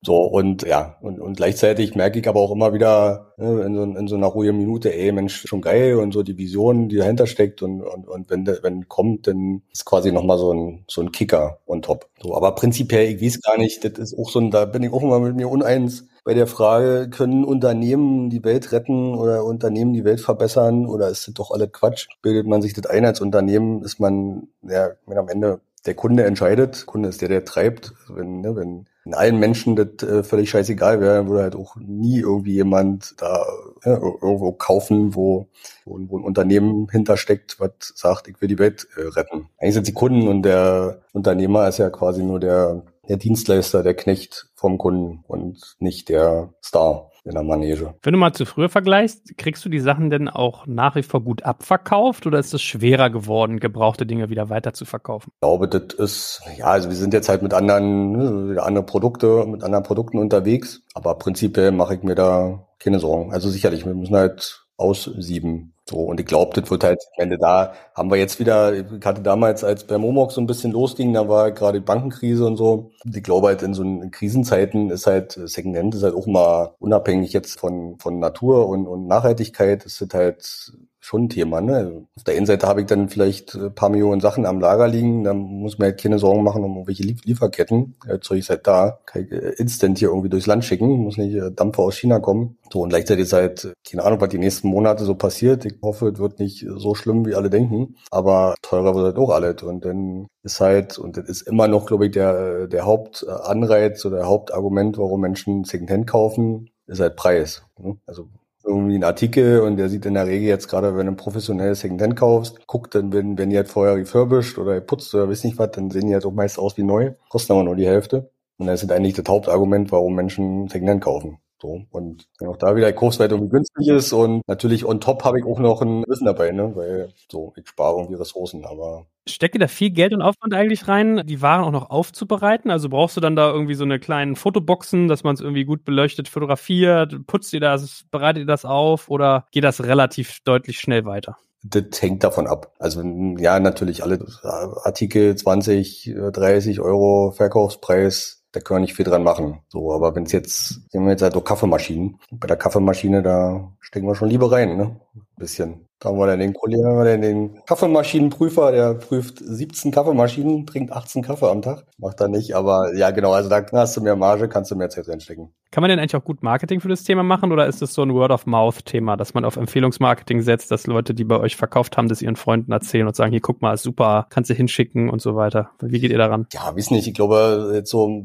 So, 0.00 0.14
und 0.22 0.62
ja, 0.64 0.96
und, 1.00 1.18
und 1.18 1.36
gleichzeitig 1.38 1.96
merke 1.96 2.20
ich 2.20 2.28
aber 2.28 2.38
auch 2.38 2.52
immer 2.52 2.72
wieder 2.72 3.34
ne, 3.36 3.62
in, 3.62 3.74
so, 3.74 3.82
in 3.82 4.06
so 4.06 4.14
einer 4.14 4.28
ruhigen 4.28 4.56
Minute, 4.56 4.94
ey, 4.94 5.10
Mensch, 5.10 5.44
schon 5.48 5.60
geil 5.60 5.96
und 5.96 6.12
so 6.12 6.22
die 6.22 6.38
Vision, 6.38 6.88
die 6.88 6.96
dahinter 6.96 7.26
steckt 7.26 7.62
und, 7.62 7.82
und, 7.82 8.06
und 8.06 8.30
wenn, 8.30 8.46
wenn 8.46 8.88
kommt, 8.88 9.26
dann 9.26 9.62
ist 9.72 9.84
quasi 9.84 10.12
nochmal 10.12 10.38
so 10.38 10.52
ein, 10.54 10.84
so 10.86 11.00
ein 11.00 11.10
Kicker 11.10 11.58
on 11.66 11.82
top. 11.82 12.08
So, 12.22 12.36
aber 12.36 12.54
prinzipiell, 12.54 13.12
ich 13.12 13.20
weiß 13.20 13.40
gar 13.42 13.58
nicht, 13.58 13.82
das 13.84 13.98
ist 13.98 14.16
auch 14.16 14.30
so 14.30 14.38
ein, 14.38 14.52
da 14.52 14.66
bin 14.66 14.84
ich 14.84 14.92
auch 14.92 15.02
immer 15.02 15.18
mit 15.18 15.34
mir 15.34 15.48
uneins 15.50 16.06
bei 16.24 16.34
der 16.34 16.46
Frage, 16.46 17.10
können 17.10 17.44
Unternehmen 17.44 18.30
die 18.30 18.44
Welt 18.44 18.70
retten 18.70 19.14
oder 19.16 19.44
Unternehmen 19.44 19.94
die 19.94 20.04
Welt 20.04 20.20
verbessern 20.20 20.86
oder 20.86 21.08
ist 21.08 21.26
das 21.26 21.34
doch 21.34 21.50
alles 21.50 21.72
Quatsch? 21.72 22.06
Bildet 22.22 22.46
man 22.46 22.62
sich 22.62 22.72
das 22.72 22.86
ein 22.86 23.04
als 23.04 23.20
Unternehmen, 23.20 23.82
ist 23.82 23.98
man, 23.98 24.46
ja, 24.62 24.90
am 25.06 25.28
Ende 25.28 25.60
der 25.86 25.94
Kunde 25.94 26.24
entscheidet. 26.24 26.80
Der 26.80 26.86
Kunde 26.86 27.08
ist 27.08 27.20
der, 27.22 27.28
der 27.28 27.44
treibt. 27.44 27.94
Wenn, 28.08 28.40
ne, 28.42 28.54
wenn 28.56 28.86
in 29.08 29.14
allen 29.14 29.38
Menschen 29.38 29.74
das 29.74 30.06
äh, 30.06 30.22
völlig 30.22 30.50
scheißegal 30.50 31.00
wäre, 31.00 31.26
würde 31.26 31.42
halt 31.42 31.56
auch 31.56 31.76
nie 31.76 32.20
irgendwie 32.20 32.52
jemand 32.52 33.14
da 33.16 33.42
ja, 33.82 33.94
irgendwo 33.94 34.52
kaufen, 34.52 35.14
wo, 35.14 35.46
wo, 35.86 35.98
wo 36.08 36.18
ein 36.18 36.24
Unternehmen 36.24 36.88
hintersteckt, 36.90 37.58
was 37.58 37.70
sagt, 37.94 38.28
ich 38.28 38.38
will 38.42 38.48
die 38.48 38.58
Welt 38.58 38.86
äh, 38.96 39.08
retten. 39.08 39.48
Eigentlich 39.58 39.74
sind 39.74 39.88
die 39.88 39.94
Kunden 39.94 40.28
und 40.28 40.42
der 40.42 41.00
Unternehmer 41.14 41.66
ist 41.68 41.78
ja 41.78 41.88
quasi 41.88 42.22
nur 42.22 42.38
der, 42.38 42.82
der 43.08 43.16
Dienstleister, 43.16 43.82
der 43.82 43.94
Knecht 43.94 44.50
vom 44.54 44.76
Kunden 44.76 45.24
und 45.26 45.76
nicht 45.78 46.10
der 46.10 46.52
Star 46.62 47.07
in 47.28 47.34
der 47.34 47.44
Manege. 47.44 47.94
Wenn 48.02 48.12
du 48.12 48.18
mal 48.18 48.32
zu 48.32 48.46
früher 48.46 48.68
vergleichst, 48.68 49.36
kriegst 49.38 49.64
du 49.64 49.68
die 49.68 49.80
Sachen 49.80 50.10
denn 50.10 50.28
auch 50.28 50.66
nach 50.66 50.96
wie 50.96 51.02
vor 51.02 51.22
gut 51.22 51.42
abverkauft 51.44 52.26
oder 52.26 52.38
ist 52.38 52.54
es 52.54 52.62
schwerer 52.62 53.10
geworden, 53.10 53.60
gebrauchte 53.60 54.06
Dinge 54.06 54.30
wieder 54.30 54.48
weiter 54.48 54.72
zu 54.72 54.84
verkaufen? 54.84 55.30
Ich 55.34 55.40
glaube, 55.40 55.68
das 55.68 55.94
ist, 55.94 56.42
ja, 56.56 56.66
also 56.66 56.88
wir 56.88 56.96
sind 56.96 57.14
jetzt 57.14 57.28
halt 57.28 57.42
mit 57.42 57.54
anderen, 57.54 58.52
ne, 58.52 58.62
andere 58.62 58.84
Produkte, 58.84 59.44
mit 59.46 59.62
anderen 59.62 59.84
Produkten 59.84 60.18
unterwegs, 60.18 60.82
aber 60.94 61.14
prinzipiell 61.16 61.72
mache 61.72 61.94
ich 61.94 62.02
mir 62.02 62.14
da 62.14 62.66
keine 62.78 62.98
Sorgen. 62.98 63.32
Also 63.32 63.50
sicherlich, 63.50 63.84
wir 63.84 63.94
müssen 63.94 64.16
halt 64.16 64.64
aussieben. 64.76 65.74
So, 65.88 65.96
und 65.96 66.20
ich 66.20 66.26
glaube, 66.26 66.60
das 66.60 66.70
wird 66.70 66.84
halt 66.84 67.00
am 67.16 67.22
Ende 67.22 67.38
da, 67.38 67.72
haben 67.94 68.10
wir 68.10 68.18
jetzt 68.18 68.38
wieder, 68.38 68.74
ich 68.74 68.84
hatte 69.04 69.22
damals, 69.22 69.64
als 69.64 69.84
bei 69.84 69.96
Momox 69.96 70.34
so 70.34 70.40
ein 70.42 70.46
bisschen 70.46 70.72
losging, 70.72 71.14
da 71.14 71.28
war 71.28 71.50
gerade 71.50 71.80
die 71.80 71.84
Bankenkrise 71.84 72.44
und 72.46 72.58
so. 72.58 72.90
Ich 73.10 73.22
glaube 73.22 73.46
halt 73.46 73.62
in 73.62 73.72
so 73.72 73.84
Krisenzeiten 74.10 74.90
ist 74.90 75.06
halt 75.06 75.32
Secondhand 75.32 75.94
ist 75.94 76.02
halt 76.02 76.14
auch 76.14 76.26
mal 76.26 76.74
unabhängig 76.78 77.32
jetzt 77.32 77.58
von, 77.58 77.98
von 77.98 78.18
Natur 78.18 78.68
und, 78.68 78.86
und 78.86 79.06
Nachhaltigkeit, 79.06 79.86
ist 79.86 80.02
das 80.02 80.08
halt 80.12 80.72
schon 81.08 81.24
ein 81.24 81.28
Thema. 81.28 81.60
Ne? 81.60 82.06
Auf 82.16 82.24
der 82.24 82.36
einen 82.36 82.46
Seite 82.46 82.66
habe 82.66 82.80
ich 82.82 82.86
dann 82.86 83.08
vielleicht 83.08 83.54
ein 83.54 83.74
paar 83.74 83.88
Millionen 83.88 84.20
Sachen 84.20 84.44
am 84.46 84.60
Lager 84.60 84.88
liegen, 84.88 85.24
dann 85.24 85.38
muss 85.38 85.78
man 85.78 85.86
halt 85.86 86.00
keine 86.00 86.18
Sorgen 86.18 86.42
machen 86.42 86.64
um 86.64 86.72
irgendwelche 86.72 87.02
Lieferketten. 87.02 87.94
Das 88.06 88.20
Zeug 88.20 88.40
ist 88.40 88.50
halt 88.50 88.66
da. 88.66 88.98
Kann 89.06 89.24
ich 89.24 89.32
äh, 89.32 89.54
instant 89.56 89.98
hier 89.98 90.08
irgendwie 90.08 90.28
durchs 90.28 90.46
Land 90.46 90.64
schicken, 90.64 90.86
muss 90.88 91.16
nicht 91.16 91.34
äh, 91.34 91.50
Dampfer 91.50 91.82
aus 91.82 91.96
China 91.96 92.20
kommen. 92.20 92.58
So, 92.72 92.82
und 92.82 92.90
gleichzeitig 92.90 93.24
ist 93.24 93.32
halt, 93.32 93.72
keine 93.88 94.04
Ahnung, 94.04 94.20
was 94.20 94.28
die 94.28 94.38
nächsten 94.38 94.68
Monate 94.68 95.04
so 95.04 95.14
passiert. 95.14 95.64
Ich 95.64 95.77
hoffe, 95.82 96.08
es 96.08 96.18
wird 96.18 96.38
nicht 96.38 96.66
so 96.68 96.94
schlimm, 96.94 97.26
wie 97.26 97.34
alle 97.34 97.50
denken. 97.50 97.96
Aber 98.10 98.54
teurer 98.62 98.94
wird 98.94 99.04
halt 99.06 99.18
auch 99.18 99.30
alles. 99.30 99.62
Und 99.62 99.84
dann 99.84 100.26
ist 100.42 100.60
halt, 100.60 100.98
und 100.98 101.16
das 101.16 101.28
ist 101.28 101.42
immer 101.42 101.68
noch, 101.68 101.86
glaube 101.86 102.06
ich, 102.06 102.12
der, 102.12 102.66
der 102.66 102.84
Hauptanreiz 102.84 104.04
oder 104.04 104.18
der 104.18 104.26
Hauptargument, 104.26 104.98
warum 104.98 105.20
Menschen 105.20 105.64
Secondhand 105.64 106.06
kaufen, 106.06 106.70
ist 106.86 107.00
halt 107.00 107.16
Preis. 107.16 107.62
Ne? 107.78 107.96
Also 108.06 108.28
irgendwie 108.64 108.94
einen 108.94 109.04
Artikel 109.04 109.60
und 109.60 109.76
der 109.76 109.88
sieht 109.88 110.06
in 110.06 110.14
der 110.14 110.26
Regel 110.26 110.48
jetzt 110.48 110.68
gerade, 110.68 110.96
wenn 110.96 111.06
du 111.06 111.12
ein 111.12 111.16
professionelles 111.16 111.80
Secondhand 111.80 112.16
kaufst, 112.16 112.66
guckt 112.66 112.94
dann, 112.94 113.12
wenn, 113.12 113.38
wenn 113.38 113.50
die 113.50 113.56
halt 113.56 113.68
vorher 113.68 113.96
refurbished 113.96 114.58
oder 114.58 114.80
putzt 114.80 115.14
oder 115.14 115.28
weiß 115.28 115.44
nicht 115.44 115.58
was, 115.58 115.70
dann 115.70 115.90
sehen 115.90 116.08
die 116.08 116.14
halt 116.14 116.26
auch 116.26 116.32
meist 116.32 116.58
aus 116.58 116.76
wie 116.76 116.82
neu, 116.82 117.12
kosten 117.30 117.52
aber 117.52 117.64
nur 117.64 117.76
die 117.76 117.86
Hälfte. 117.86 118.30
Und 118.58 118.66
das 118.66 118.82
ist 118.82 118.92
eigentlich 118.92 119.14
das 119.14 119.24
Hauptargument, 119.28 119.90
warum 119.92 120.14
Menschen 120.14 120.68
Secondhand 120.68 121.02
kaufen. 121.02 121.38
So, 121.60 121.82
und 121.90 122.28
auch 122.46 122.56
da 122.56 122.76
wieder 122.76 122.92
Kurswert 122.92 123.32
irgendwie 123.32 123.50
günstig 123.50 123.88
ist 123.88 124.12
und 124.12 124.46
natürlich 124.46 124.84
on 124.84 125.00
top 125.00 125.24
habe 125.24 125.40
ich 125.40 125.44
auch 125.44 125.58
noch 125.58 125.82
ein 125.82 126.04
Wissen 126.06 126.26
dabei, 126.26 126.52
ne, 126.52 126.70
weil 126.76 127.08
so, 127.28 127.52
ich 127.56 127.68
spare 127.68 127.96
irgendwie 127.96 128.14
Ressourcen, 128.14 128.64
aber. 128.64 129.06
Stecke 129.28 129.58
da 129.58 129.66
viel 129.66 129.90
Geld 129.90 130.14
und 130.14 130.22
Aufwand 130.22 130.54
eigentlich 130.54 130.86
rein, 130.86 131.22
die 131.26 131.42
Waren 131.42 131.64
auch 131.64 131.72
noch 131.72 131.90
aufzubereiten? 131.90 132.70
Also 132.70 132.88
brauchst 132.88 133.16
du 133.16 133.20
dann 133.20 133.36
da 133.36 133.50
irgendwie 133.50 133.74
so 133.74 133.84
eine 133.84 133.98
kleinen 133.98 134.36
Fotoboxen, 134.36 135.08
dass 135.08 135.24
man 135.24 135.34
es 135.34 135.40
irgendwie 135.40 135.64
gut 135.64 135.84
beleuchtet 135.84 136.28
fotografiert? 136.28 137.26
Putzt 137.26 137.52
ihr 137.52 137.60
das, 137.60 138.04
bereitet 138.10 138.44
ihr 138.44 138.46
das 138.46 138.64
auf 138.64 139.10
oder 139.10 139.46
geht 139.50 139.64
das 139.64 139.84
relativ 139.84 140.40
deutlich 140.44 140.78
schnell 140.78 141.04
weiter? 141.04 141.36
Das 141.62 142.00
hängt 142.00 142.22
davon 142.24 142.46
ab. 142.46 142.72
Also 142.78 143.02
ja, 143.36 143.58
natürlich 143.58 144.02
alle 144.04 144.24
Artikel 144.44 145.34
20, 145.34 146.14
30 146.32 146.80
Euro 146.80 147.32
Verkaufspreis 147.32 148.37
da 148.58 148.64
können 148.64 148.78
wir 148.78 148.80
nicht 148.82 148.94
viel 148.94 149.04
dran 149.04 149.22
machen. 149.22 149.60
So, 149.68 149.92
aber 149.92 150.14
wenn 150.14 150.24
es 150.24 150.32
jetzt, 150.32 150.90
sehen 150.90 151.04
wir 151.04 151.10
jetzt 151.10 151.22
halt 151.22 151.34
so 151.34 151.40
Kaffeemaschinen. 151.40 152.18
Bei 152.32 152.46
der 152.46 152.56
Kaffeemaschine, 152.56 153.22
da 153.22 153.72
stecken 153.80 154.06
wir 154.06 154.14
schon 154.14 154.28
lieber 154.28 154.50
rein, 154.50 154.76
ne? 154.76 155.00
Bisschen. 155.38 155.88
Da 156.00 156.10
haben 156.10 156.18
wir 156.18 156.26
dann 156.28 156.38
den 156.38 156.54
Kollegen, 156.54 156.86
haben 156.86 156.98
wir 156.98 157.04
dann 157.04 157.22
den 157.22 157.64
Kaffeemaschinenprüfer, 157.64 158.70
der 158.70 158.94
prüft 158.94 159.38
17 159.40 159.90
Kaffeemaschinen, 159.90 160.64
trinkt 160.64 160.92
18 160.92 161.22
Kaffee 161.22 161.50
am 161.50 161.60
Tag. 161.60 161.84
Macht 161.98 162.20
er 162.20 162.28
nicht, 162.28 162.54
aber 162.54 162.94
ja, 162.94 163.10
genau, 163.10 163.32
also 163.32 163.48
da 163.48 163.64
hast 163.72 163.96
du 163.96 164.00
mehr 164.00 164.14
Marge, 164.14 164.48
kannst 164.48 164.70
du 164.70 164.76
mehr 164.76 164.90
Zeit 164.90 165.08
reinstecken. 165.08 165.52
Kann 165.72 165.82
man 165.82 165.90
denn 165.90 165.98
eigentlich 165.98 166.14
auch 166.14 166.24
gut 166.24 166.42
Marketing 166.44 166.80
für 166.80 166.88
das 166.88 167.02
Thema 167.02 167.24
machen 167.24 167.50
oder 167.50 167.66
ist 167.66 167.82
es 167.82 167.94
so 167.94 168.02
ein 168.02 168.14
Word-of-Mouth-Thema, 168.14 169.16
dass 169.16 169.34
man 169.34 169.44
auf 169.44 169.56
Empfehlungsmarketing 169.56 170.40
setzt, 170.40 170.70
dass 170.70 170.86
Leute, 170.86 171.14
die 171.14 171.24
bei 171.24 171.38
euch 171.38 171.56
verkauft 171.56 171.96
haben, 171.96 172.08
das 172.08 172.22
ihren 172.22 172.36
Freunden 172.36 172.70
erzählen 172.70 173.06
und 173.06 173.16
sagen, 173.16 173.32
hier 173.32 173.40
guck 173.40 173.60
mal, 173.60 173.76
super, 173.76 174.28
kannst 174.30 174.50
du 174.50 174.54
hinschicken 174.54 175.10
und 175.10 175.20
so 175.20 175.34
weiter. 175.34 175.72
Wie 175.80 175.98
geht 175.98 176.12
ihr 176.12 176.18
daran? 176.18 176.46
Ja, 176.52 176.74
wissen 176.76 176.94
nicht. 176.94 177.08
Ich 177.08 177.14
glaube, 177.14 177.72
jetzt 177.74 177.90
so 177.90 178.24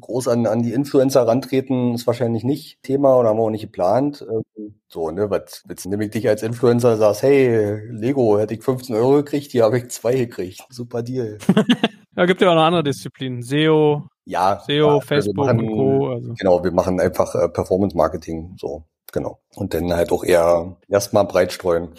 groß 0.00 0.28
an, 0.28 0.46
an 0.46 0.62
die 0.62 0.72
Influencer 0.72 1.26
rantreten 1.28 1.94
ist 1.94 2.06
wahrscheinlich 2.06 2.44
nicht 2.44 2.82
Thema 2.82 3.16
oder 3.18 3.28
haben 3.28 3.36
wir 3.36 3.42
auch 3.42 3.50
nicht 3.50 3.60
geplant. 3.60 4.26
Ähm, 4.28 4.74
so, 4.88 5.10
ne, 5.10 5.28
was 5.28 5.64
willst 5.66 5.84
du 5.84 5.88
nämlich 5.90 6.10
dich 6.10 6.28
als 6.28 6.33
Influencer 6.42 6.96
sagst, 6.96 7.22
hey, 7.22 7.78
Lego, 7.90 8.38
hätte 8.38 8.54
ich 8.54 8.62
15 8.62 8.94
Euro 8.94 9.16
gekriegt, 9.16 9.52
hier 9.52 9.64
habe 9.64 9.78
ich 9.78 9.90
zwei 9.90 10.14
gekriegt. 10.14 10.60
Super 10.70 11.02
Deal. 11.02 11.38
ja, 12.16 12.26
gibt 12.26 12.40
ja 12.40 12.50
auch 12.50 12.54
noch 12.54 12.62
andere 12.62 12.82
Disziplinen. 12.82 13.42
SEO, 13.42 14.08
ja, 14.24 14.62
SEO, 14.66 14.94
ja, 14.94 15.00
Facebook 15.00 15.36
machen, 15.36 15.60
und 15.60 15.76
Co. 15.76 16.08
Also. 16.08 16.34
Genau, 16.38 16.64
wir 16.64 16.72
machen 16.72 17.00
einfach 17.00 17.34
äh, 17.34 17.48
Performance 17.48 17.96
Marketing, 17.96 18.56
so, 18.58 18.84
genau. 19.12 19.40
Und 19.54 19.74
dann 19.74 19.92
halt 19.92 20.12
auch 20.12 20.24
eher 20.24 20.76
erstmal 20.88 21.24
breit 21.24 21.52
streuen. 21.52 21.90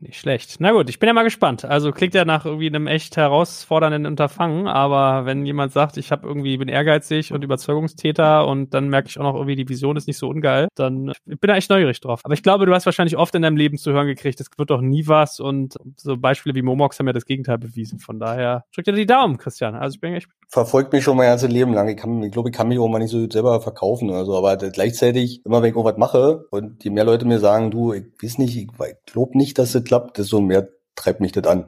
Nicht 0.00 0.18
schlecht. 0.18 0.56
Na 0.58 0.72
gut, 0.72 0.88
ich 0.88 0.98
bin 0.98 1.06
ja 1.06 1.12
mal 1.12 1.22
gespannt. 1.22 1.64
Also 1.64 1.92
klingt 1.92 2.14
ja 2.14 2.24
nach 2.24 2.44
irgendwie 2.44 2.66
einem 2.66 2.86
echt 2.86 3.16
herausfordernden 3.16 4.06
Unterfangen, 4.06 4.66
aber 4.66 5.26
wenn 5.26 5.46
jemand 5.46 5.72
sagt, 5.72 5.96
ich 5.96 6.10
habe 6.10 6.26
irgendwie 6.26 6.56
bin 6.56 6.68
ehrgeizig 6.68 7.32
und 7.32 7.44
Überzeugungstäter 7.44 8.46
und 8.46 8.74
dann 8.74 8.88
merke 8.88 9.08
ich 9.08 9.18
auch 9.18 9.24
noch 9.24 9.34
irgendwie 9.34 9.56
die 9.56 9.68
Vision 9.68 9.96
ist 9.96 10.06
nicht 10.06 10.18
so 10.18 10.28
ungeil, 10.28 10.68
dann 10.74 11.12
ich 11.26 11.38
bin 11.38 11.48
da 11.48 11.56
echt 11.56 11.70
neugierig 11.70 12.00
drauf. 12.00 12.20
Aber 12.24 12.34
ich 12.34 12.42
glaube, 12.42 12.66
du 12.66 12.74
hast 12.74 12.86
wahrscheinlich 12.86 13.16
oft 13.16 13.34
in 13.34 13.42
deinem 13.42 13.56
Leben 13.56 13.78
zu 13.78 13.92
hören 13.92 14.06
gekriegt, 14.06 14.40
es 14.40 14.48
wird 14.56 14.70
doch 14.70 14.80
nie 14.80 15.06
was 15.06 15.40
und 15.40 15.76
so 15.96 16.16
Beispiele 16.16 16.54
wie 16.54 16.62
Momox 16.62 16.98
haben 16.98 17.06
ja 17.06 17.12
das 17.12 17.26
Gegenteil 17.26 17.58
bewiesen. 17.58 17.98
Von 17.98 18.18
daher 18.18 18.64
drück 18.74 18.84
dir 18.84 18.92
die 18.92 19.06
Daumen, 19.06 19.36
Christian. 19.38 19.74
Also 19.74 19.96
ich 19.96 20.00
bin 20.00 20.14
echt 20.14 20.28
verfolgt 20.52 20.92
mich 20.92 21.02
schon 21.02 21.16
mein 21.16 21.28
ganzes 21.28 21.50
Leben 21.50 21.72
lang. 21.72 21.88
Ich, 21.88 21.96
kann, 21.96 22.22
ich 22.22 22.30
glaube, 22.30 22.50
ich 22.50 22.54
kann 22.54 22.68
mich 22.68 22.78
auch 22.78 22.88
mal 22.88 22.98
nicht 22.98 23.10
so 23.10 23.28
selber 23.28 23.62
verkaufen 23.62 24.10
oder 24.10 24.26
so, 24.26 24.36
aber 24.36 24.56
gleichzeitig, 24.56 25.44
immer 25.46 25.62
wenn 25.62 25.70
ich 25.70 25.76
irgendwas 25.76 25.96
mache 25.96 26.44
und 26.50 26.84
die 26.84 26.90
mehr 26.90 27.04
Leute 27.04 27.24
mir 27.24 27.38
sagen, 27.38 27.70
du, 27.70 27.94
ich 27.94 28.04
weiß 28.22 28.36
nicht, 28.36 28.56
ich, 28.56 28.64
ich 28.64 29.12
glaube 29.12 29.38
nicht, 29.38 29.58
dass 29.58 29.72
das 29.72 29.82
klappt, 29.84 30.18
desto 30.18 30.42
mehr 30.42 30.68
treibt 30.94 31.20
mich 31.20 31.32
das 31.32 31.46
an. 31.46 31.64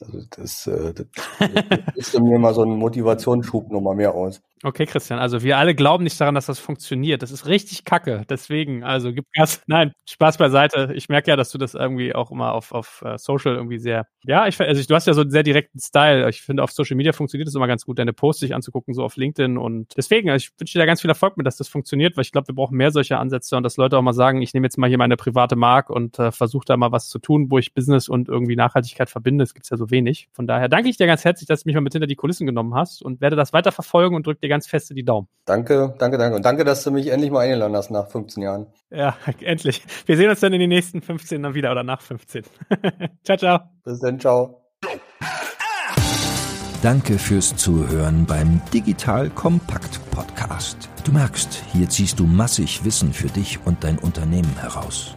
Also 0.00 0.20
das, 0.30 0.68
äh, 0.68 0.94
das, 0.94 1.06
das 1.40 1.94
ist 1.96 2.20
mir 2.20 2.38
mal 2.38 2.54
so 2.54 2.62
ein 2.62 2.76
Motivationsschub 2.78 3.72
nochmal 3.72 3.96
mehr 3.96 4.14
aus. 4.14 4.40
Okay, 4.64 4.86
Christian, 4.86 5.20
also 5.20 5.42
wir 5.44 5.56
alle 5.56 5.74
glauben 5.74 6.02
nicht 6.02 6.20
daran, 6.20 6.34
dass 6.34 6.46
das 6.46 6.58
funktioniert. 6.58 7.22
Das 7.22 7.30
ist 7.30 7.46
richtig 7.46 7.84
kacke. 7.84 8.24
Deswegen, 8.28 8.82
also 8.82 9.12
gib 9.12 9.24
Gas. 9.32 9.62
Nein, 9.68 9.92
Spaß 10.08 10.36
beiseite. 10.36 10.92
Ich 10.94 11.08
merke 11.08 11.30
ja, 11.30 11.36
dass 11.36 11.52
du 11.52 11.58
das 11.58 11.74
irgendwie 11.74 12.12
auch 12.12 12.32
immer 12.32 12.52
auf, 12.54 12.72
auf 12.72 13.04
uh, 13.04 13.16
Social 13.18 13.54
irgendwie 13.54 13.78
sehr. 13.78 14.08
Ja, 14.24 14.48
ich 14.48 14.60
also 14.60 14.80
ich, 14.80 14.88
du 14.88 14.96
hast 14.96 15.06
ja 15.06 15.14
so 15.14 15.20
einen 15.20 15.30
sehr 15.30 15.44
direkten 15.44 15.78
Style. 15.78 16.28
Ich 16.28 16.42
finde, 16.42 16.64
auf 16.64 16.72
Social 16.72 16.96
Media 16.96 17.12
funktioniert 17.12 17.46
das 17.46 17.54
immer 17.54 17.68
ganz 17.68 17.84
gut, 17.84 18.00
deine 18.00 18.12
Posts 18.12 18.40
sich 18.40 18.54
anzugucken, 18.54 18.94
so 18.94 19.04
auf 19.04 19.16
LinkedIn. 19.16 19.58
Und 19.58 19.96
deswegen, 19.96 20.28
also 20.28 20.44
ich 20.44 20.60
wünsche 20.60 20.72
dir 20.72 20.80
da 20.80 20.86
ganz 20.86 21.02
viel 21.02 21.10
Erfolg 21.10 21.36
mit, 21.36 21.46
dass 21.46 21.56
das 21.56 21.68
funktioniert, 21.68 22.16
weil 22.16 22.22
ich 22.22 22.32
glaube, 22.32 22.48
wir 22.48 22.54
brauchen 22.56 22.76
mehr 22.76 22.90
solcher 22.90 23.20
Ansätze 23.20 23.56
und 23.56 23.62
dass 23.62 23.76
Leute 23.76 23.96
auch 23.96 24.02
mal 24.02 24.12
sagen, 24.12 24.42
ich 24.42 24.54
nehme 24.54 24.66
jetzt 24.66 24.76
mal 24.76 24.88
hier 24.88 24.98
meine 24.98 25.16
private 25.16 25.54
Mark 25.54 25.88
und 25.88 26.18
äh, 26.18 26.32
versuche 26.32 26.64
da 26.66 26.76
mal 26.76 26.90
was 26.90 27.08
zu 27.08 27.20
tun, 27.20 27.46
wo 27.50 27.58
ich 27.58 27.74
Business 27.74 28.08
und 28.08 28.28
irgendwie 28.28 28.56
Nachhaltigkeit 28.56 29.08
verbinde. 29.08 29.44
Es 29.44 29.54
gibt 29.54 29.70
ja 29.70 29.76
so 29.76 29.90
wenig. 29.92 30.28
Von 30.32 30.48
daher 30.48 30.68
danke 30.68 30.88
ich 30.88 30.96
dir 30.96 31.06
ganz 31.06 31.24
herzlich, 31.24 31.46
dass 31.46 31.62
du 31.62 31.68
mich 31.68 31.76
mal 31.76 31.80
mit 31.80 31.92
hinter 31.92 32.08
die 32.08 32.16
Kulissen 32.16 32.44
genommen 32.44 32.74
hast 32.74 33.02
und 33.02 33.20
werde 33.20 33.36
das 33.36 33.52
weiter 33.52 33.70
verfolgen 33.70 34.16
und 34.16 34.26
drücke 34.26 34.47
dir 34.48 34.54
ganz 34.54 34.66
feste 34.66 34.94
die 34.94 35.04
Daumen. 35.04 35.28
Danke, 35.44 35.94
danke, 35.98 36.18
danke. 36.18 36.36
Und 36.36 36.44
danke, 36.44 36.64
dass 36.64 36.84
du 36.84 36.90
mich 36.90 37.08
endlich 37.08 37.30
mal 37.30 37.40
eingeladen 37.40 37.76
hast 37.76 37.90
nach 37.90 38.08
15 38.08 38.42
Jahren. 38.42 38.66
Ja, 38.90 39.16
endlich. 39.40 39.82
Wir 40.06 40.16
sehen 40.16 40.30
uns 40.30 40.40
dann 40.40 40.52
in 40.52 40.60
den 40.60 40.68
nächsten 40.70 41.02
15 41.02 41.42
dann 41.42 41.54
wieder 41.54 41.70
oder 41.70 41.84
nach 41.84 42.00
15. 42.00 42.44
ciao, 43.24 43.36
ciao. 43.38 43.60
Bis 43.84 44.00
dann, 44.00 44.18
ciao. 44.18 44.62
Danke 46.82 47.18
fürs 47.18 47.56
Zuhören 47.56 48.24
beim 48.24 48.60
Digital 48.72 49.30
Kompakt 49.30 49.98
Podcast. 50.12 50.88
Du 51.04 51.12
merkst, 51.12 51.64
hier 51.72 51.88
ziehst 51.88 52.20
du 52.20 52.24
massig 52.24 52.84
Wissen 52.84 53.12
für 53.12 53.26
dich 53.26 53.58
und 53.64 53.82
dein 53.82 53.98
Unternehmen 53.98 54.56
heraus. 54.60 55.16